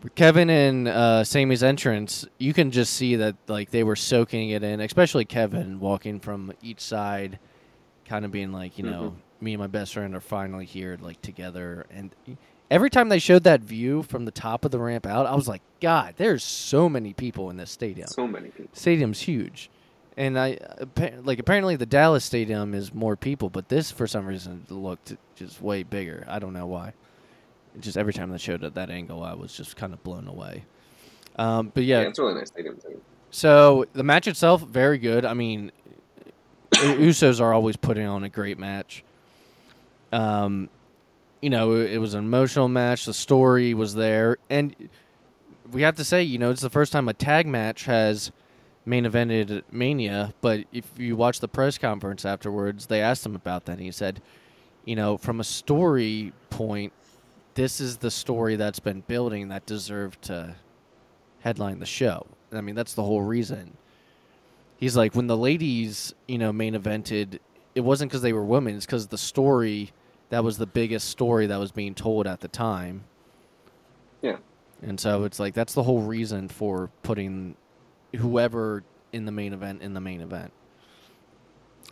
with 0.03 0.13
Kevin 0.13 0.47
and 0.47 0.87
uh, 0.87 1.23
Sami's 1.23 1.63
entrance, 1.63 2.23
you 2.37 2.53
can 2.53 2.69
just 2.69 2.93
see 2.93 3.15
that 3.15 3.35
like 3.47 3.71
they 3.71 3.83
were 3.83 3.95
soaking 3.95 4.51
it 4.51 4.61
in, 4.61 4.79
especially 4.79 5.25
Kevin 5.25 5.79
walking 5.79 6.19
from 6.19 6.53
each 6.61 6.81
side, 6.81 7.39
kind 8.07 8.25
of 8.25 8.31
being 8.31 8.51
like, 8.51 8.77
you 8.77 8.83
know, 8.83 9.15
me 9.41 9.53
and 9.53 9.59
my 9.59 9.65
best 9.65 9.95
friend 9.95 10.13
are 10.13 10.21
finally 10.21 10.65
here, 10.65 10.99
like 11.01 11.19
together. 11.23 11.87
And 11.89 12.13
every 12.69 12.91
time 12.91 13.09
they 13.09 13.17
showed 13.17 13.43
that 13.45 13.61
view 13.61 14.03
from 14.03 14.25
the 14.25 14.31
top 14.31 14.65
of 14.65 14.69
the 14.69 14.77
ramp 14.77 15.07
out, 15.07 15.25
I 15.25 15.33
was 15.33 15.47
like, 15.47 15.63
God, 15.81 16.13
there's 16.17 16.43
so 16.43 16.87
many 16.87 17.13
people 17.13 17.49
in 17.49 17.57
this 17.57 17.71
stadium. 17.71 18.07
So 18.07 18.27
many 18.27 18.49
people. 18.49 18.69
Stadium's 18.73 19.21
huge, 19.21 19.71
And 20.17 20.39
I 20.39 20.57
like 21.23 21.39
apparently 21.39 21.75
the 21.75 21.85
Dallas 21.85 22.23
stadium 22.23 22.73
is 22.73 22.93
more 22.93 23.15
people, 23.17 23.49
but 23.49 23.67
this 23.67 23.91
for 23.91 24.07
some 24.07 24.25
reason 24.25 24.65
looked 24.69 25.13
just 25.35 25.61
way 25.61 25.83
bigger. 25.83 26.25
I 26.29 26.39
don't 26.39 26.53
know 26.53 26.67
why. 26.67 26.93
Just 27.81 27.97
every 27.97 28.13
time 28.13 28.29
they 28.31 28.37
showed 28.37 28.63
at 28.63 28.75
that 28.75 28.89
angle, 28.89 29.21
I 29.23 29.33
was 29.33 29.55
just 29.55 29.75
kind 29.75 29.91
of 29.91 30.01
blown 30.03 30.27
away. 30.29 30.63
Um, 31.37 31.71
but 31.73 31.83
Yeah, 31.83 32.01
yeah, 32.03 32.07
it's 32.07 32.19
really 32.19 32.35
nice 32.35 32.47
stadium 32.47 32.77
too. 32.77 33.01
so 33.29 33.85
the 33.91 34.03
match 34.03 34.27
itself, 34.27 34.61
very 34.61 34.97
good. 34.97 35.25
I 35.25 35.33
mean, 35.33 35.73
Usos 36.71 37.41
are 37.41 37.53
always 37.53 37.75
putting 37.75 38.05
on 38.05 38.23
a 38.23 38.29
great 38.29 38.57
match. 38.57 39.03
Um, 40.13 40.69
you 41.41 41.49
know, 41.49 41.73
it, 41.73 41.91
it 41.93 41.97
was 41.97 42.13
an 42.13 42.23
emotional 42.23 42.69
match. 42.69 43.05
The 43.05 43.13
story 43.13 43.73
was 43.73 43.95
there, 43.95 44.37
and 44.49 44.73
we 45.71 45.81
have 45.81 45.97
to 45.97 46.05
say, 46.05 46.23
you 46.23 46.37
know, 46.37 46.51
it's 46.51 46.61
the 46.61 46.69
first 46.69 46.93
time 46.93 47.09
a 47.09 47.13
tag 47.13 47.47
match 47.47 47.83
has 47.83 48.31
main 48.85 49.05
evented 49.05 49.63
Mania. 49.71 50.33
But 50.41 50.65
if 50.71 50.85
you 50.97 51.15
watch 51.15 51.39
the 51.39 51.47
press 51.47 51.77
conference 51.77 52.25
afterwards, 52.25 52.85
they 52.87 53.01
asked 53.01 53.25
him 53.25 53.35
about 53.35 53.65
that, 53.65 53.73
and 53.73 53.81
he 53.81 53.91
said, 53.91 54.21
you 54.85 54.95
know, 54.95 55.17
from 55.17 55.39
a 55.39 55.43
story 55.43 56.33
point, 56.49 56.93
this 57.55 57.79
is 57.79 57.97
the 57.97 58.11
story 58.11 58.55
that's 58.55 58.79
been 58.79 59.01
building 59.01 59.47
that 59.47 59.65
deserved 59.65 60.21
to 60.23 60.55
headline 61.39 61.79
the 61.79 61.85
show. 61.85 62.27
I 62.51 62.61
mean, 62.61 62.75
that's 62.75 62.93
the 62.93 63.03
whole 63.03 63.21
reason. 63.21 63.77
He's 64.77 64.95
like, 64.95 65.15
when 65.15 65.27
the 65.27 65.37
ladies, 65.37 66.13
you 66.27 66.37
know, 66.37 66.51
main 66.51 66.75
evented, 66.75 67.39
it 67.73 67.81
wasn't 67.81 68.11
because 68.11 68.21
they 68.21 68.33
were 68.33 68.43
women, 68.43 68.75
it's 68.75 68.85
because 68.85 69.07
the 69.07 69.17
story 69.17 69.91
that 70.29 70.43
was 70.43 70.57
the 70.57 70.65
biggest 70.65 71.09
story 71.09 71.47
that 71.47 71.57
was 71.57 71.71
being 71.71 71.95
told 71.95 72.27
at 72.27 72.41
the 72.41 72.47
time. 72.47 73.03
Yeah. 74.21 74.37
And 74.81 74.99
so 74.99 75.23
it's 75.23 75.39
like, 75.39 75.53
that's 75.53 75.73
the 75.73 75.83
whole 75.83 76.01
reason 76.01 76.49
for 76.49 76.89
putting 77.03 77.55
whoever 78.15 78.83
in 79.13 79.25
the 79.25 79.31
main 79.31 79.53
event 79.53 79.81
in 79.81 79.93
the 79.93 80.01
main 80.01 80.21
event. 80.21 80.51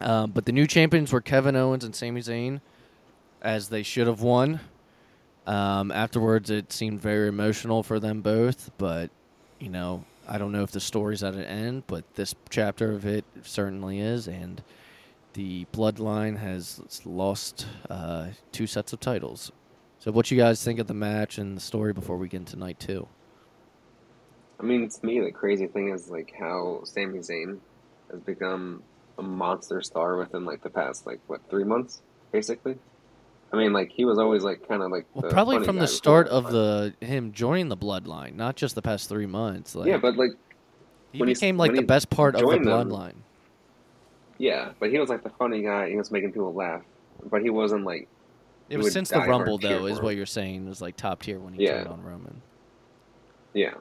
Um, 0.02 0.32
but 0.32 0.46
the 0.46 0.52
new 0.52 0.68
champions 0.68 1.12
were 1.14 1.22
Kevin 1.22 1.56
Owens 1.56 1.84
and 1.84 1.96
Sami 1.96 2.22
Zayn, 2.22 2.62
as 3.42 3.70
they 3.70 3.84
should 3.84 4.08
have 4.08 4.22
won. 4.22 4.60
Um, 5.46 5.92
afterwards, 5.92 6.50
it 6.50 6.72
seemed 6.72 7.02
very 7.02 7.28
emotional 7.28 7.84
for 7.84 8.00
them 8.00 8.22
both, 8.22 8.72
but 8.78 9.10
you 9.60 9.70
know, 9.70 10.04
I 10.28 10.38
don't 10.38 10.52
know 10.52 10.64
if 10.64 10.72
the 10.72 10.80
story's 10.80 11.24
at 11.24 11.34
an 11.34 11.44
end, 11.44 11.84
but 11.88 12.16
this 12.16 12.34
chapter 12.50 12.92
of 12.92 13.06
it 13.06 13.26
certainly 13.44 14.00
is, 14.00 14.28
and 14.28 14.62
the 15.34 15.66
bloodline 15.74 16.38
has 16.38 17.02
lost 17.06 17.68
uh, 17.90 18.28
two 18.52 18.68
sets 18.68 18.94
of 18.94 19.00
titles. 19.00 19.52
So, 20.00 20.12
what 20.12 20.32
you 20.32 20.38
guys 20.38 20.64
think 20.64 20.80
of 20.80 20.88
the 20.88 20.94
match 20.94 21.38
and 21.38 21.58
the 21.58 21.62
story 21.62 21.94
before 21.94 22.18
we 22.18 22.28
get 22.28 22.38
into 22.38 22.58
night 22.58 22.80
two? 22.80 23.08
I 24.60 24.64
mean, 24.64 24.88
to 24.90 25.06
me, 25.06 25.20
the 25.20 25.32
crazy 25.32 25.68
thing 25.68 25.90
is 25.90 26.10
like 26.10 26.34
how 26.40 26.82
Sami 26.84 27.20
Zayn 27.20 27.58
has 28.12 28.22
become 28.22 28.84
a 29.18 29.22
monster 29.24 29.82
star 29.82 30.18
within 30.18 30.46
like 30.46 30.62
the 30.64 30.70
past 30.70 31.06
like 31.06 31.20
what 31.28 31.42
three 31.50 31.64
months, 31.64 32.02
basically. 32.32 32.78
I 33.52 33.58
mean, 33.58 33.74
like 33.74 33.92
he 33.92 34.06
was 34.06 34.18
always 34.18 34.44
like 34.44 34.68
kind 34.68 34.82
of 34.82 34.90
like 34.92 35.06
Well, 35.14 35.30
probably 35.32 35.64
from 35.64 35.78
the 35.78 35.88
start 35.88 36.28
of 36.28 36.52
the 36.52 36.94
him 37.02 37.32
joining 37.34 37.70
the 37.70 37.78
bloodline, 37.78 38.36
not 38.36 38.56
just 38.56 38.74
the 38.76 38.82
past 38.82 39.10
three 39.10 39.26
months. 39.28 39.76
Like, 39.76 39.88
yeah, 39.88 39.98
but 39.98 40.18
like 40.18 40.32
he 41.12 41.24
became 41.24 41.58
like 41.58 41.74
the 41.74 41.84
best 41.84 42.10
part 42.10 42.36
of 42.36 42.42
the 42.42 42.48
joined 42.48 42.66
them- 42.66 42.90
bloodline. 42.90 43.14
yeah, 44.40 44.72
but 44.80 44.90
he 44.90 44.98
was 45.00 45.10
like 45.10 45.24
the 45.24 45.30
funny 45.32 45.62
guy. 45.62 45.90
He 45.90 45.96
was 45.98 46.10
making 46.10 46.32
people 46.32 46.54
laugh, 46.54 46.82
but 47.30 47.42
he 47.44 47.50
wasn't 47.52 47.84
like 47.86 48.08
It 48.70 48.78
was 48.78 48.92
since 48.94 49.10
the 49.10 49.20
Rumble, 49.20 49.58
though, 49.60 49.86
is 49.86 50.02
what 50.02 50.16
you're 50.16 50.26
saying. 50.26 50.66
It 50.66 50.70
was 50.70 50.82
like 50.82 50.96
top 50.98 51.22
tier 51.22 51.40
when 51.40 51.54
he 51.54 51.64
Yeah. 51.66 51.76
turned 51.84 51.88
on 51.90 52.04
Roman. 52.04 52.42
yeah. 53.54 53.74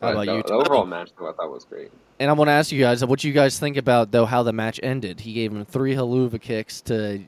How 0.00 0.12
about 0.12 0.26
the, 0.26 0.34
you? 0.36 0.42
the 0.42 0.52
overall 0.54 0.86
match 0.86 1.10
though, 1.18 1.28
I 1.28 1.32
thought 1.32 1.50
was 1.50 1.64
great. 1.64 1.90
And 2.20 2.30
I 2.30 2.32
want 2.32 2.48
to 2.48 2.52
ask 2.52 2.70
you 2.72 2.80
guys, 2.80 3.04
what 3.04 3.22
you 3.24 3.32
guys 3.32 3.58
think 3.58 3.76
about 3.76 4.10
though 4.12 4.26
how 4.26 4.42
the 4.42 4.52
match 4.52 4.78
ended? 4.82 5.20
He 5.20 5.32
gave 5.32 5.52
him 5.52 5.64
three 5.64 5.94
Helluva 5.94 6.40
kicks 6.40 6.80
to 6.82 7.22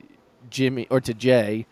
Jimmy 0.49 0.87
or 0.89 0.99
to 1.01 1.13
Jay, 1.13 1.65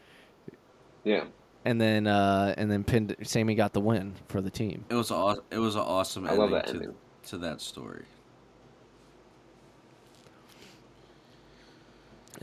Yeah, 1.04 1.26
and 1.66 1.80
then 1.82 2.08
uh, 2.08 2.54
and 2.58 2.70
then 2.72 2.84
pinned. 2.84 3.16
Sami 3.24 3.56
got 3.56 3.74
the 3.74 3.82
win 3.82 4.16
for 4.28 4.41
the 4.41 4.50
team. 4.50 4.86
It 4.89 4.95
was 4.95 5.12
aw- 5.12 5.36
it 5.52 5.60
was 5.60 5.76
an 5.76 5.82
awesome 5.82 6.26
I 6.26 6.30
ending, 6.30 6.39
love 6.41 6.52
that 6.52 6.68
to, 6.68 6.74
ending. 6.74 6.95
to 7.28 7.38
that 7.39 7.62
story. 7.62 8.06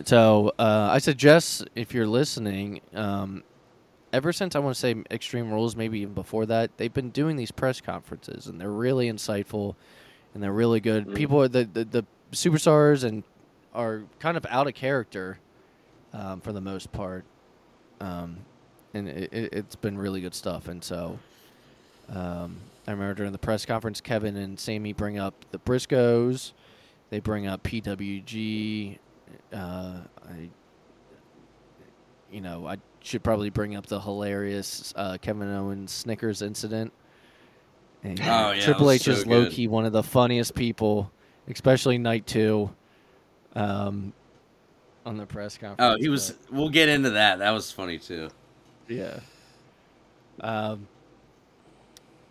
So 0.04 0.52
uh, 0.58 0.88
I 0.92 0.98
suggest 0.98 1.66
if 1.74 1.94
you're 1.94 2.06
listening, 2.06 2.80
um, 2.94 3.42
ever 4.12 4.32
since 4.32 4.54
I 4.56 4.58
want 4.60 4.74
to 4.74 4.80
say 4.80 4.94
Extreme 5.10 5.50
Rules, 5.50 5.76
maybe 5.76 6.00
even 6.00 6.14
before 6.14 6.46
that, 6.46 6.76
they've 6.78 6.92
been 6.92 7.10
doing 7.10 7.36
these 7.36 7.50
press 7.50 7.80
conferences, 7.80 8.46
and 8.46 8.60
they're 8.60 8.70
really 8.70 9.10
insightful, 9.10 9.74
and 10.34 10.42
they're 10.42 10.52
really 10.52 10.80
good. 10.80 11.06
Mhm. 11.06 11.14
People, 11.14 11.42
are 11.42 11.48
the, 11.48 11.64
the 11.64 11.84
the 11.84 12.04
superstars, 12.32 13.04
and 13.04 13.22
are 13.74 14.04
kind 14.18 14.36
of 14.36 14.46
out 14.48 14.66
of 14.66 14.74
character 14.74 15.38
um, 16.12 16.40
for 16.40 16.52
the 16.52 16.60
most 16.60 16.92
part, 16.92 17.24
um, 18.00 18.38
and 18.94 19.08
it, 19.08 19.32
it, 19.32 19.52
it's 19.52 19.76
been 19.76 19.98
really 19.98 20.20
good 20.20 20.34
stuff. 20.34 20.68
And 20.68 20.82
so, 20.82 21.18
um, 22.08 22.56
I 22.86 22.92
remember 22.92 23.14
during 23.14 23.32
the 23.32 23.38
press 23.38 23.66
conference, 23.66 24.00
Kevin 24.00 24.36
and 24.36 24.58
Sami 24.58 24.92
bring 24.92 25.18
up 25.18 25.44
the 25.50 25.58
Briscoes. 25.58 26.52
They 27.10 27.20
bring 27.20 27.46
up 27.46 27.62
PWG. 27.62 28.98
Uh, 29.52 29.56
I, 29.56 30.48
you 32.32 32.40
know, 32.40 32.66
I 32.66 32.78
should 33.06 33.22
probably 33.22 33.50
bring 33.50 33.76
up 33.76 33.86
the 33.86 34.00
hilarious 34.00 34.92
uh, 34.96 35.16
Kevin 35.20 35.48
Owens 35.52 35.92
Snickers 35.92 36.42
incident. 36.42 36.92
And 38.02 38.20
Oh, 38.20 38.50
yeah, 38.52 38.60
Triple 38.64 38.90
H 38.90 39.02
so 39.02 39.12
is 39.12 39.26
low 39.26 39.48
key 39.50 39.68
one 39.68 39.84
of 39.86 39.92
the 39.92 40.02
funniest 40.02 40.54
people, 40.54 41.10
especially 41.48 41.98
night 41.98 42.26
two. 42.26 42.70
Um, 43.54 44.12
on 45.06 45.16
the 45.16 45.24
press 45.26 45.56
conference. 45.56 45.78
Oh, 45.78 45.96
he 46.02 46.08
was. 46.08 46.32
but- 46.32 46.52
We'll 46.52 46.68
get 46.68 46.88
into 46.88 47.10
that. 47.10 47.38
That 47.38 47.52
was 47.52 47.70
funny 47.72 47.98
too. 47.98 48.28
yeah. 48.88 49.20
Um. 50.40 50.88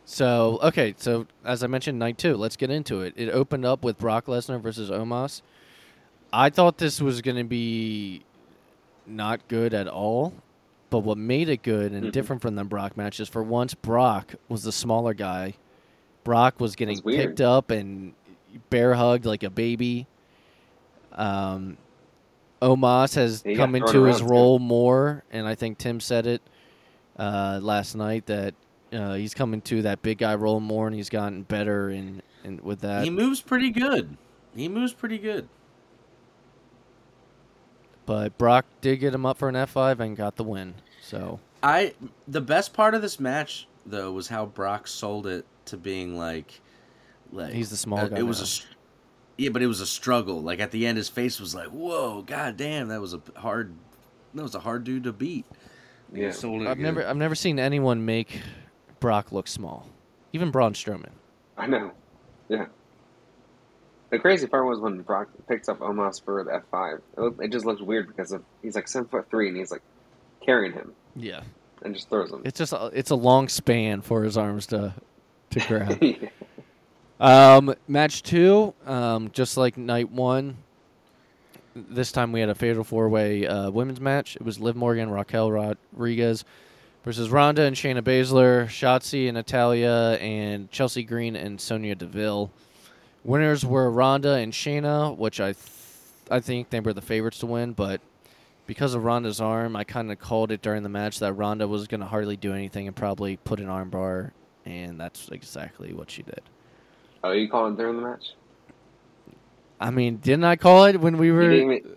So 0.07 0.59
okay, 0.61 0.93
so 0.97 1.25
as 1.43 1.63
I 1.63 1.67
mentioned, 1.67 1.97
night 1.97 2.17
two. 2.17 2.35
Let's 2.35 2.55
get 2.57 2.69
into 2.69 3.01
it. 3.01 3.13
It 3.17 3.29
opened 3.29 3.65
up 3.65 3.83
with 3.83 3.97
Brock 3.97 4.27
Lesnar 4.27 4.61
versus 4.61 4.89
Omos. 4.91 5.41
I 6.31 6.49
thought 6.49 6.77
this 6.77 7.01
was 7.01 7.21
going 7.21 7.37
to 7.37 7.43
be 7.43 8.23
not 9.07 9.47
good 9.47 9.73
at 9.73 9.87
all, 9.87 10.33
but 10.89 10.99
what 10.99 11.17
made 11.17 11.49
it 11.49 11.63
good 11.63 11.91
and 11.91 12.05
Mhm. 12.07 12.11
different 12.11 12.41
from 12.41 12.55
the 12.55 12.63
Brock 12.63 12.95
matches, 12.97 13.27
for 13.27 13.43
once 13.43 13.73
Brock 13.73 14.35
was 14.49 14.63
the 14.63 14.71
smaller 14.71 15.13
guy. 15.13 15.55
Brock 16.23 16.59
was 16.59 16.75
getting 16.75 16.97
That's 17.03 17.15
picked 17.17 17.41
up 17.41 17.69
and 17.71 18.13
bear 18.69 18.93
hugged 18.95 19.25
like 19.25 19.43
a 19.43 19.49
baby. 19.49 20.07
Um, 21.11 21.77
Omos 22.61 23.15
has 23.15 23.41
He 23.43 23.55
come 23.55 23.75
into 23.75 24.03
his 24.05 24.19
around, 24.21 24.27
too. 24.27 24.33
role 24.33 24.59
more, 24.59 25.23
and 25.31 25.45
I 25.47 25.55
think 25.55 25.77
Tim 25.77 25.99
said 25.99 26.25
it 26.25 26.41
uh, 27.17 27.59
last 27.61 27.95
night 27.95 28.25
that 28.25 28.53
uh, 28.93 29.13
he's 29.15 29.33
coming 29.33 29.61
to 29.61 29.81
that 29.83 30.01
big 30.01 30.17
guy 30.19 30.35
role 30.35 30.59
more, 30.59 30.87
and 30.87 30.95
he's 30.95 31.09
gotten 31.09 31.43
better 31.43 31.89
in, 31.89 32.21
in 32.43 32.59
with 32.63 32.81
that. 32.81 33.03
he 33.03 33.09
moves 33.09 33.41
pretty 33.41 33.69
good. 33.71 34.17
He 34.55 34.67
moves 34.69 34.93
pretty 34.93 35.17
good. 35.17 35.47
But 38.05 38.37
Brock 38.37 38.65
did 38.81 38.97
get 38.97 39.13
him 39.13 39.25
up 39.25 39.37
for 39.37 39.49
an 39.49 39.55
F5 39.55 39.99
and 39.99 40.15
got 40.15 40.35
the 40.35 40.43
win. 40.43 40.75
So 41.01 41.39
I 41.63 41.93
the 42.27 42.41
best 42.41 42.73
part 42.73 42.93
of 42.93 43.01
this 43.01 43.19
match 43.19 43.67
though 43.85 44.11
was 44.11 44.27
how 44.27 44.45
Brock 44.45 44.87
sold 44.87 45.27
it 45.27 45.45
to 45.65 45.77
being 45.77 46.17
like, 46.17 46.61
like 47.31 47.53
He's 47.53 47.69
the 47.69 47.77
small 47.77 47.99
uh, 47.99 48.07
guy 48.07 48.19
It 48.19 48.23
was 48.23 48.41
a 48.41 48.65
yeah, 49.37 49.49
but 49.49 49.61
it 49.61 49.67
was 49.67 49.81
a 49.81 49.85
struggle. 49.87 50.41
Like 50.41 50.59
at 50.59 50.71
the 50.71 50.85
end, 50.87 50.97
his 50.97 51.09
face 51.09 51.39
was 51.39 51.53
like, 51.53 51.67
"Whoa, 51.67 52.21
god 52.21 52.55
damn, 52.57 52.87
that 52.87 53.01
was 53.01 53.13
a 53.13 53.21
hard, 53.35 53.73
that 54.33 54.43
was 54.43 54.55
a 54.55 54.59
hard 54.61 54.83
dude 54.85 55.03
to 55.03 55.11
beat." 55.13 55.45
He 56.13 56.21
Yeah. 56.21 56.31
sold 56.31 56.61
it 56.61 56.67
I've 56.67 56.77
good. 56.77 56.83
never 56.83 57.05
I've 57.05 57.17
never 57.17 57.35
seen 57.35 57.59
anyone 57.59 58.05
make 58.05 58.39
Brock 58.99 59.31
look 59.31 59.47
small. 59.47 59.89
Even 60.31 60.51
Braun 60.51 60.73
Strowman. 60.73 61.11
I 61.57 61.67
know. 61.67 61.91
Yeah. 62.49 62.67
The 64.15 64.21
crazy 64.21 64.47
part 64.47 64.65
was 64.65 64.79
when 64.79 65.01
Brock 65.01 65.27
picks 65.49 65.67
up 65.67 65.79
Omos 65.79 66.23
for 66.23 66.41
the 66.45 66.53
F 66.55 66.63
five. 66.71 67.01
It, 67.17 67.19
looked- 67.19 67.43
it 67.43 67.51
just 67.51 67.65
looks 67.65 67.81
weird 67.81 68.07
because 68.07 68.31
of 68.31 68.43
he's 68.61 68.75
like 68.75 68.87
seven 68.87 69.09
foot 69.09 69.29
three 69.29 69.49
and 69.49 69.57
he's 69.57 69.71
like 69.71 69.81
carrying 70.45 70.71
him 70.71 70.93
Yeah. 71.17 71.41
and 71.83 71.93
just 71.93 72.07
throws 72.09 72.31
him. 72.31 72.41
It's 72.45 72.57
just 72.57 72.71
a, 72.71 72.91
it's 72.93 73.09
a 73.09 73.15
long 73.15 73.49
span 73.49 73.99
for 74.01 74.23
his 74.23 74.37
arms 74.37 74.67
to 74.67 74.93
to 75.49 75.59
grab. 75.67 76.01
Yeah. 77.19 77.55
Um, 77.57 77.75
match 77.89 78.23
two, 78.23 78.73
um, 78.85 79.31
just 79.33 79.57
like 79.57 79.75
night 79.77 80.09
one. 80.11 80.57
This 81.75 82.11
time 82.13 82.31
we 82.31 82.39
had 82.39 82.47
a 82.49 82.55
fatal 82.55 82.83
four 82.85 83.09
way 83.09 83.45
uh, 83.45 83.69
women's 83.69 83.99
match. 83.99 84.37
It 84.37 84.43
was 84.43 84.59
Liv 84.61 84.77
Morgan, 84.77 85.09
Raquel 85.09 85.51
Rodriguez 85.51 86.45
versus 87.03 87.29
Ronda 87.29 87.63
and 87.63 87.75
Shayna 87.75 88.01
Baszler, 88.01 88.65
Shotzi 88.67 89.27
and 89.27 89.35
Natalya, 89.35 90.17
and 90.21 90.71
Chelsea 90.71 91.03
Green 91.03 91.35
and 91.35 91.59
Sonya 91.59 91.95
Deville. 91.95 92.49
Winners 93.25 93.65
were 93.65 93.89
Ronda 93.89 94.33
and 94.35 94.53
Shayna, 94.53 95.17
which 95.17 95.41
I 95.41 95.53
th- 95.53 95.59
I 96.29 96.39
think 96.39 96.69
they 96.69 96.79
were 96.79 96.93
the 96.93 97.01
favorites 97.01 97.39
to 97.39 97.47
win, 97.47 97.73
but 97.73 97.99
because 98.67 98.93
of 98.93 99.03
Ronda's 99.03 99.41
arm, 99.41 99.75
I 99.75 99.83
kind 99.83 100.11
of 100.11 100.19
called 100.19 100.51
it 100.51 100.61
during 100.61 100.83
the 100.83 100.89
match 100.89 101.19
that 101.19 101.33
Ronda 101.33 101.67
was 101.67 101.87
going 101.87 102.01
to 102.01 102.07
hardly 102.07 102.37
do 102.37 102.53
anything 102.53 102.87
and 102.87 102.95
probably 102.95 103.37
put 103.37 103.59
an 103.59 103.67
armbar, 103.67 104.31
and 104.65 104.99
that's 104.99 105.29
exactly 105.29 105.93
what 105.93 106.09
she 106.11 106.21
did. 106.23 106.41
Oh, 107.23 107.31
you 107.31 107.49
calling 107.49 107.75
during 107.75 107.95
the 107.97 108.01
match? 108.03 108.33
I 109.79 109.89
mean, 109.91 110.17
didn't 110.17 110.45
I 110.45 110.55
call 110.55 110.85
it 110.85 110.99
when 111.01 111.17
we 111.17 111.27
You 111.27 111.33
were? 111.33 111.49
didn't, 111.49 111.71
even, 111.73 111.95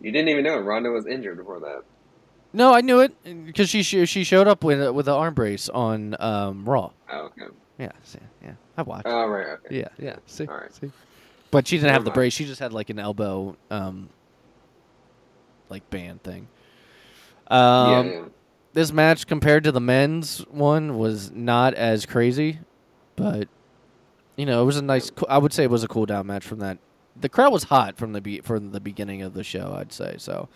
you 0.00 0.12
didn't 0.12 0.28
even 0.28 0.44
know 0.44 0.58
Ronda 0.58 0.90
was 0.90 1.06
injured 1.06 1.36
before 1.36 1.60
that. 1.60 1.82
No, 2.52 2.72
I 2.74 2.80
knew 2.80 3.00
it 3.00 3.12
because 3.46 3.68
she 3.68 3.82
sh- 3.82 4.08
she 4.08 4.24
showed 4.24 4.48
up 4.48 4.64
with 4.64 4.90
with 4.92 5.06
an 5.06 5.14
arm 5.14 5.34
brace 5.34 5.68
on 5.68 6.16
um, 6.18 6.64
Raw. 6.68 6.90
Oh, 7.12 7.18
okay. 7.26 7.46
Yeah, 7.78 7.92
yeah, 8.42 8.52
I 8.80 8.82
watched. 8.82 9.06
Oh, 9.06 9.26
right. 9.26 9.46
Okay. 9.64 9.78
yeah, 9.80 9.88
yeah. 9.98 10.16
See, 10.26 10.46
All 10.46 10.54
right. 10.56 10.72
see. 10.74 10.90
But 11.50 11.66
she 11.68 11.76
didn't 11.76 11.92
have 11.92 12.04
the 12.04 12.10
mind. 12.10 12.14
brace. 12.14 12.32
She 12.32 12.44
just 12.44 12.60
had 12.60 12.72
like 12.72 12.90
an 12.90 12.98
elbow, 12.98 13.56
um, 13.70 14.08
like 15.68 15.88
band 15.90 16.22
thing. 16.22 16.48
Um, 17.48 18.06
yeah, 18.06 18.12
yeah. 18.12 18.24
this 18.72 18.92
match 18.92 19.26
compared 19.26 19.64
to 19.64 19.72
the 19.72 19.80
men's 19.80 20.38
one 20.48 20.98
was 20.98 21.30
not 21.32 21.74
as 21.74 22.06
crazy, 22.06 22.60
but 23.16 23.48
you 24.36 24.46
know 24.46 24.62
it 24.62 24.64
was 24.64 24.76
a 24.76 24.82
nice. 24.82 25.10
co- 25.10 25.26
I 25.28 25.38
would 25.38 25.52
say 25.52 25.64
it 25.64 25.70
was 25.70 25.84
a 25.84 25.88
cool 25.88 26.06
down 26.06 26.26
match 26.26 26.44
from 26.46 26.60
that. 26.60 26.78
The 27.20 27.28
crowd 27.28 27.52
was 27.52 27.64
hot 27.64 27.96
from 27.96 28.12
the 28.12 28.20
be- 28.20 28.40
from 28.40 28.70
the 28.72 28.80
beginning 28.80 29.22
of 29.22 29.34
the 29.34 29.44
show. 29.44 29.74
I'd 29.76 29.92
say 29.92 30.14
so. 30.18 30.48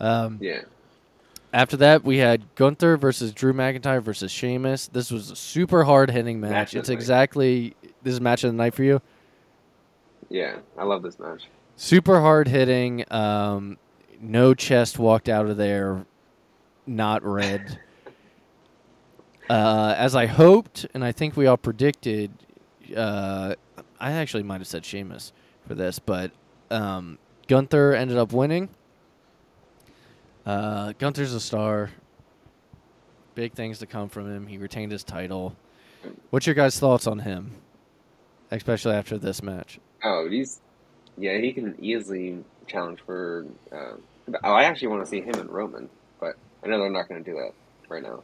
Um, 0.00 0.38
Yeah. 0.40 0.60
After 1.52 1.76
that, 1.78 2.04
we 2.04 2.18
had 2.18 2.54
Gunther 2.54 2.96
versus 2.96 3.32
Drew 3.32 3.52
McIntyre 3.52 4.02
versus 4.02 4.30
Sheamus. 4.30 4.88
This 4.88 5.10
was 5.10 5.30
a 5.30 5.36
super 5.36 5.84
hard 5.84 6.10
hitting 6.10 6.40
match. 6.40 6.50
Match 6.50 6.74
It's 6.74 6.88
exactly 6.88 7.74
this 8.02 8.14
is 8.14 8.20
match 8.20 8.44
of 8.44 8.52
the 8.52 8.56
night 8.56 8.74
for 8.74 8.82
you. 8.82 9.00
Yeah. 10.28 10.58
I 10.76 10.84
love 10.84 11.02
this 11.02 11.18
match. 11.18 11.44
Super 11.76 12.20
hard 12.20 12.48
hitting. 12.48 13.04
Um, 13.12 13.78
no 14.20 14.52
chest 14.54 14.98
walked 14.98 15.28
out 15.28 15.46
of 15.46 15.56
there, 15.56 16.04
not 16.86 17.22
red. 17.22 17.78
uh, 19.50 19.94
as 19.96 20.14
I 20.14 20.26
hoped, 20.26 20.86
and 20.92 21.04
I 21.04 21.12
think 21.12 21.36
we 21.36 21.46
all 21.46 21.56
predicted. 21.56 22.32
Uh, 22.94 23.54
I 24.00 24.12
actually 24.12 24.42
might 24.42 24.60
have 24.60 24.66
said 24.66 24.84
Sheamus 24.84 25.32
for 25.66 25.74
this, 25.74 25.98
but 25.98 26.32
um, 26.70 27.18
Gunther 27.46 27.94
ended 27.94 28.16
up 28.16 28.32
winning. 28.32 28.70
Uh, 30.48 30.94
Gunther's 30.98 31.34
a 31.34 31.40
star. 31.40 31.90
Big 33.34 33.52
things 33.52 33.80
to 33.80 33.86
come 33.86 34.08
from 34.08 34.34
him. 34.34 34.46
He 34.46 34.56
retained 34.56 34.90
his 34.90 35.04
title. 35.04 35.54
What's 36.30 36.46
your 36.46 36.54
guys' 36.54 36.80
thoughts 36.80 37.06
on 37.06 37.18
him, 37.18 37.50
especially 38.50 38.94
after 38.94 39.18
this 39.18 39.42
match? 39.42 39.78
Oh, 40.02 40.26
he's 40.28 40.60
yeah, 41.18 41.36
he 41.36 41.52
can 41.52 41.76
easily 41.78 42.42
challenge 42.66 43.00
for. 43.04 43.44
Uh, 43.70 43.96
oh, 44.42 44.52
I 44.52 44.62
actually 44.62 44.88
want 44.88 45.04
to 45.04 45.10
see 45.10 45.20
him 45.20 45.34
and 45.34 45.50
Roman, 45.50 45.90
but 46.18 46.36
I 46.64 46.68
know 46.68 46.78
they're 46.78 46.88
not 46.88 47.08
going 47.08 47.22
to 47.22 47.30
do 47.30 47.36
that 47.36 47.52
right 47.90 48.02
now. 48.02 48.22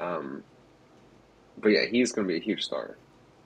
Um, 0.00 0.42
but 1.58 1.68
yeah, 1.68 1.86
he's 1.86 2.10
going 2.10 2.26
to 2.26 2.32
be 2.32 2.38
a 2.40 2.42
huge 2.42 2.64
star. 2.64 2.96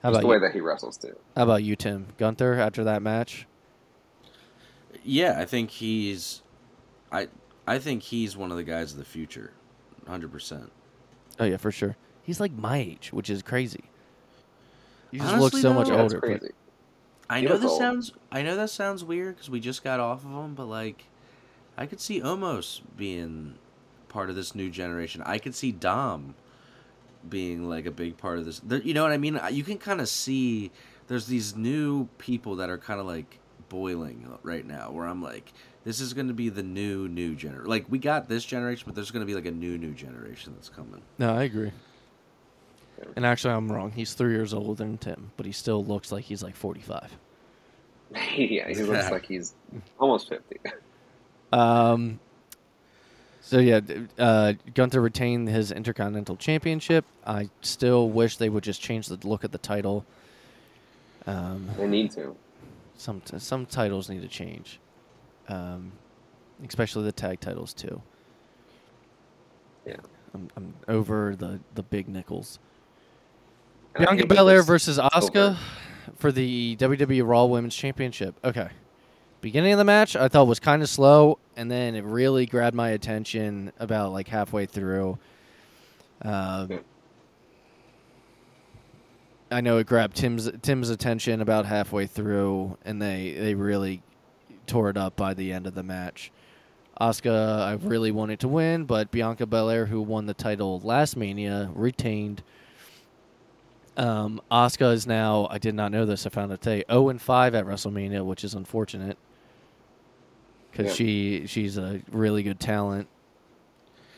How 0.01 0.09
Just 0.09 0.15
about 0.15 0.21
the 0.21 0.27
way 0.27 0.35
you? 0.37 0.41
that 0.41 0.53
he 0.53 0.61
wrestles 0.61 0.97
too. 0.97 1.15
How 1.37 1.43
about 1.43 1.63
you, 1.63 1.75
Tim? 1.75 2.07
Gunther 2.17 2.55
after 2.55 2.83
that 2.85 3.03
match? 3.03 3.45
Yeah, 5.03 5.35
I 5.37 5.45
think 5.45 5.69
he's, 5.69 6.41
I 7.11 7.27
I 7.67 7.79
think 7.79 8.03
he's 8.03 8.35
one 8.35 8.51
of 8.51 8.57
the 8.57 8.63
guys 8.63 8.91
of 8.91 8.97
the 8.97 9.05
future, 9.05 9.51
hundred 10.07 10.31
percent. 10.31 10.71
Oh 11.39 11.45
yeah, 11.45 11.57
for 11.57 11.71
sure. 11.71 11.95
He's 12.23 12.39
like 12.39 12.51
my 12.53 12.77
age, 12.77 13.11
which 13.13 13.29
is 13.29 13.41
crazy. 13.41 13.83
He 15.11 15.17
just 15.17 15.29
Honestly, 15.29 15.43
looks 15.43 15.61
so 15.61 15.69
though, 15.69 15.73
much 15.75 15.87
Yeah, 15.89 15.95
that's 15.97 16.13
older. 16.13 16.39
but- 16.41 16.51
I 17.29 17.39
know 17.41 17.55
this 17.57 17.71
old. 17.71 17.79
sounds 17.79 18.11
I 18.31 18.41
know 18.41 18.57
that 18.57 18.69
sounds 18.69 19.03
weird 19.05 19.35
because 19.35 19.49
we 19.49 19.59
just 19.61 19.83
got 19.85 19.99
off 20.01 20.25
of 20.25 20.31
him, 20.31 20.53
but 20.53 20.65
like, 20.65 21.05
I 21.77 21.85
could 21.85 22.01
see 22.01 22.19
Omos 22.19 22.81
being 22.97 23.55
part 24.09 24.29
of 24.29 24.35
this 24.35 24.53
new 24.53 24.69
generation. 24.69 25.21
I 25.25 25.37
could 25.37 25.55
see 25.55 25.71
Dom 25.71 26.35
being 27.29 27.69
like 27.69 27.85
a 27.85 27.91
big 27.91 28.17
part 28.17 28.37
of 28.39 28.45
this. 28.45 28.59
There, 28.59 28.81
you 28.81 28.93
know 28.93 29.03
what 29.03 29.13
I 29.13 29.17
mean? 29.17 29.39
You 29.51 29.63
can 29.63 29.77
kind 29.77 30.01
of 30.01 30.09
see 30.09 30.71
there's 31.07 31.27
these 31.27 31.55
new 31.55 32.07
people 32.17 32.57
that 32.57 32.69
are 32.69 32.77
kind 32.77 32.99
of 32.99 33.05
like 33.05 33.39
boiling 33.69 34.27
right 34.43 34.65
now. 34.65 34.91
Where 34.91 35.05
I'm 35.07 35.21
like, 35.23 35.53
this 35.83 35.99
is 35.99 36.13
going 36.13 36.27
to 36.27 36.33
be 36.33 36.49
the 36.49 36.63
new 36.63 37.07
new 37.07 37.35
generation. 37.35 37.69
Like 37.69 37.85
we 37.89 37.99
got 37.99 38.27
this 38.29 38.43
generation, 38.45 38.83
but 38.85 38.95
there's 38.95 39.11
going 39.11 39.25
to 39.25 39.27
be 39.27 39.35
like 39.35 39.45
a 39.45 39.51
new 39.51 39.77
new 39.77 39.93
generation 39.93 40.53
that's 40.55 40.69
coming. 40.69 41.01
No, 41.17 41.33
I 41.35 41.43
agree. 41.43 41.71
And 43.15 43.25
actually, 43.25 43.53
I'm 43.55 43.71
wrong. 43.71 43.91
He's 43.91 44.13
three 44.13 44.33
years 44.33 44.53
older 44.53 44.75
than 44.75 44.97
Tim, 44.99 45.31
but 45.35 45.47
he 45.47 45.51
still 45.51 45.83
looks 45.83 46.11
like 46.11 46.23
he's 46.25 46.43
like 46.43 46.55
45. 46.55 47.17
yeah, 48.35 48.67
he 48.67 48.75
looks 48.83 49.09
like 49.09 49.25
he's 49.25 49.55
almost 49.99 50.29
fifty. 50.29 50.57
Um. 51.51 52.19
So 53.43 53.57
yeah, 53.57 53.79
uh, 54.19 54.53
Gunther 54.75 55.01
retained 55.01 55.49
his 55.49 55.71
Intercontinental 55.71 56.35
Championship. 56.35 57.05
I 57.25 57.49
still 57.61 58.07
wish 58.09 58.37
they 58.37 58.49
would 58.49 58.63
just 58.63 58.81
change 58.81 59.07
the 59.07 59.17
look 59.27 59.43
of 59.43 59.51
the 59.51 59.57
title. 59.57 60.05
Um, 61.25 61.67
They 61.75 61.87
need 61.87 62.11
to. 62.11 62.35
some 62.97 63.21
some 63.37 63.65
titles 63.65 64.09
need 64.09 64.21
to 64.21 64.27
change, 64.27 64.79
um, 65.51 65.91
especially 66.67 67.03
the 67.03 67.11
tag 67.11 67.39
titles 67.39 67.73
too. 67.73 68.01
Yeah. 69.85 69.97
I'm, 70.33 70.47
I'm 70.55 70.73
over 70.87 71.35
the 71.35 71.59
the 71.75 71.83
big 71.83 72.07
nickels. 72.07 72.59
And 73.95 74.05
Bianca 74.05 74.25
Belair 74.25 74.63
versus 74.63 74.97
Asuka 74.97 75.57
for 76.15 76.31
the 76.31 76.77
WWE 76.77 77.27
Raw 77.27 77.45
Women's 77.45 77.75
Championship. 77.75 78.35
Okay. 78.43 78.69
Beginning 79.41 79.73
of 79.73 79.77
the 79.77 79.83
match 79.83 80.15
I 80.15 80.27
thought 80.29 80.47
was 80.47 80.59
kind 80.59 80.81
of 80.81 80.87
slow, 80.89 81.39
and 81.57 81.69
then 81.69 81.95
it 81.95 82.05
really 82.05 82.45
grabbed 82.45 82.75
my 82.75 82.89
attention 82.89 83.73
about 83.79 84.13
like 84.13 84.27
halfway 84.29 84.65
through. 84.65 85.17
Um, 86.21 86.69
Yeah. 86.69 86.77
I 89.53 89.59
know 89.59 89.79
it 89.79 89.87
grabbed 89.87 90.15
Tim's 90.15 90.49
Tim's 90.61 90.89
attention 90.89 91.41
about 91.41 91.65
halfway 91.65 92.07
through, 92.07 92.77
and 92.85 93.01
they 93.01 93.33
they 93.33 93.53
really 93.53 94.01
tore 94.67 94.89
it 94.89 94.97
up 94.97 95.15
by 95.15 95.33
the 95.33 95.51
end 95.51 95.67
of 95.67 95.75
the 95.75 95.83
match. 95.83 96.31
Asuka, 96.99 97.59
I 97.61 97.73
really 97.73 98.11
wanted 98.11 98.39
to 98.41 98.47
win, 98.47 98.85
but 98.85 99.09
Bianca 99.11 99.45
Belair, 99.45 99.85
who 99.87 100.01
won 100.01 100.25
the 100.27 100.33
title 100.33 100.79
last 100.83 101.17
Mania, 101.17 101.71
retained. 101.73 102.43
Um, 103.97 104.41
Asuka 104.51 104.93
is 104.93 105.07
now. 105.07 105.47
I 105.49 105.57
did 105.57 105.73
not 105.75 105.91
know 105.91 106.05
this. 106.05 106.25
I 106.25 106.29
found 106.29 106.51
out 106.51 106.61
today. 106.61 106.83
Zero 106.89 107.09
and 107.09 107.21
five 107.21 107.55
at 107.55 107.65
WrestleMania, 107.65 108.23
which 108.25 108.43
is 108.43 108.53
unfortunate 108.53 109.17
because 110.71 110.87
Yeah. 110.87 110.93
she 110.93 111.43
she's 111.47 111.77
a 111.77 112.01
really 112.11 112.43
good 112.43 112.59
talent. 112.59 113.07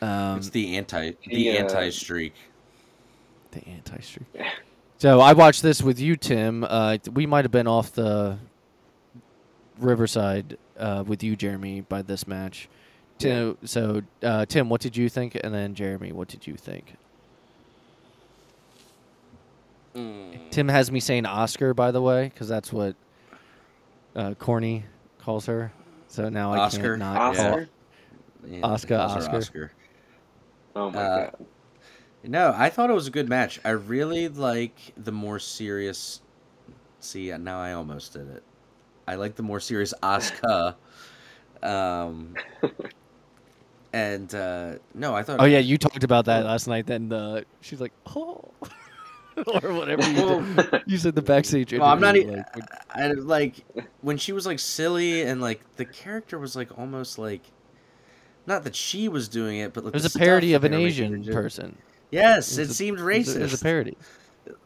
Um, 0.02 0.38
it's 0.38 0.50
the 0.50 0.76
anti 0.76 1.10
the 1.10 1.16
he, 1.24 1.50
uh, 1.50 1.62
anti 1.62 1.90
streak. 1.90 2.34
the 3.52 3.66
anti 3.66 3.98
streak. 4.00 4.26
Yeah. 4.34 4.50
So 4.98 5.20
I 5.20 5.32
watched 5.32 5.62
this 5.62 5.82
with 5.82 5.98
you, 5.98 6.16
Tim. 6.16 6.64
Uh, 6.68 6.98
we 7.12 7.26
might 7.26 7.44
have 7.44 7.52
been 7.52 7.66
off 7.66 7.92
the 7.92 8.38
Riverside 9.78 10.56
uh, 10.78 11.04
with 11.06 11.22
you, 11.22 11.36
Jeremy, 11.36 11.80
by 11.82 12.02
this 12.02 12.26
match. 12.26 12.68
Tim, 13.18 13.56
So, 13.64 14.02
uh, 14.22 14.44
Tim, 14.46 14.68
what 14.68 14.80
did 14.80 14.96
you 14.96 15.08
think? 15.08 15.36
And 15.42 15.54
then 15.54 15.74
Jeremy, 15.74 16.12
what 16.12 16.28
did 16.28 16.46
you 16.46 16.54
think? 16.56 16.94
Tim 20.50 20.68
has 20.68 20.90
me 20.90 20.98
saying 20.98 21.24
Oscar, 21.24 21.72
by 21.72 21.92
the 21.92 22.02
way, 22.02 22.28
because 22.28 22.48
that's 22.48 22.72
what 22.72 22.96
uh, 24.16 24.34
Corny 24.34 24.84
calls 25.18 25.46
her. 25.46 25.72
So 26.08 26.28
now 26.28 26.52
I 26.52 26.58
Oscar? 26.58 26.82
can't 26.82 26.98
not 26.98 27.16
Oscar? 27.16 27.68
Yeah, 28.44 28.60
Oscar, 28.62 28.96
calls 28.96 29.26
her 29.26 29.36
Oscar. 29.36 29.72
Oh 30.74 30.90
my 30.90 30.98
Uh, 31.00 31.16
god. 31.30 31.46
No, 32.24 32.52
I 32.56 32.70
thought 32.70 32.90
it 32.90 32.94
was 32.94 33.06
a 33.06 33.10
good 33.12 33.28
match. 33.28 33.60
I 33.64 33.70
really 33.70 34.28
like 34.28 34.76
the 34.96 35.12
more 35.12 35.38
serious. 35.38 36.20
See, 36.98 37.30
now 37.38 37.60
I 37.60 37.74
almost 37.74 38.14
did 38.14 38.28
it. 38.28 38.42
I 39.06 39.16
like 39.16 39.34
the 39.36 39.42
more 39.42 39.60
serious 39.60 39.92
Asuka. 40.02 40.74
um, 41.62 42.34
and 43.92 44.34
uh, 44.34 44.74
no, 44.94 45.14
I 45.14 45.22
thought. 45.22 45.40
Oh 45.40 45.44
yeah, 45.44 45.58
you 45.58 45.78
talked 45.78 46.04
about 46.04 46.24
that 46.26 46.44
last 46.44 46.66
night. 46.66 46.86
Then 46.86 47.12
uh, 47.12 47.42
she's 47.60 47.80
like, 47.80 47.92
"Oh," 48.16 48.50
or 49.36 49.72
whatever 49.72 50.02
you 50.10 50.54
did. 50.54 50.82
You 50.86 50.98
said 50.98 51.14
the 51.14 51.22
backstage. 51.22 51.72
Well, 51.72 51.84
I'm 51.84 52.00
not. 52.00 52.16
interview, 52.16 52.38
e- 52.38 52.42
like, 52.54 52.56
when- 52.96 53.10
I, 53.10 53.12
like 53.12 53.54
when 54.02 54.16
she 54.16 54.32
was 54.32 54.46
like 54.46 54.58
silly 54.58 55.22
and 55.22 55.40
like 55.40 55.60
the 55.76 55.84
character 55.84 56.38
was 56.38 56.56
like 56.56 56.76
almost 56.78 57.18
like. 57.18 57.42
Not 58.46 58.64
that 58.64 58.76
she 58.76 59.08
was 59.08 59.28
doing 59.28 59.56
it, 59.60 59.72
but 59.72 59.84
like 59.86 59.94
It 59.94 60.02
was 60.02 60.14
a 60.14 60.18
parody 60.18 60.52
of 60.52 60.64
an 60.64 60.72
they 60.72 60.76
were 60.76 60.84
making 60.84 61.14
Asian 61.20 61.32
person. 61.32 61.78
Yes, 62.10 62.58
It 62.58 62.64
it, 62.64 62.70
a- 62.70 62.74
seemed 62.74 62.98
It 62.98 63.02
racist. 63.02 63.16
was, 63.26 63.36
a, 63.36 63.38
it 63.38 63.42
was 63.42 63.60
a 63.62 63.64
parody. 63.64 63.96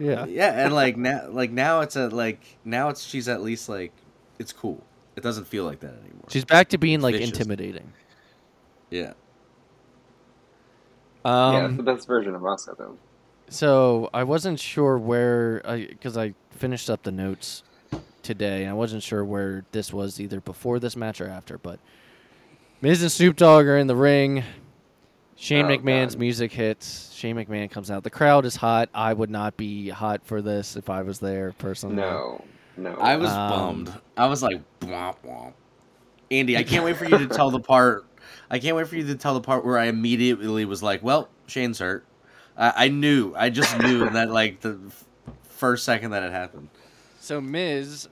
Yeah. 0.01 0.27
yeah, 0.27 0.65
and 0.65 0.75
like 0.75 0.97
now, 0.97 1.29
like 1.31 1.53
now 1.53 1.83
it's 1.83 1.95
a 1.95 2.09
like 2.09 2.41
now 2.65 2.89
it's 2.89 3.05
she's 3.05 3.29
at 3.29 3.41
least 3.41 3.69
like 3.69 3.93
it's 4.39 4.53
cool. 4.53 4.83
It 5.17 5.23
doesn't 5.23 5.47
feel 5.47 5.65
like 5.65 5.81
that 5.81 5.95
anymore. 6.05 6.27
She's 6.29 6.45
back 6.45 6.69
to 6.71 6.79
being 6.79 7.01
like 7.01 7.15
vicious. 7.15 7.31
intimidating. 7.31 7.93
yeah. 8.91 9.13
Um, 11.25 11.55
yeah, 11.55 11.67
it's 11.67 11.77
the 11.77 11.83
best 11.83 12.07
version 12.07 12.35
of 12.35 12.43
Asuka 12.43 12.79
though. 12.79 12.97
So 13.51 14.09
I 14.15 14.23
wasn't 14.25 14.61
sure 14.61 14.99
where, 14.99 15.61
because 15.89 16.17
I, 16.17 16.35
finished 16.51 16.91
up 16.91 17.03
the 17.05 17.13
notes 17.13 17.63
today, 18.23 18.63
and 18.63 18.71
I 18.71 18.75
wasn't 18.75 19.03
sure 19.03 19.25
where 19.25 19.65
this 19.73 19.93
was 19.93 20.21
either 20.21 20.41
before 20.41 20.79
this 20.81 20.97
match 20.97 21.21
or 21.21 21.29
after. 21.29 21.57
But 21.59 21.79
Miz 22.81 23.01
and 23.03 23.11
Snoop 23.13 23.37
Dogg 23.37 23.67
are 23.67 23.79
in 23.79 23.87
the 23.87 23.97
ring. 23.97 24.43
Shane 25.37 25.67
Oh, 25.67 25.69
McMahon's 25.69 26.15
God. 26.15 26.21
music 26.21 26.53
hits. 26.53 27.13
Shane 27.15 27.37
McMahon 27.37 27.71
comes 27.71 27.91
out. 27.93 28.03
The 28.03 28.11
crowd 28.11 28.45
is 28.45 28.57
hot. 28.57 28.89
I 28.93 29.13
would 29.13 29.31
not 29.31 29.57
be 29.57 29.89
hot 29.89 30.23
for 30.25 30.43
this 30.43 30.75
if 30.77 30.91
I 30.91 31.03
was 31.03 31.21
there 31.21 31.53
personally. 31.59 31.97
No, 31.97 32.45
No, 32.79 32.95
I 32.95 33.17
was 33.17 33.31
Um, 33.31 33.51
bummed. 33.85 33.93
I 34.17 34.27
was 34.27 34.43
like, 34.43 34.61
womp 34.81 35.17
womp. 35.27 35.53
Andy, 36.31 36.57
I 36.57 36.63
can't 36.63 36.85
wait 36.85 36.97
for 36.97 37.05
you 37.05 37.19
to 37.19 37.27
tell 37.27 37.51
the 37.51 37.61
part. 37.61 38.05
I 38.51 38.59
can't 38.59 38.77
wait 38.77 38.87
for 38.89 38.97
you 38.97 39.07
to 39.07 39.15
tell 39.15 39.35
the 39.35 39.41
part 39.41 39.65
where 39.65 39.79
I 39.79 39.87
immediately 39.87 40.65
was 40.65 40.83
like, 40.83 41.03
"Well, 41.03 41.29
Shane's 41.47 41.79
hurt." 41.79 42.05
I, 42.57 42.73
I 42.85 42.89
knew. 42.89 43.35
I 43.37 43.51
just 43.51 43.77
knew 43.79 44.09
that 44.11 44.31
like 44.31 44.61
the 44.61 44.79
f- 44.87 45.05
first 45.45 45.85
second 45.85 46.11
that 46.13 46.23
it 46.23 46.31
happened. 46.33 46.69
So 47.21 47.41
Miz 47.41 48.09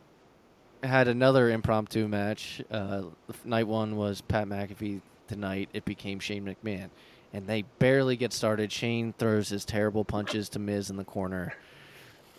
had 0.83 1.09
another 1.09 1.51
impromptu 1.51 2.09
match. 2.09 2.63
Uh, 2.71 3.03
night 3.45 3.67
one 3.67 3.97
was 3.97 4.21
Pat 4.21 4.47
McAfee. 4.49 5.01
Tonight 5.29 5.69
it 5.73 5.85
became 5.85 6.19
Shane 6.21 6.45
McMahon, 6.45 6.89
and 7.33 7.47
they 7.47 7.63
barely 7.79 8.17
get 8.17 8.33
started. 8.33 8.71
Shane 8.73 9.13
throws 9.19 9.49
his 9.49 9.65
terrible 9.65 10.05
punches 10.05 10.49
to 10.51 10.59
Miz 10.59 10.89
in 10.91 10.97
the 10.97 11.05
corner, 11.05 11.55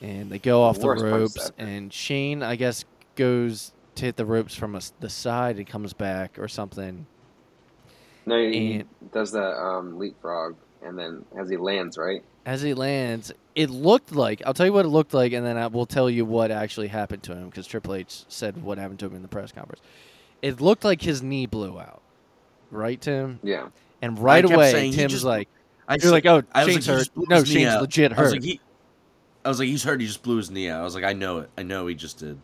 and 0.01 0.29
they 0.31 0.39
go 0.39 0.61
off 0.63 0.79
the 0.79 0.85
Worst 0.87 1.03
ropes. 1.03 1.51
And 1.57 1.91
Shane, 1.91 2.43
I 2.43 2.55
guess, 2.55 2.85
goes 3.15 3.71
to 3.95 4.05
hit 4.05 4.15
the 4.15 4.25
ropes 4.25 4.53
from 4.55 4.75
a 4.75 4.77
s 4.77 4.93
the 4.99 5.09
side 5.09 5.57
and 5.57 5.65
comes 5.67 5.93
back 5.93 6.37
or 6.37 6.47
something. 6.47 7.05
no, 8.25 8.37
he 8.37 8.73
and- 8.75 8.85
does 9.11 9.31
that 9.31 9.57
um, 9.57 9.97
leapfrog, 9.97 10.55
and 10.83 10.97
then 10.97 11.25
as 11.39 11.49
he 11.49 11.57
lands, 11.57 11.97
right? 11.97 12.23
As 12.45 12.61
he 12.61 12.73
lands, 12.73 13.31
it 13.55 13.69
looked 13.69 14.13
like 14.15 14.41
I'll 14.45 14.53
tell 14.53 14.65
you 14.65 14.73
what 14.73 14.85
it 14.85 14.89
looked 14.89 15.13
like, 15.13 15.33
and 15.33 15.45
then 15.45 15.57
I 15.57 15.67
will 15.67 15.85
tell 15.85 16.09
you 16.09 16.23
what 16.25 16.51
actually 16.51 16.87
happened 16.87 17.23
to 17.23 17.35
him 17.35 17.49
because 17.49 17.67
Triple 17.67 17.95
H 17.95 18.23
said 18.29 18.61
what 18.63 18.77
happened 18.77 18.99
to 18.99 19.05
him 19.07 19.15
in 19.15 19.21
the 19.21 19.27
press 19.27 19.51
conference. 19.51 19.81
It 20.41 20.61
looked 20.61 20.83
like 20.85 21.01
his 21.01 21.21
knee 21.23 21.45
blew 21.47 21.79
out, 21.79 22.01
right, 22.71 23.01
Tim? 23.01 23.39
Yeah. 23.43 23.67
And 24.01 24.19
right 24.19 24.45
away, 24.45 24.71
saying 24.71 24.91
he 24.91 24.97
Tim's 24.97 25.13
just- 25.13 25.25
like, 25.25 25.49
I 25.87 25.93
"You're 25.95 26.01
said- 26.01 26.11
like, 26.11 26.25
oh, 26.27 26.43
I 26.53 26.65
Shane's 26.65 26.87
like, 26.87 26.97
hurt. 26.97 27.09
No, 27.29 27.35
his 27.37 27.47
Shane's 27.49 27.69
out. 27.71 27.81
legit 27.81 28.13
I 28.13 28.21
was 28.21 28.31
hurt." 28.31 28.31
like, 28.33 28.43
he, 28.43 28.59
I 29.47 29.49
was 29.49 29.59
like, 29.59 29.69
he's 29.69 29.81
hurt. 29.83 30.01
He 30.01 30.07
just 30.07 30.23
blew 30.23 30.35
his 30.35 30.51
knee 30.51 30.67
out. 30.69 30.81
I 30.81 30.83
was 30.83 30.93
like, 30.93 31.05
I 31.05 31.13
know 31.13 31.37
it. 31.37 31.49
I 31.57 31.63
know 31.63 31.87
he 31.87 31.95
just 31.95 32.17
did. 32.17 32.37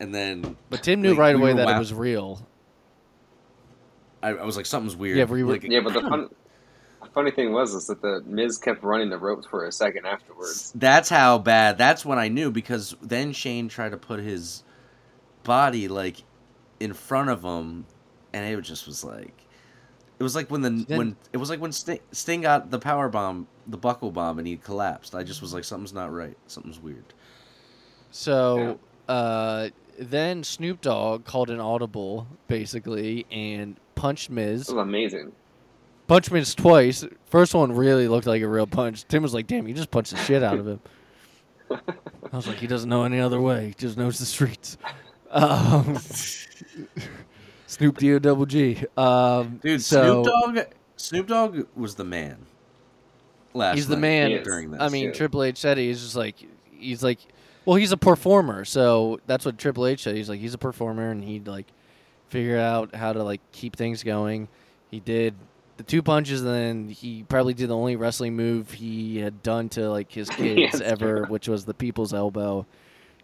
And 0.00 0.12
then 0.12 0.56
but 0.68 0.82
Tim 0.82 1.02
knew 1.02 1.10
like, 1.10 1.18
right 1.18 1.36
we 1.36 1.40
away 1.42 1.52
that 1.52 1.66
wow- 1.66 1.76
it 1.76 1.78
was 1.78 1.94
real. 1.94 2.44
I, 4.20 4.30
I 4.30 4.44
was 4.44 4.56
like, 4.56 4.66
something's 4.66 4.96
weird. 4.96 5.18
Yeah, 5.18 5.24
we 5.24 5.44
were- 5.44 5.52
Like, 5.52 5.62
Yeah, 5.62 5.80
but 5.84 5.92
the 5.92 6.00
fun, 6.00 6.28
the 7.00 7.08
funny 7.10 7.30
thing 7.30 7.52
was 7.52 7.74
is 7.74 7.86
that 7.86 8.02
the 8.02 8.22
Miz 8.26 8.58
kept 8.58 8.82
running 8.82 9.08
the 9.08 9.18
ropes 9.18 9.46
for 9.46 9.66
a 9.66 9.72
second 9.72 10.04
afterwards. 10.04 10.72
That's 10.74 11.08
how 11.08 11.38
bad. 11.38 11.78
That's 11.78 12.04
when 12.04 12.18
I 12.18 12.26
knew 12.26 12.50
because 12.50 12.96
then 13.00 13.32
Shane 13.32 13.68
tried 13.68 13.90
to 13.90 13.96
put 13.96 14.18
his 14.18 14.64
body 15.44 15.86
like 15.86 16.24
in 16.80 16.92
front 16.92 17.30
of 17.30 17.42
him, 17.44 17.86
and 18.32 18.44
it 18.52 18.60
just 18.62 18.88
was 18.88 19.04
like, 19.04 19.46
it 20.20 20.22
was 20.22 20.36
like 20.36 20.50
when 20.50 20.60
the 20.60 20.84
Then- 20.86 20.98
when 20.98 21.16
it 21.32 21.38
was 21.38 21.48
like 21.48 21.60
when 21.60 21.72
Sting, 21.72 21.98
Sting 22.12 22.42
got 22.42 22.70
the 22.70 22.78
power 22.78 23.08
bomb, 23.08 23.46
the 23.66 23.78
buckle 23.78 24.12
bomb, 24.12 24.38
and 24.38 24.46
he 24.46 24.56
collapsed. 24.58 25.14
I 25.14 25.22
just 25.24 25.40
was 25.40 25.54
like, 25.54 25.64
something's 25.64 25.94
not 25.94 26.12
right. 26.12 26.36
Something's 26.46 26.78
weird. 26.78 27.14
So 28.10 28.78
uh, 29.08 29.70
then 29.98 30.44
Snoop 30.44 30.82
Dogg 30.82 31.24
called 31.24 31.48
an 31.48 31.58
audible, 31.58 32.26
basically, 32.48 33.24
and 33.30 33.76
punched 33.94 34.28
Miz. 34.30 34.60
This 34.60 34.68
was 34.74 34.82
amazing. 34.82 35.32
Punched 36.06 36.30
Miz 36.30 36.54
twice. 36.54 37.04
First 37.26 37.54
one 37.54 37.72
really 37.72 38.06
looked 38.06 38.26
like 38.26 38.42
a 38.42 38.48
real 38.48 38.66
punch. 38.66 39.06
Tim 39.08 39.22
was 39.22 39.32
like, 39.32 39.46
"Damn, 39.46 39.66
you 39.66 39.74
just 39.74 39.90
punched 39.90 40.10
the 40.10 40.18
shit 40.18 40.42
out 40.42 40.58
of 40.58 40.66
him." 40.66 40.80
I 41.70 42.36
was 42.36 42.46
like, 42.46 42.58
"He 42.58 42.66
doesn't 42.66 42.90
know 42.90 43.04
any 43.04 43.20
other 43.20 43.40
way. 43.40 43.68
He 43.68 43.74
just 43.74 43.96
knows 43.96 44.18
the 44.18 44.26
streets." 44.26 44.76
Um, 45.32 45.96
Snoop 47.70 47.98
D 47.98 48.12
O 48.14 48.18
double 48.18 48.46
G. 48.46 48.82
Um, 48.96 49.60
Dude, 49.62 49.80
so 49.80 50.24
Snoop 50.24 50.26
Dogg. 50.56 50.66
Snoop 50.96 51.26
Dogg 51.28 51.66
was 51.76 51.94
the 51.94 52.04
man. 52.04 52.46
Last 53.54 53.76
he's 53.76 53.86
the 53.86 53.96
man. 53.96 54.32
He 54.32 54.38
during 54.38 54.72
this. 54.72 54.80
I 54.80 54.88
mean, 54.88 55.06
yeah. 55.06 55.12
Triple 55.12 55.44
H 55.44 55.56
said 55.58 55.78
he's 55.78 56.00
just 56.00 56.16
like 56.16 56.34
he's 56.72 57.02
like, 57.04 57.18
well, 57.64 57.76
he's 57.76 57.92
a 57.92 57.96
performer, 57.96 58.64
so 58.64 59.20
that's 59.26 59.44
what 59.44 59.56
Triple 59.56 59.86
H 59.86 60.02
said. 60.02 60.16
He's 60.16 60.28
like 60.28 60.40
he's 60.40 60.52
a 60.54 60.58
performer, 60.58 61.10
and 61.10 61.22
he'd 61.22 61.46
like 61.46 61.66
figure 62.28 62.58
out 62.58 62.94
how 62.94 63.12
to 63.12 63.22
like 63.22 63.40
keep 63.52 63.76
things 63.76 64.02
going. 64.02 64.48
He 64.90 64.98
did 64.98 65.36
the 65.76 65.84
two 65.84 66.02
punches, 66.02 66.42
and 66.42 66.50
then 66.50 66.88
he 66.88 67.22
probably 67.22 67.54
did 67.54 67.70
the 67.70 67.76
only 67.76 67.94
wrestling 67.94 68.34
move 68.34 68.72
he 68.72 69.18
had 69.18 69.44
done 69.44 69.68
to 69.70 69.88
like 69.90 70.10
his 70.10 70.28
kids 70.30 70.58
Yes, 70.58 70.80
ever, 70.80 71.18
sure. 71.18 71.26
which 71.26 71.48
was 71.48 71.64
the 71.66 71.74
people's 71.74 72.12
elbow. 72.12 72.66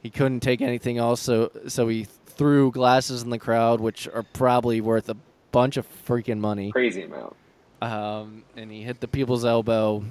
He 0.02 0.10
couldn't 0.10 0.40
take 0.40 0.60
anything 0.60 0.98
else, 0.98 1.20
so 1.20 1.50
so 1.66 1.88
he 1.88 2.06
threw 2.36 2.70
glasses 2.70 3.22
in 3.22 3.30
the 3.30 3.38
crowd, 3.38 3.80
which 3.80 4.08
are 4.08 4.22
probably 4.22 4.80
worth 4.80 5.08
a 5.08 5.16
bunch 5.52 5.76
of 5.76 5.86
freaking 6.06 6.38
money 6.38 6.70
Crazy 6.72 7.02
amount. 7.02 7.34
um, 7.82 8.44
and 8.56 8.70
he 8.70 8.82
hit 8.82 9.00
the 9.00 9.08
people's 9.08 9.44
elbow, 9.44 10.04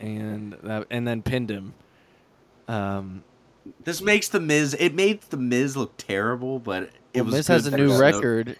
and 0.00 0.56
that, 0.62 0.86
and 0.90 1.06
then 1.06 1.22
pinned 1.22 1.50
him. 1.50 1.74
Um, 2.66 3.24
this 3.84 4.00
makes 4.00 4.28
the 4.28 4.40
Miz. 4.40 4.74
It 4.78 4.94
made 4.94 5.22
the 5.22 5.36
Miz 5.36 5.76
look 5.76 5.96
terrible, 5.96 6.58
but 6.58 6.84
it 7.12 7.22
well, 7.22 7.26
was. 7.26 7.34
Miz 7.34 7.46
has 7.48 7.66
a 7.66 7.76
new 7.76 7.88
for 7.88 7.96
Snoop. 7.96 8.14
record. 8.14 8.56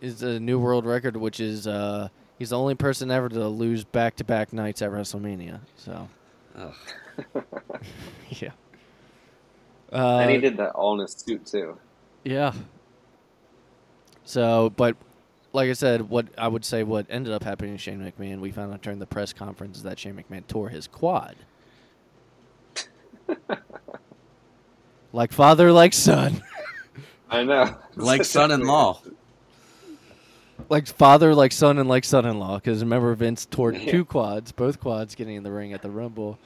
Is 0.00 0.22
a 0.22 0.38
new 0.38 0.58
world 0.58 0.84
record, 0.84 1.16
which 1.16 1.40
is 1.40 1.66
uh, 1.66 2.08
he's 2.38 2.50
the 2.50 2.58
only 2.58 2.74
person 2.74 3.10
ever 3.10 3.28
to 3.30 3.48
lose 3.48 3.82
back 3.82 4.16
to 4.16 4.24
back 4.24 4.52
nights 4.52 4.82
at 4.82 4.90
WrestleMania. 4.90 5.60
So 5.76 6.08
Ugh. 6.56 6.74
yeah. 8.30 8.50
Uh, 9.92 10.18
and 10.18 10.30
he 10.30 10.38
did 10.38 10.56
that 10.56 10.70
all 10.72 10.94
in 10.94 11.00
his 11.00 11.12
suit 11.12 11.46
too. 11.46 11.78
Yeah. 12.24 12.52
So, 14.24 14.70
but 14.76 14.96
like 15.52 15.70
I 15.70 15.74
said, 15.74 16.08
what 16.10 16.26
I 16.36 16.48
would 16.48 16.64
say 16.64 16.82
what 16.82 17.06
ended 17.08 17.32
up 17.32 17.42
happening 17.44 17.72
to 17.74 17.78
Shane 17.78 18.00
McMahon, 18.00 18.40
we 18.40 18.50
found 18.50 18.72
out 18.72 18.82
during 18.82 18.98
the 18.98 19.06
press 19.06 19.32
conference 19.32 19.76
is 19.78 19.82
that 19.84 19.98
Shane 19.98 20.14
McMahon 20.14 20.46
tore 20.46 20.68
his 20.68 20.86
quad. 20.88 21.36
like 25.12 25.32
father, 25.32 25.72
like 25.72 25.92
son. 25.92 26.42
I 27.30 27.42
know. 27.42 27.76
like 27.96 28.24
son-in-law. 28.26 29.00
like 30.68 30.86
father, 30.86 31.34
like 31.34 31.52
son, 31.52 31.78
and 31.78 31.88
like 31.88 32.04
son-in-law. 32.04 32.56
Because 32.56 32.80
remember, 32.82 33.14
Vince 33.14 33.46
tore 33.46 33.72
Yeah. 33.72 33.90
two 33.90 34.04
quads, 34.04 34.52
both 34.52 34.80
quads 34.80 35.14
getting 35.14 35.36
in 35.36 35.42
the 35.42 35.50
ring 35.52 35.72
at 35.72 35.82
the 35.82 35.90
Rumble, 35.90 36.38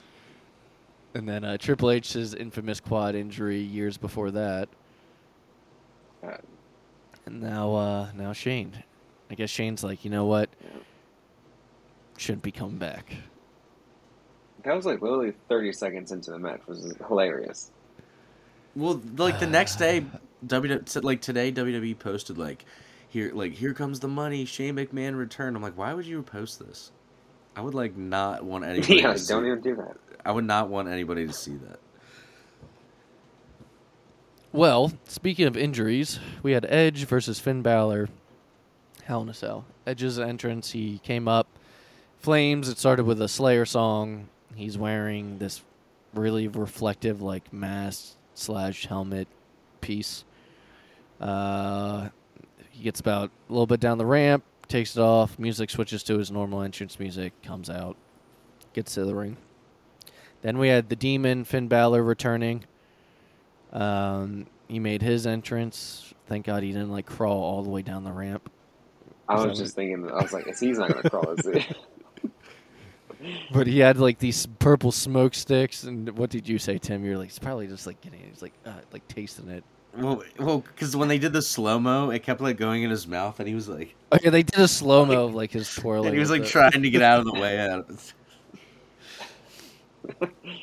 and 1.15 1.29
then 1.29 1.45
uh, 1.45 1.57
Triple 1.57 1.91
H's 1.91 2.35
infamous 2.35 2.81
quad 2.81 3.15
injury 3.15 3.61
years 3.61 3.97
before 3.97 4.31
that. 4.31 4.69
Uh, 6.23 6.37
And 7.27 7.41
now, 7.41 7.75
uh, 7.75 8.09
now 8.15 8.33
Shane. 8.33 8.83
I 9.31 9.35
guess 9.35 9.51
Shane's 9.51 9.85
like, 9.85 10.05
you 10.05 10.11
know 10.11 10.27
what? 10.27 10.51
Shouldn't 12.17 12.43
be 12.43 12.51
coming 12.53 12.79
back. 12.79 13.15
That 14.65 14.75
was 14.75 14.85
like 14.85 15.01
literally 15.01 15.33
30 15.49 15.73
seconds 15.73 16.13
into 16.13 16.31
the 16.33 16.39
match, 16.39 16.61
which 16.67 16.79
is 16.79 16.95
hilarious. 17.09 17.71
Well, 18.77 19.01
like 19.17 19.41
the 19.41 19.47
next 19.47 19.77
day, 19.77 20.05
W 20.47 20.83
like 21.03 21.21
today 21.21 21.53
WWE 21.53 21.99
posted 21.99 22.39
like 22.39 22.65
here 23.09 23.31
like 23.35 23.53
here 23.53 23.75
comes 23.75 24.01
the 24.01 24.09
money. 24.09 24.45
Shane 24.45 24.77
McMahon 24.77 25.17
returned. 25.17 25.57
I'm 25.57 25.63
like, 25.63 25.77
why 25.77 25.93
would 25.95 26.07
you 26.07 26.23
post 26.23 26.59
this? 26.61 26.93
I 27.57 27.61
would 27.63 27.75
like 27.75 27.97
not 27.97 28.45
want 28.45 28.65
anybody. 28.67 28.97
yeah, 28.97 29.03
to 29.03 29.09
like, 29.09 29.19
see, 29.19 29.33
don't 29.33 29.47
even 29.47 29.61
do 29.61 29.77
that. 29.77 29.97
I 30.25 30.33
would 30.33 30.45
not 30.45 30.69
want 30.69 30.89
anybody 30.89 31.27
to 31.27 31.33
see 31.33 31.57
that. 31.57 31.79
Well, 34.53 34.93
speaking 35.07 35.47
of 35.47 35.57
injuries, 35.57 36.19
we 36.43 36.53
had 36.53 36.67
Edge 36.69 37.05
versus 37.05 37.39
Finn 37.39 37.63
Balor. 37.63 38.09
Hell 39.05 39.23
in 39.23 39.29
a 39.29 39.35
Cell. 39.35 39.65
Edge's 39.87 40.19
entrance, 40.19 40.73
he 40.73 40.99
came 41.05 41.29
up, 41.29 41.47
flames. 42.19 42.69
It 42.69 42.79
started 42.79 43.05
with 43.05 43.21
a 43.23 43.29
Slayer 43.29 43.65
song. 43.65 44.29
He's 44.55 44.77
wearing 44.77 45.39
this 45.39 45.63
really 46.15 46.49
reflective, 46.49 47.23
like 47.23 47.53
mask 47.53 48.17
slash 48.35 48.87
helmet 48.87 49.29
piece. 49.81 50.25
Uh, 51.21 52.09
he 52.71 52.83
gets 52.83 52.99
about 53.01 53.31
a 53.49 53.53
little 53.53 53.67
bit 53.67 53.79
down 53.81 53.99
the 53.99 54.07
ramp, 54.07 54.43
takes 54.71 54.97
it 54.97 55.01
off. 55.01 55.39
Music 55.39 55.69
switches 55.69 56.03
to 56.05 56.19
his 56.19 56.31
normal 56.31 56.63
entrance 56.63 56.99
music. 56.99 57.33
Comes 57.43 57.69
out, 57.69 57.97
gets 58.73 58.95
to 58.95 59.05
the 59.05 59.15
ring. 59.15 59.37
Then 60.43 60.59
we 60.59 60.69
had 60.69 60.89
the 60.89 60.97
Demon 60.97 61.45
Finn 61.45 61.69
Balor 61.69 62.03
returning. 62.03 62.65
Um, 63.73 64.47
he 64.69 64.79
made 64.79 65.03
his 65.03 65.27
entrance. 65.27 66.15
Thank 66.27 66.47
God 66.47 66.63
he 66.63 66.73
didn't 66.73 66.91
like 66.91 67.07
crawl 67.07 67.43
all 67.43 67.63
the 67.63 67.71
way 67.71 67.83
down 67.83 68.05
the 68.05 68.13
ramp. 68.13 68.51
I 69.29 69.45
was 69.45 69.59
just 69.59 69.77
thinking, 69.77 70.11
I 70.11 70.23
was 70.23 70.33
like, 70.33 70.47
he's 70.47 70.79
not 70.79 70.91
going 70.91 71.03
to 71.03 71.11
crawl, 71.11 71.31
is 71.31 71.47
he? 71.47 71.65
But 73.53 73.67
he 73.67 73.81
had 73.81 73.99
like 73.99 74.19
these 74.19 74.47
purple 74.47 74.93
smoke 74.93 75.35
sticks, 75.35 75.85
and 75.85 76.17
what 76.17 76.31
did 76.31 76.49
you 76.49 76.59
say, 76.59 76.79
Tim? 76.79 77.05
You're 77.05 77.19
like, 77.19 77.29
he's 77.29 77.39
probably 77.39 77.67
just 77.67 77.87
like 77.87 78.01
getting, 78.01 78.21
he's 78.21 78.41
like, 78.41 78.55
uh, 78.65 78.73
like 78.93 79.07
tasting 79.09 79.49
it. 79.51 79.63
Well, 79.97 80.23
well, 80.39 80.59
because 80.61 80.97
when 80.97 81.09
they 81.09 81.19
did 81.19 81.33
the 81.33 81.43
slow 81.43 81.79
mo, 81.81 82.11
it 82.11 82.23
kept 82.23 82.41
like 82.41 82.57
going 82.57 82.83
in 82.85 82.91
his 82.91 83.07
mouth, 83.09 83.39
and 83.41 83.49
he 83.49 83.55
was 83.55 83.69
like, 83.69 83.95
Oh 84.13 84.19
yeah, 84.23 84.31
they 84.31 84.43
did 84.43 84.61
a 84.61 84.69
slow 84.69 85.05
mo 85.05 85.25
of 85.27 85.35
like 85.35 85.51
his 85.51 85.73
twirling. 85.75 86.07
and 86.09 86.15
he 86.15 86.21
was 86.21 86.31
like 86.31 86.43
the- 86.43 86.49
trying 86.49 86.83
to 86.83 86.91
get 86.91 87.03
out 87.03 87.19
of 87.21 87.25
the 87.27 87.33
way. 87.41 87.59
Out 87.59 87.81
of 87.81 87.91
it. 87.91 88.15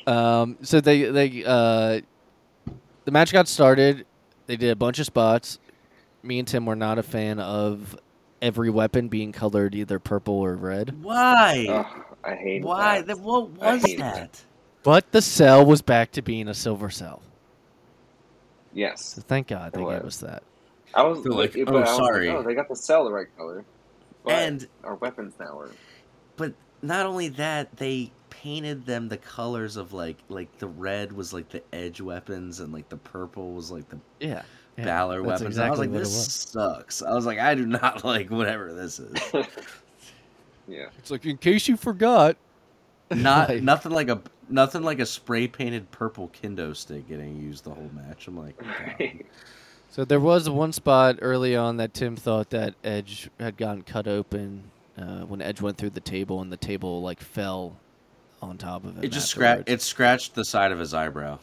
Um, 0.06 0.56
so 0.62 0.80
they 0.80 1.02
they 1.04 1.44
uh, 1.44 2.00
the 3.04 3.10
match 3.10 3.32
got 3.32 3.48
started. 3.48 4.06
They 4.46 4.56
did 4.56 4.70
a 4.70 4.76
bunch 4.76 4.98
of 4.98 5.06
spots. 5.06 5.58
Me 6.22 6.38
and 6.38 6.48
Tim 6.48 6.66
were 6.66 6.76
not 6.76 6.98
a 6.98 7.02
fan 7.02 7.38
of 7.38 7.96
every 8.40 8.70
weapon 8.70 9.08
being 9.08 9.32
colored 9.32 9.74
either 9.74 9.98
purple 9.98 10.34
or 10.34 10.54
red. 10.56 11.02
Why? 11.02 11.66
Ugh, 11.68 12.04
I 12.24 12.34
hate 12.34 12.62
Why? 12.64 12.98
that. 13.02 13.06
That, 13.08 13.20
what 13.20 13.50
was 13.50 13.82
hate 13.84 13.98
that? 13.98 14.40
But 14.82 15.12
the 15.12 15.20
cell 15.22 15.64
was 15.66 15.82
back 15.82 16.12
to 16.12 16.22
being 16.22 16.48
a 16.48 16.54
silver 16.54 16.88
cell. 16.90 17.22
Yes. 18.72 19.14
So 19.14 19.22
thank 19.22 19.48
God 19.48 19.72
they 19.72 19.80
It 19.80 19.84
gave 19.88 20.04
was. 20.04 20.22
us 20.22 20.28
that. 20.30 20.42
I 20.94 21.02
was 21.02 21.22
Feel 21.22 21.34
like, 21.34 21.54
like, 21.54 21.68
oh, 21.68 21.72
but 21.72 21.74
oh, 21.74 21.78
I 21.78 21.80
was 21.80 21.88
like, 21.90 21.98
sorry. 21.98 22.30
oh, 22.30 22.42
they 22.42 22.54
got 22.54 22.68
to 22.68 22.76
sell 22.76 23.04
the 23.04 23.12
right 23.12 23.26
color. 23.36 23.64
But 24.24 24.32
And- 24.34 24.68
our 24.84 24.94
weapons 24.96 25.34
now 25.38 25.58
are 25.60 25.70
But 26.36 26.54
not 26.82 27.06
only 27.06 27.28
that, 27.30 27.76
they 27.76 28.10
painted 28.30 28.86
them 28.86 29.08
the 29.08 29.16
colors 29.16 29.76
of 29.76 29.92
like 29.92 30.16
like 30.28 30.56
the 30.58 30.66
red 30.68 31.12
was 31.12 31.32
like 31.32 31.48
the 31.48 31.62
edge 31.74 32.00
weapons 32.00 32.60
and 32.60 32.72
like 32.72 32.88
the 32.88 32.96
purple 32.96 33.52
was 33.52 33.70
like 33.70 33.88
the 33.88 33.98
Yeah. 34.20 34.42
yeah 34.76 34.84
Balor 34.84 35.22
that's 35.22 35.40
weapons. 35.40 35.56
And 35.56 35.66
I 35.66 35.70
was 35.70 35.78
like, 35.80 35.90
this 35.92 36.02
was. 36.08 36.32
sucks. 36.32 37.02
I 37.02 37.12
was 37.14 37.26
like, 37.26 37.38
I 37.40 37.54
do 37.56 37.66
not 37.66 38.04
like 38.04 38.30
whatever 38.30 38.72
this 38.72 38.98
is. 39.00 39.12
yeah. 40.68 40.86
It's 40.98 41.10
like 41.10 41.24
in 41.26 41.36
case 41.38 41.68
you 41.68 41.76
forgot. 41.76 42.36
Not 43.10 43.48
Like- 43.48 43.62
nothing 43.62 43.92
like 43.92 44.08
a 44.08 44.20
nothing 44.48 44.82
like 44.82 44.98
a 44.98 45.06
spray 45.06 45.48
painted 45.48 45.90
purple 45.90 46.30
kendo 46.42 46.74
stick 46.76 47.08
getting 47.08 47.40
used 47.40 47.64
the 47.64 47.70
whole 47.70 47.90
match. 47.94 48.28
I'm 48.28 48.38
like, 48.38 48.58
God. 48.58 49.24
So 49.90 50.04
there 50.04 50.20
was 50.20 50.48
one 50.50 50.72
spot 50.72 51.18
early 51.22 51.56
on 51.56 51.78
that 51.78 51.94
Tim 51.94 52.14
thought 52.14 52.50
that 52.50 52.74
Edge 52.84 53.30
had 53.40 53.56
gotten 53.56 53.82
cut 53.82 54.06
open 54.06 54.64
uh, 54.98 55.20
when 55.20 55.40
Edge 55.40 55.60
went 55.62 55.78
through 55.78 55.90
the 55.90 56.00
table, 56.00 56.40
and 56.40 56.52
the 56.52 56.56
table 56.58 57.00
like 57.02 57.20
fell 57.20 57.76
on 58.42 58.58
top 58.58 58.84
of 58.84 58.96
him. 58.96 59.04
it 59.04 59.08
just 59.08 59.30
scratched. 59.30 59.60
afterwards. 59.60 59.82
It 59.84 59.86
scratched 59.86 60.34
the 60.34 60.44
side 60.44 60.72
of 60.72 60.78
his 60.78 60.92
eyebrow. 60.94 61.38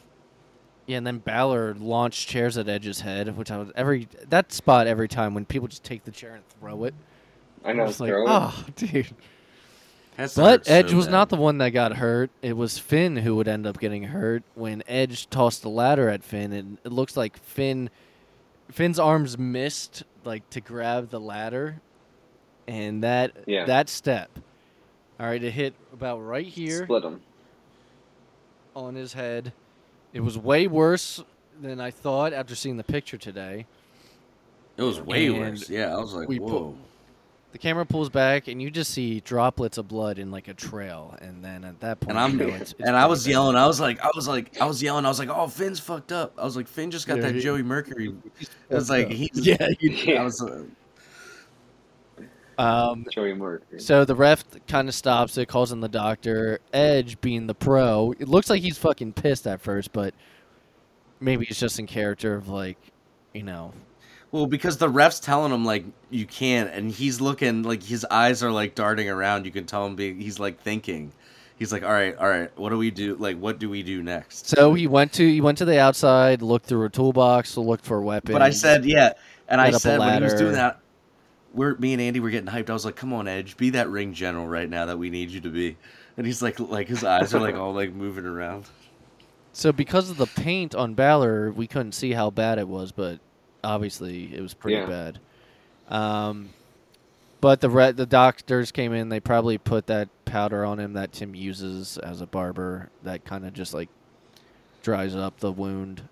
Yeah, 0.86 0.98
and 0.98 1.06
then 1.06 1.18
Balor 1.18 1.74
launched 1.74 2.28
chairs 2.28 2.56
at 2.56 2.68
Edge's 2.68 3.00
head, 3.00 3.36
which 3.36 3.50
I 3.50 3.58
was 3.58 3.70
every 3.74 4.08
that 4.28 4.52
spot 4.52 4.86
every 4.86 5.08
time 5.08 5.34
when 5.34 5.44
people 5.44 5.66
just 5.66 5.82
take 5.82 6.04
the 6.04 6.12
chair 6.12 6.34
and 6.36 6.44
throw 6.60 6.84
it. 6.84 6.94
I 7.64 7.72
know. 7.72 7.84
was 7.84 7.98
like, 7.98 8.10
throw 8.10 8.22
it. 8.24 8.30
oh, 8.30 8.64
dude. 8.76 9.08
Has 10.16 10.34
But 10.34 10.60
hurt 10.60 10.66
so 10.66 10.72
Edge 10.72 10.92
was 10.94 11.06
bad. 11.06 11.12
not 11.12 11.28
the 11.28 11.36
one 11.36 11.58
that 11.58 11.70
got 11.70 11.96
hurt. 11.96 12.30
It 12.40 12.56
was 12.56 12.78
Finn 12.78 13.16
who 13.18 13.36
would 13.36 13.48
end 13.48 13.66
up 13.66 13.78
getting 13.78 14.04
hurt 14.04 14.42
when 14.54 14.82
Edge 14.86 15.28
tossed 15.28 15.62
the 15.62 15.68
ladder 15.68 16.08
at 16.08 16.24
Finn, 16.24 16.52
and 16.52 16.78
it 16.84 16.92
looks 16.92 17.16
like 17.16 17.36
Finn, 17.38 17.90
Finn's 18.70 18.98
arms 18.98 19.36
missed 19.36 20.04
like 20.24 20.48
to 20.50 20.60
grab 20.62 21.10
the 21.10 21.20
ladder, 21.20 21.80
and 22.66 23.02
that 23.04 23.32
Yeah. 23.46 23.64
that 23.66 23.88
step, 23.90 24.30
all 25.20 25.26
right, 25.26 25.42
it 25.42 25.50
hit 25.52 25.74
about 25.92 26.18
right 26.20 26.46
here 26.46 26.84
Split 26.84 27.02
them. 27.02 27.20
on 28.74 28.94
his 28.94 29.12
head. 29.12 29.52
It 30.14 30.20
was 30.20 30.38
way 30.38 30.66
worse 30.66 31.22
than 31.60 31.78
I 31.80 31.90
thought 31.90 32.32
after 32.32 32.54
seeing 32.54 32.76
the 32.78 32.84
picture 32.84 33.18
today. 33.18 33.66
It 34.78 34.82
was 34.82 35.00
way 35.00 35.26
And 35.26 35.38
worse. 35.38 35.68
Yeah, 35.70 35.94
I 35.94 35.98
was 35.98 36.14
like, 36.14 36.28
we 36.28 36.38
put- 36.38 36.48
whoa. 36.48 36.74
The 37.56 37.60
camera 37.62 37.86
pulls 37.86 38.10
back, 38.10 38.48
and 38.48 38.60
you 38.60 38.70
just 38.70 38.90
see 38.90 39.20
droplets 39.20 39.78
of 39.78 39.88
blood 39.88 40.18
in 40.18 40.30
like 40.30 40.46
a 40.48 40.52
trail, 40.52 41.16
and 41.22 41.42
then 41.42 41.64
at 41.64 41.80
that 41.80 42.00
point, 42.00 42.10
And 42.10 42.18
I'm 42.18 42.38
you 42.38 42.48
know 42.48 42.54
it's, 42.54 42.72
it's 42.72 42.80
and 42.86 42.94
I 42.94 43.06
was 43.06 43.24
bad. 43.24 43.30
yelling. 43.30 43.56
I 43.56 43.66
was 43.66 43.80
like, 43.80 43.98
I 44.04 44.10
was 44.14 44.28
like, 44.28 44.60
I 44.60 44.66
was 44.66 44.82
yelling. 44.82 45.06
I 45.06 45.08
was 45.08 45.18
like, 45.18 45.30
oh, 45.30 45.46
Finn's 45.46 45.80
fucked 45.80 46.12
up. 46.12 46.34
I 46.36 46.44
was 46.44 46.54
like, 46.54 46.68
Finn 46.68 46.90
just 46.90 47.06
got 47.06 47.16
Yeah, 47.16 47.22
that 47.22 47.34
he- 47.36 47.40
Joey 47.40 47.62
Mercury. 47.62 48.14
I 48.70 48.74
was 48.74 48.90
like 48.90 49.08
he's 49.08 49.30
Yeah, 49.32 49.68
Yeah. 49.80 50.20
I 50.20 50.24
was. 50.24 50.42
Uh, 50.42 50.64
Um, 52.58 53.06
Joey 53.10 53.32
Mercury. 53.32 53.80
so 53.80 54.04
the 54.04 54.14
ref 54.14 54.44
kind 54.68 54.86
of 54.86 54.94
stops 54.94 55.38
it, 55.38 55.46
calls 55.48 55.72
in 55.72 55.80
the 55.80 55.88
doctor. 55.88 56.58
Edge, 56.74 57.18
being 57.22 57.46
the 57.46 57.54
pro, 57.54 58.12
it 58.18 58.28
looks 58.28 58.50
like 58.50 58.60
he's 58.60 58.76
fucking 58.76 59.14
pissed 59.14 59.46
at 59.46 59.62
first, 59.62 59.94
but 59.94 60.12
maybe 61.20 61.46
it's 61.48 61.58
just 61.58 61.78
in 61.78 61.86
character 61.86 62.34
of 62.34 62.48
like, 62.50 62.76
you 63.32 63.44
know, 63.44 63.72
well, 64.32 64.46
because 64.46 64.76
the 64.76 64.88
ref's 64.88 65.20
telling 65.20 65.52
him 65.52 65.64
like 65.64 65.84
you 66.10 66.26
can't, 66.26 66.70
and 66.70 66.90
he's 66.90 67.20
looking 67.20 67.62
like 67.62 67.82
his 67.82 68.04
eyes 68.10 68.42
are 68.42 68.50
like 68.50 68.74
darting 68.74 69.08
around. 69.08 69.46
You 69.46 69.52
can 69.52 69.66
tell 69.66 69.86
him 69.86 69.96
being 69.96 70.20
he's 70.20 70.38
like 70.38 70.60
thinking. 70.60 71.12
He's 71.58 71.72
like, 71.72 71.84
all 71.84 71.92
right, 71.92 72.14
all 72.16 72.28
right, 72.28 72.50
what 72.58 72.68
do 72.68 72.76
we 72.76 72.90
do? 72.90 73.16
Like, 73.16 73.38
what 73.38 73.58
do 73.58 73.70
we 73.70 73.82
do 73.82 74.02
next? 74.02 74.46
So 74.48 74.74
he 74.74 74.86
went 74.86 75.14
to 75.14 75.26
he 75.26 75.40
went 75.40 75.58
to 75.58 75.64
the 75.64 75.80
outside, 75.80 76.42
looked 76.42 76.66
through 76.66 76.84
a 76.84 76.90
toolbox, 76.90 77.56
looked 77.56 77.84
for 77.84 77.98
a 77.98 78.02
weapon. 78.02 78.32
But 78.32 78.42
I 78.42 78.50
said, 78.50 78.84
yeah, 78.84 79.14
and 79.48 79.60
I 79.60 79.70
Set 79.70 79.74
up 79.74 79.76
a 79.76 79.80
said 79.80 79.98
when 80.00 80.16
he 80.18 80.22
was 80.22 80.34
doing 80.34 80.52
that, 80.52 80.80
we're 81.54 81.74
me 81.76 81.94
and 81.94 82.02
Andy 82.02 82.20
were 82.20 82.30
getting 82.30 82.50
hyped. 82.50 82.68
I 82.68 82.74
was 82.74 82.84
like, 82.84 82.96
"Come 82.96 83.14
on, 83.14 83.26
Edge, 83.26 83.56
be 83.56 83.70
that 83.70 83.88
ring 83.88 84.12
general 84.12 84.46
right 84.46 84.68
now 84.68 84.84
that 84.86 84.98
we 84.98 85.08
need 85.08 85.30
you 85.30 85.40
to 85.40 85.48
be." 85.48 85.76
And 86.18 86.26
he's 86.26 86.42
like, 86.42 86.60
like 86.60 86.88
his 86.88 87.04
eyes 87.04 87.32
are 87.34 87.40
like 87.40 87.54
all 87.54 87.72
like 87.72 87.92
moving 87.92 88.26
around. 88.26 88.66
so 89.52 89.72
because 89.72 90.10
of 90.10 90.16
the 90.18 90.26
paint 90.26 90.74
on 90.74 90.94
Balor, 90.94 91.52
we 91.52 91.66
couldn't 91.66 91.92
see 91.92 92.12
how 92.12 92.30
bad 92.30 92.58
it 92.58 92.68
was, 92.68 92.92
but 92.92 93.20
obviously 93.66 94.34
it 94.34 94.40
was 94.40 94.54
pretty 94.54 94.76
Yeah. 94.78 94.86
bad. 94.86 95.18
Um, 95.88 96.50
but 97.40 97.60
the 97.60 97.68
re- 97.70 97.92
the 97.92 98.06
doctors 98.06 98.72
came 98.72 98.92
in. 98.92 99.08
They 99.08 99.20
probably 99.20 99.58
put 99.58 99.86
that 99.88 100.08
powder 100.24 100.64
on 100.64 100.80
him 100.80 100.94
that 100.94 101.12
Tim 101.12 101.34
uses 101.34 101.98
as 101.98 102.20
a 102.20 102.26
barber. 102.26 102.90
That 103.02 103.24
kind 103.24 103.44
of 103.46 103.52
just 103.52 103.74
like 103.74 103.88
dries 104.82 105.14
up 105.14 105.38
the 105.40 105.52
wound, 105.52 106.02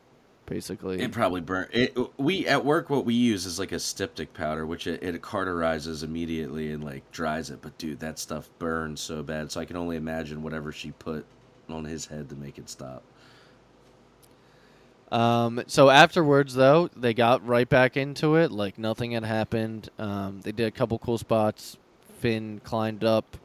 basically. 0.47 1.01
It 1.01 1.13
probably 1.13 1.41
burnt. 1.41 1.71
It, 1.73 1.97
we 2.19 2.47
at 2.47 2.65
work 2.65 2.91
what 2.91 3.05
we 3.05 3.15
use 3.15 3.47
is 3.47 3.59
like 3.59 3.73
a 3.73 3.81
styptic 3.81 4.35
powder, 4.35 4.67
which 4.67 4.87
it, 4.87 5.03
it 5.03 5.21
cauterizes 5.23 6.05
immediately 6.05 6.73
and 6.73 6.85
like 6.85 7.11
dries 7.11 7.51
it. 7.51 7.61
But 7.63 7.79
dude, 7.79 8.01
that 8.01 8.19
stuff 8.19 8.49
burns 8.59 9.01
so 9.01 9.23
bad. 9.23 9.51
So 9.51 9.61
I 9.61 9.65
can 9.65 9.77
only 9.77 9.97
imagine 9.97 10.43
whatever 10.43 10.73
she 10.73 10.91
put 10.93 11.25
on 11.69 11.85
his 11.85 12.07
head 12.07 12.29
to 12.29 12.35
make 12.37 12.59
it 12.59 12.69
stop. 12.69 13.03
Um, 15.13 15.63
so 15.67 15.91
afterwards, 15.91 16.55
though, 16.55 16.89
they 16.97 17.15
got 17.15 17.47
right 17.47 17.69
back 17.69 17.97
into 17.97 18.37
it, 18.37 18.51
like 18.51 18.79
nothing 18.79 19.13
had 19.13 19.25
happened. 19.25 19.89
Um, 19.99 20.41
they 20.43 20.53
did 20.53 20.67
a 20.67 20.71
couple 20.71 20.99
cool 20.99 21.19
spots. 21.19 21.77
Finn 22.19 22.61
climbed 22.65 23.05
up 23.05 23.37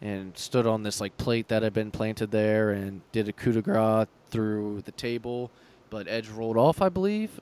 and 0.00 0.36
stood 0.36 0.66
on 0.66 0.82
this 0.82 1.00
like 1.00 1.16
plate 1.16 1.48
that 1.48 1.62
had 1.62 1.72
been 1.72 1.90
planted 1.90 2.30
there, 2.30 2.70
and 2.70 3.00
did 3.12 3.28
a 3.28 3.32
coup 3.32 3.52
de 3.52 3.62
grace 3.62 4.06
through 4.30 4.82
the 4.84 4.92
table. 4.92 5.50
But 5.90 6.08
Edge 6.08 6.28
rolled 6.28 6.56
off, 6.56 6.80
I 6.82 6.88
believe, 6.88 7.40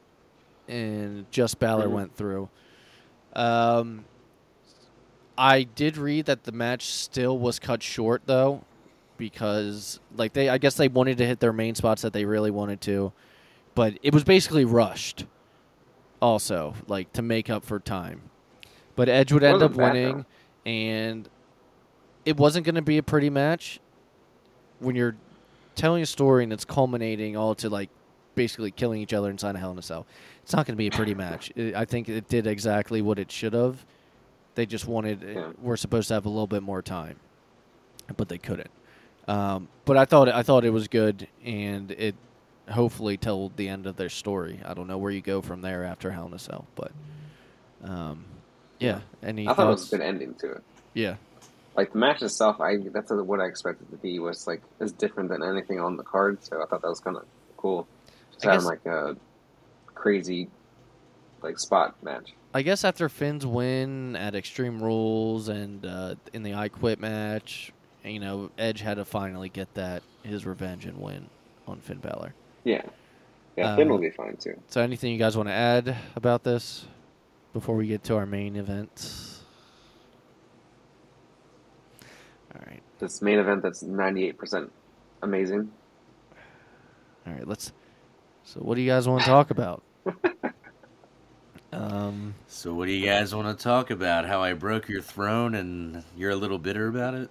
and 0.69 1.31
just 1.31 1.59
Balor 1.59 1.89
Mhm. 1.89 1.93
went 1.93 2.17
through. 2.17 2.49
Um, 3.35 4.05
I 5.39 5.63
did 5.63 5.97
read 5.97 6.27
that 6.27 6.45
the 6.45 6.53
match 6.53 6.87
still 6.87 7.39
was 7.39 7.59
cut 7.59 7.83
short 7.83 8.23
though, 8.27 8.63
because 9.17 10.01
like 10.17 10.33
they, 10.35 10.49
I 10.49 10.59
guess 10.59 10.75
they 10.77 10.89
wanted 10.89 11.19
to 11.19 11.27
hit 11.27 11.41
their 11.41 11.53
main 11.53 11.75
spots 11.75 12.03
that 12.03 12.13
they 12.13 12.25
really 12.25 12.51
wanted 12.51 12.81
to, 12.83 13.13
but 13.75 13.95
it 14.03 14.13
was 14.15 14.25
basically 14.25 14.65
rushed. 14.65 15.25
Also, 16.21 16.75
like 16.87 17.13
to 17.15 17.23
make 17.23 17.49
up 17.49 17.65
for 17.65 17.81
time, 17.81 18.21
but 18.95 19.09
Edge 19.09 19.33
would 19.33 19.43
end 19.43 19.63
up 19.63 19.73
winning, 19.75 20.27
and 20.67 21.27
it 22.27 22.37
wasn't 22.37 22.67
going 22.67 22.75
to 22.75 22.83
be 22.83 22.99
a 22.99 23.03
pretty 23.03 23.31
match. 23.31 23.81
When 24.81 24.95
you're 24.95 25.17
telling 25.77 26.03
a 26.03 26.07
story 26.07 26.45
and 26.45 26.53
it's 26.53 26.67
culminating 26.67 27.39
all 27.39 27.55
to 27.55 27.71
like 27.71 27.89
basically 28.35 28.71
killing 28.71 29.01
each 29.01 29.15
other 29.15 29.31
inside 29.31 29.55
a 29.55 29.59
Hell 29.59 29.71
in 29.71 29.79
a 29.79 29.83
Cell, 29.83 30.07
it's 30.43 30.53
not 30.53 30.67
going 30.67 30.75
to 30.75 30.79
be 30.79 30.89
a 30.89 30.91
pretty 30.91 31.15
match. 31.15 31.51
I 31.57 31.73
I 31.75 31.85
think 31.87 32.11
it 32.11 32.29
did 32.29 32.47
exactly 32.47 33.01
what 33.01 33.19
it 33.19 33.33
should 33.33 33.55
have. 33.55 33.87
They 34.57 34.67
just 34.67 34.87
wanted 34.87 35.23
Yeah. 35.23 35.53
we're 35.63 35.77
supposed 35.79 36.09
to 36.09 36.15
have 36.15 36.27
a 36.27 36.29
little 36.29 36.47
bit 36.47 36.63
more 36.63 36.83
time, 36.83 37.17
but 38.19 38.29
they 38.29 38.37
couldn't. 38.39 38.71
Um, 39.27 39.69
but 39.87 39.97
I 39.97 40.05
thought 40.05 40.29
I 40.29 40.43
thought 40.43 40.67
it 40.67 40.71
was 40.71 40.87
good, 40.87 41.29
and 41.43 41.91
it 41.93 42.15
hopefully 42.71 43.17
told 43.17 43.57
the 43.57 43.69
end 43.69 43.87
of 43.87 43.97
their 43.97 44.09
story. 44.09 44.61
I 44.65 44.75
don't 44.75 44.87
know 44.87 44.99
where 44.99 45.11
you 45.11 45.21
go 45.21 45.41
from 45.43 45.61
there 45.63 45.85
after 45.85 46.11
Hell 46.11 46.27
in 46.27 46.35
a 46.35 46.39
Cell, 46.39 46.67
but 46.77 46.93
um, 47.85 48.25
yeah. 48.79 49.01
Any 49.23 49.49
I 49.49 49.55
thought 49.55 49.67
it 49.69 49.71
was 49.71 49.93
a 49.93 49.97
good 49.97 50.05
ending 50.05 50.35
to 50.35 50.53
it. 50.53 50.63
Yeah, 50.95 51.17
Like 51.77 51.93
the 51.93 51.99
match 51.99 52.23
itself, 52.23 52.61
I 52.61 52.79
that's 52.79 53.11
what 53.13 53.41
I 53.41 53.47
expected 53.47 53.91
to 53.91 53.97
be. 53.97 54.19
Was 54.19 54.47
like 54.47 54.61
is 54.81 54.93
different 54.93 55.29
than 55.29 55.43
anything 55.43 55.79
on 55.81 55.97
the 55.97 56.03
card, 56.03 56.43
so 56.45 56.63
I 56.63 56.67
thought 56.67 56.83
that 56.83 56.89
was 56.89 57.01
kind 57.01 57.17
of 57.17 57.25
cool. 57.57 57.87
Just 58.33 58.45
I 58.47 58.53
having 58.53 58.61
guess- 58.61 58.67
like 58.85 58.87
a 58.87 59.17
crazy 59.95 60.49
like 61.43 61.59
spot 61.59 61.95
match. 62.03 62.33
I 62.53 62.63
guess 62.63 62.85
after 62.85 63.09
Finn's 63.09 63.47
win 63.47 64.17
at 64.17 64.35
Extreme 64.35 64.83
Rules 64.83 65.49
and 65.49 65.87
uh, 65.87 66.17
in 66.33 66.43
the 66.43 66.55
I 66.55 66.69
Quit 66.69 66.99
match, 66.99 67.73
you 68.05 68.19
know, 68.19 68.51
Edge 68.59 68.81
had 68.81 68.95
to 68.97 69.05
finally 69.05 69.49
get 69.49 69.73
that 69.75 70.03
his 70.25 70.45
revenge 70.45 70.85
and 70.85 71.01
win 71.01 71.31
on 71.69 71.79
Finn 71.81 71.99
Balor. 71.99 72.35
Yeah, 72.65 72.83
yeah, 73.57 73.77
Finn 73.77 73.89
will 73.89 73.99
be 73.99 74.11
fine 74.11 74.37
too. 74.37 74.59
So, 74.69 74.81
anything 74.83 75.13
you 75.13 75.19
guys 75.19 75.37
want 75.37 75.49
to 75.49 75.53
add 75.55 75.97
about 76.15 76.45
this 76.45 76.87
before 77.53 77.75
we 77.77 77.87
get 77.87 78.05
to 78.05 78.17
our 78.17 78.27
main 78.27 78.57
event? 78.57 79.39
All 82.55 82.61
right, 82.67 82.83
This 82.99 83.23
main 83.23 83.39
event 83.39 83.63
that's 83.63 83.83
ninety 83.83 84.25
eight 84.27 84.37
percent 84.39 84.71
amazing. 85.23 85.71
all 87.27 87.33
right. 87.33 87.47
Let's. 87.47 87.73
So, 88.45 88.61
what 88.61 88.75
do 88.75 88.81
you 88.83 88.91
guys 88.91 89.09
want 89.09 89.23
to 89.23 89.27
talk 89.27 89.51
about? 89.51 89.83
um, 91.73 92.35
So 92.49 92.75
what 92.75 92.87
do 92.87 92.93
you 92.93 93.07
guys 93.07 93.35
want 93.35 93.57
to 93.57 93.63
talk 93.63 93.91
about? 93.91 94.27
How 94.27 94.43
I 94.43 94.55
broke 94.55 94.89
your 94.89 95.03
throne 95.03 95.55
and 95.55 96.03
you're 96.17 96.31
a 96.31 96.37
little 96.37 96.59
bitter 96.59 96.89
about 96.89 97.15
it? 97.15 97.31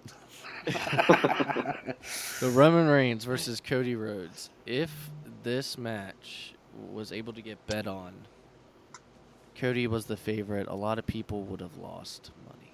the 0.65 2.49
Roman 2.51 2.87
Reigns 2.87 3.25
versus 3.25 3.59
Cody 3.59 3.95
Rhodes. 3.95 4.49
If 4.65 5.09
this 5.43 5.77
match 5.77 6.53
was 6.91 7.11
able 7.11 7.33
to 7.33 7.41
get 7.41 7.65
bet 7.67 7.87
on, 7.87 8.13
Cody 9.55 9.87
was 9.87 10.05
the 10.05 10.17
favorite. 10.17 10.67
A 10.67 10.75
lot 10.75 10.99
of 10.99 11.05
people 11.05 11.43
would 11.43 11.59
have 11.59 11.77
lost 11.77 12.31
money. 12.47 12.71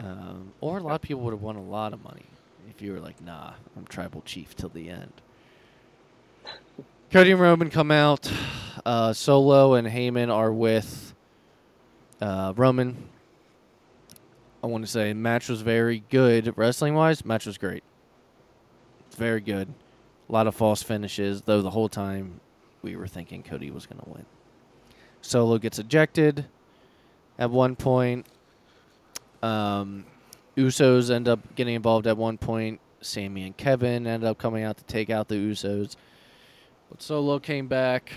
Um, 0.00 0.52
or 0.60 0.78
a 0.78 0.82
lot 0.82 0.94
of 0.94 1.02
people 1.02 1.22
would 1.24 1.32
have 1.32 1.42
won 1.42 1.56
a 1.56 1.62
lot 1.62 1.92
of 1.92 2.02
money 2.02 2.26
if 2.70 2.80
you 2.80 2.92
were 2.92 3.00
like, 3.00 3.20
nah, 3.20 3.52
I'm 3.76 3.86
tribal 3.86 4.22
chief 4.22 4.54
till 4.54 4.68
the 4.68 4.88
end. 4.88 5.12
Cody 7.10 7.32
and 7.32 7.40
Roman 7.40 7.70
come 7.70 7.90
out. 7.90 8.30
Uh, 8.84 9.12
Solo 9.12 9.74
and 9.74 9.88
Heyman 9.88 10.32
are 10.32 10.52
with 10.52 11.14
uh, 12.20 12.52
Roman. 12.56 13.08
I 14.62 14.66
want 14.66 14.84
to 14.84 14.90
say 14.90 15.12
match 15.14 15.48
was 15.48 15.62
very 15.62 16.04
good 16.10 16.56
wrestling 16.56 16.94
wise. 16.94 17.24
Match 17.24 17.46
was 17.46 17.58
great. 17.58 17.82
Very 19.16 19.40
good. 19.40 19.72
A 20.28 20.32
lot 20.32 20.46
of 20.46 20.54
false 20.54 20.82
finishes, 20.82 21.42
though 21.42 21.62
the 21.62 21.70
whole 21.70 21.88
time 21.88 22.40
we 22.82 22.96
were 22.96 23.06
thinking 23.06 23.42
Cody 23.42 23.70
was 23.70 23.86
going 23.86 24.00
to 24.00 24.08
win. 24.08 24.26
Solo 25.22 25.58
gets 25.58 25.78
ejected 25.78 26.46
at 27.38 27.50
one 27.50 27.76
point. 27.76 28.26
Um, 29.42 30.04
Usos 30.56 31.10
end 31.10 31.28
up 31.28 31.54
getting 31.54 31.74
involved 31.74 32.06
at 32.06 32.16
one 32.16 32.38
point. 32.38 32.80
Sammy 33.00 33.44
and 33.44 33.56
Kevin 33.56 34.06
end 34.06 34.24
up 34.24 34.38
coming 34.38 34.64
out 34.64 34.76
to 34.78 34.84
take 34.84 35.08
out 35.08 35.28
the 35.28 35.36
Usos. 35.36 35.96
But 36.90 37.00
Solo 37.00 37.38
came 37.38 37.68
back, 37.68 38.12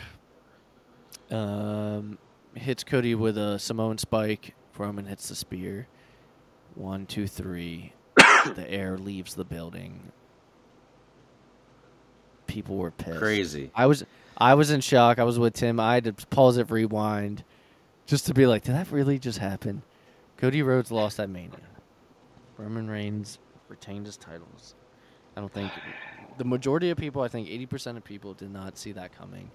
um, 1.30 2.18
hits 2.55 2.84
Cody 2.84 3.16
with 3.16 3.38
a 3.38 3.59
Samoan 3.59 3.97
spike. 3.97 4.55
Roman 4.78 5.05
hits 5.05 5.30
the 5.30 5.36
spear. 5.36 5.88
One, 6.74 7.05
two, 7.05 7.28
three. 7.28 7.93
the 8.55 8.66
air 8.68 8.97
leaves 8.97 9.36
the 9.36 9.43
building. 9.45 10.12
People 12.52 12.76
were 12.78 12.91
pissed. 12.91 13.18
Crazy. 13.20 13.72
I 13.74 13.86
was 13.86 14.04
I 14.38 14.56
was 14.56 14.72
in 14.72 14.82
shock. 14.82 15.20
I 15.20 15.24
was 15.24 15.39
with 15.39 15.54
Tim. 15.54 15.80
I 15.80 15.93
had 15.93 16.04
to 16.04 16.14
pause 16.28 16.58
it, 16.58 16.70
rewind, 16.70 17.43
just 18.06 18.26
to 18.26 18.34
be 18.34 18.45
like, 18.45 18.64
did 18.64 18.76
that 18.76 18.91
really 18.91 19.18
just 19.18 19.38
happen? 19.39 19.84
Cody 20.38 20.62
Rhodes 20.62 20.91
lost 20.91 21.20
at 21.20 21.30
Mania. 21.30 21.60
Roman 22.58 22.89
Reigns 22.89 23.39
retained 23.70 24.06
his 24.06 24.18
titles. 24.18 24.76
I 25.38 25.39
don't 25.39 25.54
think 25.54 25.72
the 26.38 26.43
majority 26.43 26.89
of 26.89 26.97
people, 26.97 27.22
I 27.22 27.30
think 27.30 27.47
80% 27.47 27.95
of 27.97 28.04
people 28.04 28.34
did 28.34 28.52
not 28.52 28.78
see 28.78 28.91
that 28.93 29.16
coming. 29.18 29.49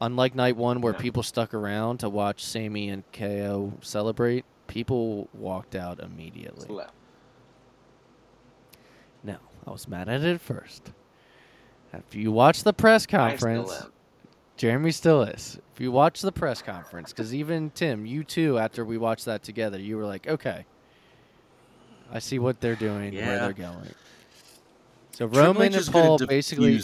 Unlike 0.00 0.34
night 0.34 0.56
one, 0.56 0.80
where 0.80 0.94
Yeah. 0.94 0.98
people 1.00 1.22
stuck 1.22 1.52
around 1.52 1.98
to 1.98 2.08
watch 2.08 2.44
Sammy 2.44 2.88
and 2.88 3.04
KO 3.12 3.74
celebrate, 3.82 4.44
people 4.68 5.28
walked 5.34 5.74
out 5.74 6.00
immediately. 6.00 6.66
Left. 6.74 6.94
No, 9.22 9.36
I 9.66 9.70
was 9.70 9.86
mad 9.86 10.08
at 10.08 10.22
it 10.22 10.40
first. 10.40 10.92
If 11.92 12.14
you 12.14 12.32
watch 12.32 12.62
the 12.62 12.72
press 12.72 13.02
I 13.02 13.06
still 13.06 13.18
conference. 13.64 13.86
Jeremy 14.56 14.92
still 14.92 15.22
is. 15.22 15.58
If 15.74 15.80
you 15.80 15.90
watch 15.90 16.20
the 16.20 16.32
press 16.32 16.62
conference, 16.62 17.12
because 17.12 17.34
even 17.34 17.70
Tim, 17.70 18.06
you 18.06 18.24
too, 18.24 18.58
after 18.58 18.84
we 18.84 18.98
watched 18.98 19.24
that 19.24 19.42
together, 19.42 19.78
you 19.78 19.96
were 19.96 20.04
like, 20.04 20.26
okay, 20.28 20.64
I 22.12 22.18
see 22.18 22.38
what 22.38 22.60
they're 22.60 22.76
doing, 22.76 23.14
where 23.14 23.22
Yeah. 23.24 23.38
they're 23.38 23.52
going. 23.52 23.94
So 25.12 25.26
Triple 25.28 25.42
Roman 25.42 25.74
and 25.74 25.86
Paul 25.86 26.18
basically, 26.18 26.80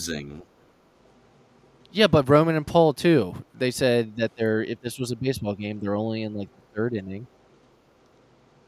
yeah, 1.92 2.06
but 2.06 2.28
Roman 2.28 2.56
and 2.56 2.66
Paul 2.66 2.92
too. 2.92 3.34
They 3.54 3.70
said 3.70 4.16
that 4.16 4.36
they're 4.36 4.62
if 4.62 4.80
this 4.82 4.98
was 4.98 5.10
a 5.10 5.16
baseball 5.16 5.54
game, 5.54 5.80
they're 5.80 5.96
only 5.96 6.22
in 6.22 6.34
like 6.34 6.48
the 6.48 6.76
third 6.76 6.94
inning 6.94 7.26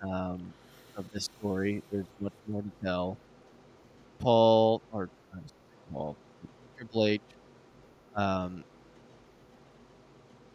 um, 0.02 0.52
of 0.96 1.10
this 1.12 1.24
story. 1.24 1.82
There's 1.90 2.06
much 2.20 2.32
more 2.48 2.62
to 2.62 2.70
tell. 2.82 3.16
Paul 4.18 4.80
or 4.92 5.08
not 5.34 5.42
Paul 5.92 6.16
Triple 6.80 7.06
H 7.06 7.20
um, 8.16 8.64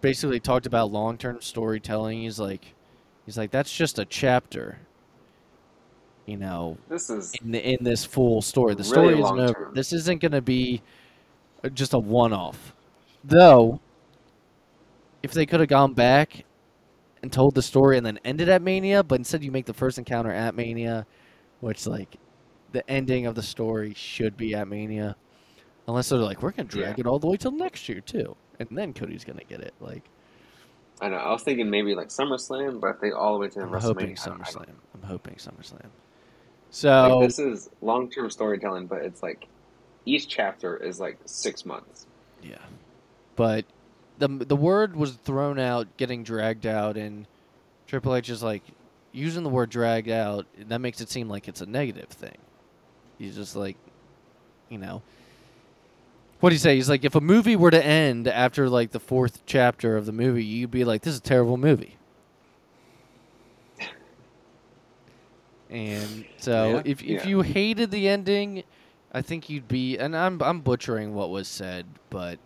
basically 0.02 0.40
talked 0.40 0.66
about 0.66 0.92
long 0.92 1.20
term 1.20 1.40
storytelling. 1.40 2.22
He's 2.24 2.40
like, 2.40 2.74
he's 3.28 3.38
like 3.38 3.52
that's 3.52 3.72
just 3.72 4.00
a 4.00 4.06
chapter. 4.06 4.80
You 6.26 6.38
know, 6.38 6.80
This 6.90 7.12
is 7.12 7.36
in 7.44 7.52
the, 7.52 7.74
in 7.74 7.84
this 7.84 8.04
full 8.04 8.42
story. 8.42 8.74
The 8.74 8.82
Really 8.82 8.90
story 8.90 9.14
is 9.14 9.20
long 9.20 9.40
over. 9.40 9.54
term. 9.54 9.74
This 9.76 9.94
isn't 9.94 10.20
going 10.20 10.32
to 10.32 10.42
be 10.42 10.82
just 11.76 11.94
a 11.94 12.00
one 12.00 12.34
off. 12.34 12.74
Though, 13.24 13.80
if 15.22 15.32
they 15.32 15.46
could 15.46 15.60
have 15.60 15.70
gone 15.70 15.94
back 15.94 16.44
and 17.22 17.32
told 17.32 17.54
the 17.54 17.62
story 17.62 17.98
and 17.98 18.06
then 18.06 18.20
ended 18.26 18.50
at 18.50 18.64
Mania, 18.64 19.04
but 19.04 19.20
instead 19.20 19.44
you 19.44 19.52
make 19.52 19.68
the 19.68 19.74
first 19.76 20.00
encounter 20.00 20.32
at 20.32 20.56
Mania, 20.56 21.06
which 21.60 21.86
like 21.86 22.18
the 22.72 22.88
ending 22.90 23.28
of 23.28 23.36
the 23.36 23.44
story 23.44 23.94
should 23.94 24.36
be 24.36 24.56
at 24.56 24.68
Mania, 24.68 25.16
unless 25.88 26.10
they're 26.10 26.20
like 26.20 26.42
we're 26.42 26.52
going 26.52 26.68
to 26.68 26.78
drag 26.78 26.98
Yeah. 26.98 27.02
it 27.02 27.08
all 27.08 27.20
the 27.20 27.28
way 27.28 27.38
till 27.38 27.52
next 27.52 27.88
year 27.90 28.02
too, 28.02 28.36
and 28.60 28.70
then 28.72 28.94
Cody's 28.94 29.24
going 29.24 29.40
to 29.40 29.46
get 29.46 29.62
it. 29.62 29.74
Like 29.80 30.04
I 31.02 31.10
know. 31.10 31.18
I 31.18 31.32
was 31.32 31.44
thinking 31.44 31.70
maybe 31.70 31.94
like 31.96 32.08
SummerSlam, 32.08 32.80
but 32.80 32.88
if 32.92 33.00
they 33.02 33.12
all 33.12 33.34
the 33.34 33.40
way 33.40 33.50
to 33.50 33.62
I'm 33.62 33.70
WrestleMania, 33.70 33.82
hoping 33.82 34.16
SummerSlam. 34.16 34.70
I'm 34.94 35.04
hoping 35.04 35.36
SummerSlam. 35.36 35.88
So 36.72 37.20
Like, 37.20 37.28
this 37.28 37.40
is 37.40 37.70
long 37.82 38.10
term 38.10 38.30
storytelling, 38.30 38.88
but 38.88 39.02
it's 39.02 39.22
like 39.24 39.48
each 40.06 40.28
chapter 40.28 40.78
is 40.78 41.00
like 41.00 41.18
six 41.26 41.66
months. 41.66 42.06
Yeah, 42.44 42.58
but 43.36 43.66
the 44.20 44.28
the 44.28 44.56
word 44.56 44.96
was 44.96 45.14
thrown 45.14 45.60
out, 45.60 45.98
getting 45.98 46.24
dragged 46.24 46.66
out, 46.66 46.96
and 46.98 47.28
Triple 47.88 48.16
H 48.16 48.30
is 48.30 48.42
like 48.44 48.64
using 49.12 49.44
the 49.44 49.50
word 49.50 49.70
"dragged 49.70 50.10
out." 50.10 50.46
That 50.68 50.80
makes 50.80 51.02
it 51.02 51.10
seem 51.10 51.28
like 51.30 51.48
it's 51.48 51.62
a 51.62 51.66
negative 51.66 52.10
thing. 52.10 52.38
He's 53.18 53.36
just 53.36 53.56
like, 53.56 53.78
you 54.70 54.78
know, 54.78 55.02
what 56.46 56.52
do 56.52 56.54
you 56.58 56.60
say? 56.60 56.76
He's 56.76 56.88
like, 56.92 57.04
if 57.04 57.16
a 57.16 57.22
movie 57.22 57.56
were 57.56 57.72
to 57.72 57.84
end 57.84 58.28
after 58.28 58.70
like 58.70 58.92
the 58.92 59.00
fourth 59.00 59.42
chapter 59.48 59.98
of 59.98 60.06
the 60.06 60.12
movie, 60.12 60.46
you'd 60.46 60.70
be 60.70 60.86
like, 60.86 61.02
"This 61.02 61.14
is 61.16 61.20
a 61.20 61.24
terrible 61.24 61.58
movie." 61.58 61.98
And 65.72 66.24
so, 66.38 66.70
Yeah. 66.76 66.82
if 66.86 67.02
if 67.02 67.24
Yeah. 67.24 67.28
you 67.28 67.42
hated 67.42 67.90
the 67.90 68.08
ending, 68.08 68.62
I 69.12 69.24
think 69.24 69.50
you'd 69.50 69.68
be. 69.68 69.98
And 69.98 70.16
I'm 70.16 70.40
I'm 70.44 70.62
butchering 70.62 71.16
what 71.16 71.32
was 71.32 71.48
said, 71.48 71.88
but 72.12 72.38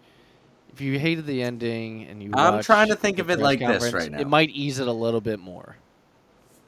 if 0.72 0.80
you 0.80 0.98
hated 0.98 1.26
the 1.26 1.44
ending 1.44 2.04
and 2.06 2.24
you, 2.24 2.32
I'm 2.36 2.64
trying 2.64 2.88
to 2.88 2.96
think 2.96 3.20
of 3.20 3.30
it 3.30 3.40
like 3.40 3.60
this 3.60 3.92
right 3.92 4.10
now. 4.10 4.20
It 4.22 4.30
might 4.30 4.50
ease 4.52 4.80
it 4.80 4.88
a 4.88 4.94
little 4.94 5.20
bit 5.20 5.40
more. 5.42 5.76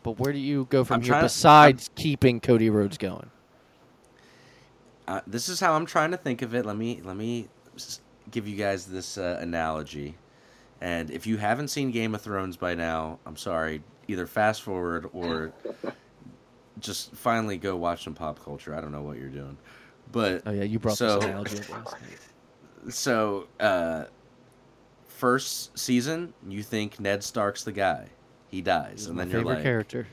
But 0.04 0.20
where 0.20 0.34
do 0.34 0.40
you 0.40 0.68
go 0.70 0.84
from 0.84 0.96
I'm 0.96 1.02
here 1.02 1.12
trying 1.12 1.22
to- 1.22 1.26
besides 1.28 1.90
keeping 1.96 2.42
Cody 2.42 2.70
Rhodes 2.70 2.98
going? 2.98 3.30
Uh, 5.12 5.20
this 5.28 5.50
is 5.50 5.60
how 5.60 5.74
I'm 5.74 5.86
trying 5.86 6.12
to 6.12 6.18
think 6.18 6.42
of 6.42 6.56
it. 6.56 6.66
Let 6.66 6.78
me 6.78 7.02
let 7.04 7.18
me 7.18 7.50
give 8.32 8.48
you 8.48 8.56
guys 8.56 8.86
this 8.86 9.18
uh, 9.18 9.38
analogy. 9.42 10.16
And 10.80 11.12
if 11.12 11.28
you 11.28 11.36
haven't 11.38 11.68
seen 11.68 11.92
Game 11.92 12.16
of 12.16 12.22
Thrones 12.22 12.56
by 12.56 12.76
now, 12.76 13.20
I'm 13.26 13.36
sorry. 13.36 13.84
Either 14.08 14.26
fast 14.26 14.62
forward 14.64 15.10
or 15.14 15.52
just 16.80 17.14
finally 17.14 17.58
go 17.58 17.76
watch 17.76 18.04
some 18.06 18.14
pop 18.16 18.44
culture. 18.44 18.74
I 18.74 18.80
don't 18.80 18.92
know 18.94 19.02
what 19.02 19.18
you're 19.18 19.28
doing, 19.30 19.58
but 20.14 20.44
Oh 20.46 20.52
yeah, 20.52 20.64
you 20.64 20.80
brought 20.80 20.98
So- 20.98 21.20
this 21.20 21.26
analogy 21.26 21.60
up 21.60 21.70
last 21.70 21.92
night. 22.86 22.94
so 22.94 23.48
uh, 23.60 24.06
first 25.08 25.78
season, 25.78 26.34
you 26.48 26.64
think 26.64 27.00
Ned 27.00 27.24
Stark's 27.24 27.64
the 27.64 27.72
guy. 27.74 28.08
He 28.50 28.62
dies, 28.62 28.92
He's 28.94 29.06
and 29.08 29.18
my 29.18 29.24
then 29.24 29.32
you're 29.32 29.40
favorite 29.42 29.54
like, 29.56 29.64
character. 29.64 30.08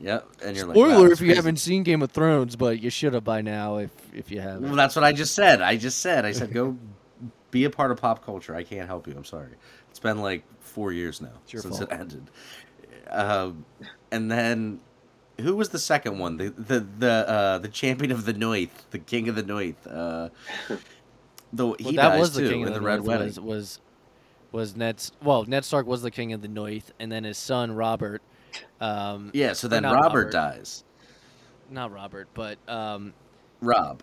"Yep," 0.00 0.28
and 0.44 0.56
you're 0.56 0.66
like, 0.66 0.74
Spoiler 0.76 1.06
wow, 1.08 1.12
if 1.12 1.20
you 1.20 1.26
crazy. 1.26 1.34
haven't 1.34 1.56
seen 1.58 1.82
Game 1.82 2.02
of 2.02 2.10
Thrones, 2.10 2.56
but 2.56 2.80
you 2.80 2.90
should 2.90 3.14
have 3.14 3.24
by 3.24 3.40
now 3.40 3.76
if 3.76 3.90
if 4.14 4.30
you 4.30 4.40
haven't. 4.40 4.62
Well, 4.62 4.76
that's 4.76 4.96
what 4.96 5.04
I 5.04 5.12
just 5.12 5.34
said. 5.34 5.60
I 5.60 5.76
just 5.76 5.98
said. 5.98 6.24
I 6.24 6.32
said 6.32 6.52
go 6.52 6.76
be 7.50 7.64
a 7.64 7.70
part 7.70 7.90
of 7.90 8.00
pop 8.00 8.24
culture. 8.24 8.54
I 8.54 8.62
can't 8.62 8.86
help 8.86 9.06
you. 9.06 9.14
I'm 9.16 9.24
sorry. 9.24 9.52
It's 9.90 9.98
been 9.98 10.20
like 10.20 10.44
four 10.60 10.92
years 10.92 11.20
now 11.20 11.32
since 11.46 11.64
fault. 11.64 11.82
it 11.82 11.88
ended. 11.92 12.30
Um, 13.10 13.64
and 14.10 14.30
then 14.30 14.80
who 15.40 15.56
was 15.56 15.70
the 15.70 15.78
second 15.78 16.18
one? 16.18 16.36
The 16.36 16.50
the 16.50 16.80
the 16.98 17.28
uh, 17.28 17.58
the 17.58 17.68
champion 17.68 18.12
of 18.12 18.24
the 18.24 18.32
North, 18.32 18.86
the 18.90 18.98
king 18.98 19.28
of 19.28 19.34
the 19.34 19.42
North. 19.42 19.86
Uh, 19.86 20.30
the 21.52 21.66
Well, 21.66 21.76
he 21.78 21.96
that 21.96 22.10
dies 22.10 22.20
was 22.20 22.34
the 22.34 22.42
too 22.42 22.50
king 22.50 22.60
in 22.62 22.68
of 22.68 22.74
the, 22.74 22.80
the, 22.80 22.86
Red 22.86 22.96
North 22.96 23.06
Wedding. 23.06 23.26
was, 23.26 23.40
was 23.40 23.80
was 24.50 24.76
Ned's 24.76 25.12
well 25.22 25.44
Ned 25.44 25.64
Stark 25.64 25.86
was 25.86 26.02
the 26.02 26.10
king 26.10 26.32
of 26.32 26.42
the 26.42 26.48
North, 26.48 26.92
and 26.98 27.10
then 27.10 27.24
his 27.24 27.38
son 27.38 27.72
Robert. 27.72 28.22
Um, 28.80 29.30
Yeah. 29.34 29.52
So 29.52 29.68
then 29.68 29.82
Robert, 29.84 30.00
Robert. 30.02 30.32
dies. 30.32 30.84
not 31.70 31.92
Robert, 31.92 32.28
but 32.34 32.58
um, 32.68 33.12
Rob. 33.60 34.02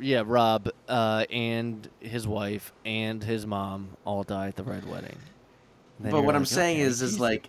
yeah, 0.00 0.22
Rob 0.26 0.68
uh, 0.88 1.24
and 1.30 1.88
his 2.00 2.26
wife 2.26 2.72
and 2.84 3.22
his 3.22 3.46
mom 3.46 3.90
all 4.04 4.22
die 4.22 4.48
at 4.48 4.56
the 4.56 4.64
Red 4.64 4.88
Wedding. 4.88 5.18
But 6.00 6.24
what 6.24 6.34
I'm 6.34 6.42
like, 6.42 6.48
saying 6.48 6.78
okay, 6.78 6.86
is, 6.86 7.00
is 7.02 7.20
like, 7.20 7.48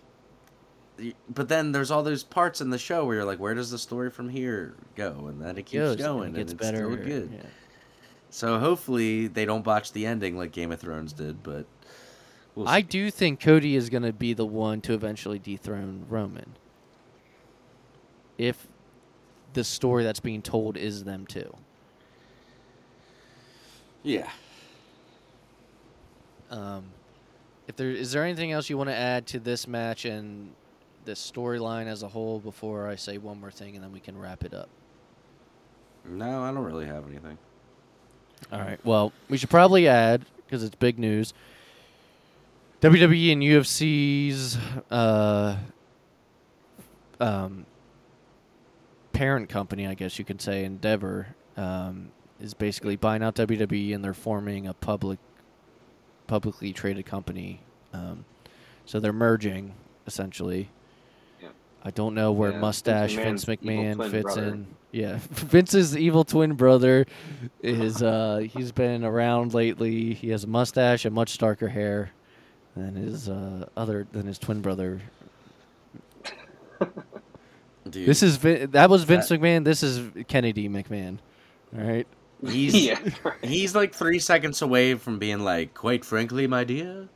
but 1.28 1.48
then 1.48 1.72
there's 1.72 1.90
all 1.90 2.04
those 2.04 2.22
parts 2.22 2.60
in 2.60 2.70
the 2.70 2.78
show 2.78 3.04
where 3.04 3.16
you're 3.16 3.24
like, 3.24 3.40
where 3.40 3.54
does 3.54 3.70
the 3.72 3.78
story 3.78 4.10
from 4.10 4.28
here 4.28 4.74
go? 4.94 5.26
And 5.26 5.42
then 5.42 5.58
it 5.58 5.64
keeps 5.66 5.72
Goes, 5.80 5.90
and 5.94 6.00
going, 6.00 6.34
it 6.34 6.38
gets 6.38 6.52
and 6.52 6.60
better. 6.60 6.92
it's 6.92 7.02
still 7.02 7.20
good. 7.20 7.30
yeah. 7.32 7.48
So 8.30 8.58
hopefully 8.60 9.26
they 9.26 9.44
don't 9.44 9.62
botch 9.64 9.92
the 9.92 10.06
ending 10.06 10.36
like 10.36 10.52
Game 10.52 10.70
of 10.70 10.78
Thrones 10.80 11.12
did, 11.12 11.42
but 11.42 11.66
we'll 12.54 12.68
I 12.68 12.80
do 12.80 13.10
think 13.10 13.40
Cody 13.40 13.76
is 13.76 13.90
going 13.90 14.02
to 14.02 14.12
be 14.12 14.32
the 14.32 14.46
one 14.46 14.80
to 14.82 14.94
eventually 14.94 15.38
dethrone 15.38 16.06
Roman. 16.08 16.54
If 18.38 18.66
the 19.52 19.64
story 19.64 20.02
that's 20.04 20.20
being 20.20 20.42
told 20.42 20.76
is 20.76 21.04
them 21.04 21.26
too. 21.26 21.54
yeah. 24.02 24.28
Um, 26.50 26.84
if 27.66 27.76
there 27.76 27.90
is 27.90 28.12
there 28.12 28.22
anything 28.22 28.52
else 28.52 28.68
you 28.68 28.76
want 28.76 28.90
to 28.90 28.94
add 28.94 29.26
to 29.28 29.40
this 29.40 29.66
match 29.66 30.04
and 30.04 30.52
this 31.04 31.30
storyline 31.34 31.86
as 31.86 32.02
a 32.02 32.08
whole 32.08 32.38
before 32.38 32.88
I 32.88 32.96
say 32.96 33.18
one 33.18 33.40
more 33.40 33.50
thing 33.50 33.74
and 33.74 33.82
then 33.84 33.92
we 33.92 34.00
can 34.00 34.18
wrap 34.18 34.44
it 34.44 34.54
up. 34.54 34.68
No, 36.04 36.42
I 36.42 36.52
don't 36.52 36.64
really 36.64 36.86
have 36.86 37.08
anything. 37.08 37.38
All 38.52 38.60
right. 38.60 38.78
Well, 38.84 39.12
we 39.28 39.38
should 39.38 39.50
probably 39.50 39.88
add 39.88 40.24
because 40.44 40.62
it's 40.62 40.74
big 40.74 40.98
news. 40.98 41.32
WWE 42.80 43.32
and 43.32 43.42
UFC's 43.42 44.58
uh, 44.90 45.56
um, 47.20 47.64
parent 49.12 49.48
company, 49.48 49.86
I 49.86 49.94
guess 49.94 50.18
you 50.18 50.24
could 50.24 50.40
say, 50.40 50.64
Endeavor, 50.64 51.28
um, 51.56 52.10
is 52.40 52.52
basically 52.52 52.96
buying 52.96 53.22
out 53.22 53.36
WWE, 53.36 53.94
and 53.94 54.04
they're 54.04 54.12
forming 54.12 54.66
a 54.66 54.74
public, 54.74 55.18
publicly 56.26 56.72
traded 56.72 57.06
company. 57.06 57.60
Um, 57.92 58.24
so 58.84 59.00
they're 59.00 59.12
merging, 59.12 59.74
essentially. 60.06 60.68
Yeah. 61.40 61.48
I 61.82 61.90
don't 61.90 62.14
know 62.14 62.32
where 62.32 62.50
Yeah, 62.52 62.58
mustache 62.58 63.14
Vince 63.14 63.44
McMahon 63.46 64.10
fits 64.10 64.24
brother. 64.24 64.44
in. 64.48 64.66
Yeah, 64.92 65.18
Vince's 65.30 65.96
evil 65.96 66.24
twin 66.24 66.52
brother 66.54 67.06
is 67.62 68.00
uh 68.02 68.46
he's 68.54 68.70
been 68.70 69.04
around 69.04 69.52
lately. 69.54 70.14
He 70.14 70.28
has 70.28 70.44
a 70.44 70.46
mustache 70.46 71.04
and 71.04 71.12
much 71.14 71.36
darker 71.38 71.66
hair 71.68 72.12
than 72.76 72.94
his 72.96 73.28
uh 73.28 73.66
other 73.76 74.06
than 74.12 74.26
his 74.26 74.38
twin 74.38 74.60
brother. 74.60 75.00
Dude, 77.88 78.06
This 78.06 78.22
is 78.22 78.36
Vin- 78.36 78.70
that 78.70 78.88
was 78.88 79.04
Vince 79.04 79.28
McMahon. 79.30 79.62
This 79.64 79.82
is 79.82 80.10
Kennedy 80.26 80.68
McMahon. 80.68 81.18
All 81.76 81.84
right. 81.84 82.06
he's 82.46 82.74
yeah, 82.86 82.98
right. 83.22 83.44
he's 83.44 83.74
like 83.74 83.94
three 83.94 84.18
seconds 84.18 84.62
away 84.62 84.94
from 84.94 85.18
being 85.18 85.40
like, 85.40 85.74
quite 85.74 86.04
frankly, 86.04 86.46
my 86.46 86.64
dear, 86.64 87.08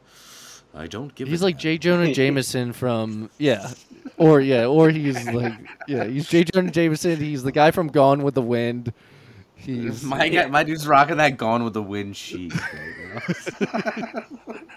I 0.74 0.86
don't 0.86 1.14
give. 1.14 1.28
He's 1.28 1.40
a 1.40 1.44
like 1.46 1.56
damn." 1.56 1.60
J. 1.62 1.78
Jonah 1.78 2.12
Jameson 2.14 2.72
from 2.74 3.30
yeah, 3.38 3.70
or 4.18 4.40
yeah, 4.42 4.66
or 4.66 4.90
he's 4.90 5.24
like 5.30 5.54
yeah, 5.88 6.04
he's 6.04 6.28
J. 6.28 6.44
Jonah 6.44 6.70
Jameson. 6.70 7.16
He's 7.16 7.42
the 7.42 7.52
guy 7.52 7.70
from 7.70 7.88
Gone 7.88 8.22
with 8.22 8.34
the 8.34 8.42
Wind. 8.42 8.92
He's 9.56 10.04
My 10.04 10.28
guy, 10.28 10.46
my 10.46 10.62
dude's 10.64 10.86
rocking 10.86 11.16
that 11.16 11.36
Gone 11.38 11.64
with 11.64 11.72
the 11.72 11.82
Wind 11.82 12.14
sheet. 12.16 12.52
Right 12.54 13.24
now. 13.74 14.24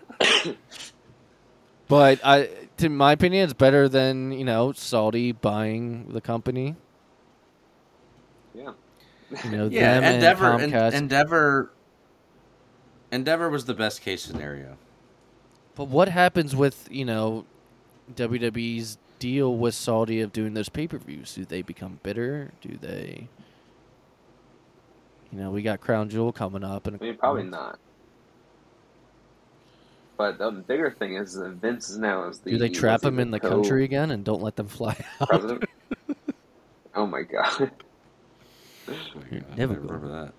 But 1.88 2.20
I, 2.24 2.50
to 2.78 2.90
my 2.90 3.12
opinion, 3.12 3.44
it's 3.44 3.54
better 3.54 3.90
than 3.90 4.32
you 4.32 4.46
know 4.46 4.72
Saudi 4.72 5.32
buying 5.34 6.14
the 6.14 6.22
company. 6.22 6.76
yeah. 8.54 8.72
You 9.46 9.50
know, 9.52 9.68
yeah, 9.68 10.00
them 10.00 10.16
Endeavor, 10.16 10.54
and 10.60 10.74
En- 10.74 10.94
Endeavor, 10.94 11.72
Endeavor 13.12 13.50
was 13.50 13.64
the 13.66 13.74
best 13.74 14.02
case 14.02 14.22
scenario. 14.22 14.78
but 15.76 15.86
what 15.88 16.10
happens 16.10 16.54
with 16.56 16.88
you 16.92 17.06
know 17.06 17.46
WWE's 18.14 18.98
deal 19.20 19.56
with 19.56 19.74
Saudi 19.74 20.20
of 20.20 20.34
doing 20.34 20.54
those 20.54 20.68
pay 20.70 20.88
per 20.88 20.98
views? 20.98 21.36
Do 21.36 21.46
they 21.46 21.62
become 21.62 22.00
bitter? 22.04 22.52
Do 22.62 22.78
they? 22.82 23.28
You 25.32 25.40
know, 25.40 25.52
we 25.52 25.62
got 25.62 25.80
Crown 25.80 26.10
Jewel 26.10 26.34
coming 26.34 26.64
up, 26.66 26.88
and 26.88 26.98
I 27.02 27.04
mean, 27.06 27.18
probably 27.18 27.44
not. 27.50 27.80
But 30.22 30.38
the 30.38 30.52
bigger 30.52 30.92
thing 30.92 31.16
is 31.16 31.34
that 31.34 31.54
Vince 31.54 31.90
is 31.90 31.98
now 31.98 32.28
is 32.30 32.38
the. 32.38 32.52
Do 32.52 32.60
they 32.60 32.70
trap 32.70 33.04
him 33.04 33.18
in 33.18 33.32
the 33.32 33.40
co- 33.40 33.50
country 33.50 33.84
again 33.84 34.12
and 34.12 34.24
don't 34.24 34.44
let 34.44 34.56
them 34.56 34.68
fly 34.68 34.96
out? 35.20 35.30
President. 35.30 35.64
oh 36.96 37.08
my 37.08 37.24
god. 37.24 37.72
You're 39.32 39.42
I 39.52 39.56
never 39.56 39.74
remember 39.74 40.32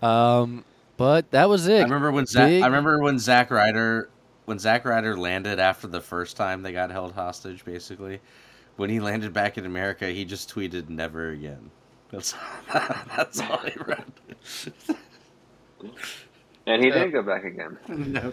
that. 0.00 0.06
Um, 0.06 0.64
but 0.96 1.28
that 1.32 1.48
was 1.48 1.66
it. 1.66 1.80
I 1.80 1.82
remember 1.82 2.12
when 2.12 2.26
Zack. 2.26 2.48
Big- 2.48 2.62
I 2.62 2.66
remember 2.66 3.00
when 3.02 3.18
Zack 3.18 3.50
Ryder 3.50 4.08
when 4.44 4.60
Zack 4.60 4.84
Ryder 4.84 5.16
landed 5.16 5.58
after 5.58 5.88
the 5.88 6.00
first 6.00 6.36
time 6.36 6.62
they 6.62 6.70
got 6.70 6.92
held 6.92 7.10
hostage. 7.10 7.64
Basically, 7.64 8.20
when 8.76 8.88
he 8.88 9.00
landed 9.00 9.32
back 9.32 9.58
in 9.58 9.66
America, 9.66 10.06
he 10.06 10.24
just 10.24 10.54
tweeted 10.54 10.88
"Never 10.88 11.30
again." 11.30 11.72
That's 12.12 12.36
that's 12.72 13.40
all 13.40 13.58
he 13.58 13.72
read. 13.84 14.04
And 16.66 16.82
he 16.82 16.88
Yeah. 16.88 16.94
didn't 16.94 17.12
go 17.12 17.22
back 17.22 17.44
again. 17.44 17.78
no. 18.12 18.32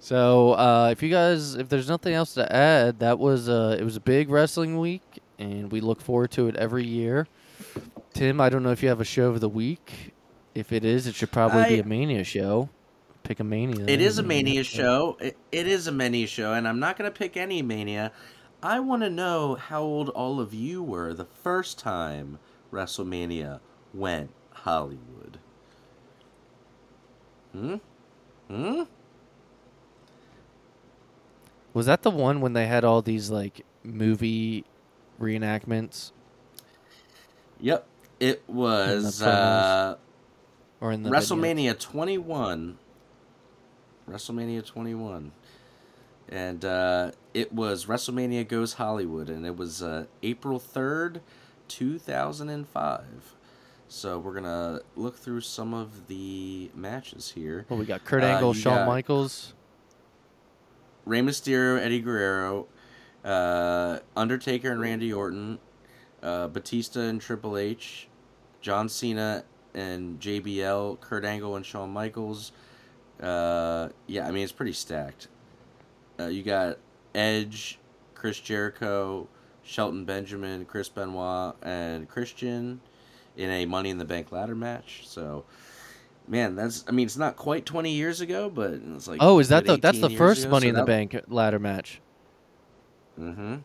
So, 0.00 0.52
uh, 0.52 0.88
if 0.92 1.02
you 1.02 1.10
guys, 1.10 1.54
if 1.54 1.68
there's 1.68 1.88
nothing 1.88 2.14
else 2.14 2.34
to 2.34 2.50
add, 2.54 3.00
that 3.00 3.18
was 3.18 3.48
uh, 3.48 3.76
it 3.78 3.84
was 3.84 3.96
a 3.96 4.00
big 4.00 4.30
wrestling 4.30 4.78
week, 4.78 5.02
and 5.38 5.70
we 5.70 5.80
look 5.80 6.00
forward 6.00 6.30
to 6.32 6.48
it 6.48 6.56
every 6.56 6.84
year. 6.86 7.26
Tim, 8.14 8.40
I 8.40 8.48
don't 8.48 8.62
know 8.62 8.70
if 8.70 8.82
you 8.82 8.88
have 8.88 9.00
a 9.00 9.04
show 9.04 9.28
of 9.28 9.40
the 9.40 9.48
week. 9.48 10.12
If 10.54 10.72
it 10.72 10.84
is, 10.84 11.06
it 11.06 11.14
should 11.14 11.30
probably 11.30 11.64
be 11.64 11.78
a 11.78 11.84
Mania 11.84 12.24
show. 12.24 12.70
Pick 13.22 13.40
a 13.40 13.44
Mania. 13.44 13.84
It 13.86 14.00
is 14.00 14.18
a 14.18 14.22
mania 14.22 14.54
Yeah. 14.54 14.62
show. 14.62 15.16
It, 15.20 15.36
it 15.52 15.66
is 15.66 15.86
a 15.86 15.92
mania 15.92 16.26
show, 16.26 16.54
and 16.54 16.66
I'm 16.66 16.78
not 16.80 16.96
gonna 16.96 17.10
pick 17.10 17.36
any 17.36 17.60
mania. 17.60 18.12
I 18.62 18.80
want 18.80 19.02
to 19.02 19.10
know 19.10 19.54
how 19.56 19.82
old 19.82 20.08
all 20.10 20.40
of 20.40 20.54
you 20.54 20.82
were 20.82 21.12
the 21.12 21.26
first 21.26 21.78
time 21.78 22.38
WrestleMania 22.72 23.60
went 23.92 24.30
Hollywood. 24.52 25.38
Hmm. 27.58 27.74
Hmm. 28.48 28.82
Was 31.74 31.86
that 31.86 32.02
the 32.02 32.10
one 32.10 32.40
when 32.40 32.54
they 32.54 32.66
had 32.66 32.84
all 32.84 33.02
these 33.02 33.30
like 33.30 33.64
movie 33.84 34.64
reenactments, 35.20 36.12
Yep. 37.60 37.86
It 38.20 38.42
was 38.48 39.22
uh, 39.22 39.96
or 40.80 40.92
in 40.92 41.02
the? 41.02 41.10
WrestleMania 41.10 41.78
21. 41.78 42.78
WrestleMania 44.10 44.66
21. 44.66 45.32
And 46.28 46.64
uh, 46.64 47.12
it 47.32 47.52
was 47.52 47.86
WrestleMania 47.86 48.46
Goes 48.46 48.74
Hollywood, 48.74 49.30
and 49.30 49.46
it 49.46 49.56
was 49.56 49.82
uh, 49.82 50.06
April 50.22 50.60
3rd, 50.60 51.20
2005. 51.68 53.04
So 53.88 54.18
we're 54.18 54.32
going 54.32 54.44
to 54.44 54.82
look 54.96 55.16
through 55.16 55.40
some 55.40 55.72
of 55.72 56.08
the 56.08 56.70
matches 56.74 57.32
here. 57.34 57.64
Well, 57.68 57.78
we 57.78 57.86
got 57.86 58.04
Kurt 58.04 58.22
Uh, 58.22 58.26
Angle, 58.26 58.54
you 58.54 58.60
Shawn 58.60 58.86
Michaels. 58.86 59.54
Rey 61.06 61.20
Mysterio, 61.20 61.80
Eddie 61.80 62.00
Guerrero, 62.00 62.66
uh, 63.24 64.00
Undertaker 64.14 64.70
and 64.70 64.80
Randy 64.80 65.10
Orton, 65.12 65.58
uh, 66.22 66.48
Batista 66.48 67.00
and 67.00 67.18
Triple 67.18 67.56
H, 67.56 68.08
John 68.60 68.90
Cena 68.90 69.44
and 69.74 70.20
JBL, 70.20 71.00
Kurt 71.00 71.24
Angle 71.24 71.56
and 71.56 71.64
Shawn 71.64 71.90
Michaels. 71.90 72.52
Uh, 73.22 73.88
yeah, 74.06 74.28
I 74.28 74.32
mean 74.32 74.42
it's 74.42 74.52
pretty 74.52 74.74
stacked. 74.74 75.28
Uh, 76.20 76.26
you 76.26 76.42
got 76.42 76.76
Edge, 77.14 77.78
Chris 78.14 78.38
Jericho, 78.38 79.28
Shelton 79.62 80.04
Benjamin, 80.04 80.66
Chris 80.66 80.90
Benoit, 80.90 81.54
and 81.62 82.06
Christian 82.06 82.80
in 83.38 83.48
a 83.50 83.64
Money 83.64 83.88
in 83.90 83.96
the 83.98 84.04
Bank 84.04 84.30
ladder 84.32 84.54
match. 84.54 85.02
So, 85.06 85.44
man, 86.26 86.54
that's 86.56 86.84
I 86.86 86.90
mean 86.90 87.06
it's 87.06 87.16
not 87.16 87.36
quite 87.36 87.64
twenty 87.64 87.92
years 87.92 88.20
ago, 88.20 88.50
but 88.50 88.72
it's 88.94 89.08
like 89.08 89.18
oh, 89.22 89.38
is 89.38 89.48
that 89.48 89.64
the 89.64 89.78
that's 89.78 90.00
the 90.00 90.10
first 90.10 90.42
ago, 90.42 90.50
Money 90.50 90.64
so 90.64 90.68
in 90.68 90.74
the 90.74 90.80
that- 90.82 90.86
Bank 90.86 91.16
ladder 91.28 91.58
match? 91.58 92.00
Mm-hmm. 93.18 93.54
So 93.54 93.62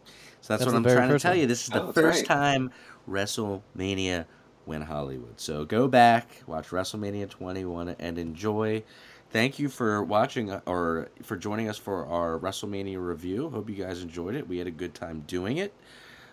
that's, 0.48 0.48
That's 0.48 0.66
what 0.66 0.76
I'm 0.76 0.84
trying 0.84 1.10
to 1.10 1.20
tell 1.20 1.32
one. 1.32 1.40
you. 1.40 1.48
This 1.48 1.64
is 1.64 1.70
the 1.70 1.84
Oh, 1.84 1.92
first 1.94 2.28
right. 2.28 2.38
time 2.40 2.72
WrestleMania 3.10 4.26
went 4.66 4.84
Hollywood. 4.84 5.40
So 5.40 5.64
go 5.66 5.88
back, 5.88 6.44
watch 6.48 6.70
WrestleMania 6.70 7.30
21, 7.30 7.96
and 8.00 8.18
enjoy. 8.18 8.84
Thank 9.30 9.58
you 9.60 9.70
for 9.70 10.04
watching 10.04 10.52
uh, 10.52 10.62
or 10.66 11.10
for 11.24 11.38
joining 11.38 11.70
us 11.70 11.78
for 11.78 12.06
our 12.08 12.38
WrestleMania 12.40 12.98
review. 13.06 13.50
Hope 13.50 13.70
you 13.70 13.76
guys 13.76 14.02
enjoyed 14.02 14.36
it. 14.36 14.48
We 14.48 14.58
had 14.58 14.68
a 14.68 14.72
good 14.72 14.94
time 14.94 15.24
doing 15.28 15.58
it. 15.58 15.74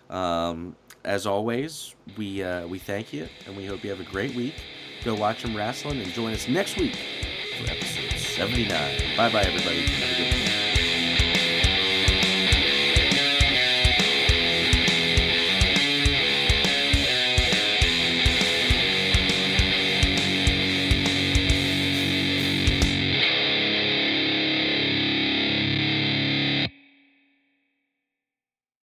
Um, 0.09 0.75
as 1.03 1.25
always, 1.25 1.95
we 2.17 2.43
uh, 2.43 2.67
we 2.67 2.79
thank 2.79 3.13
you 3.13 3.27
and 3.45 3.55
we 3.55 3.65
hope 3.65 3.83
you 3.83 3.89
have 3.89 3.99
a 3.99 4.09
great 4.11 4.35
week. 4.35 4.55
Go 5.03 5.15
watch 5.15 5.41
some 5.41 5.55
wrestling 5.55 5.99
and 6.01 6.11
join 6.11 6.33
us 6.33 6.47
next 6.47 6.77
week 6.77 6.95
for 7.57 7.71
episode 7.71 8.11
79. 8.17 8.69
Bye 9.17 9.31
bye, 9.31 9.41
everybody. 9.41 10.60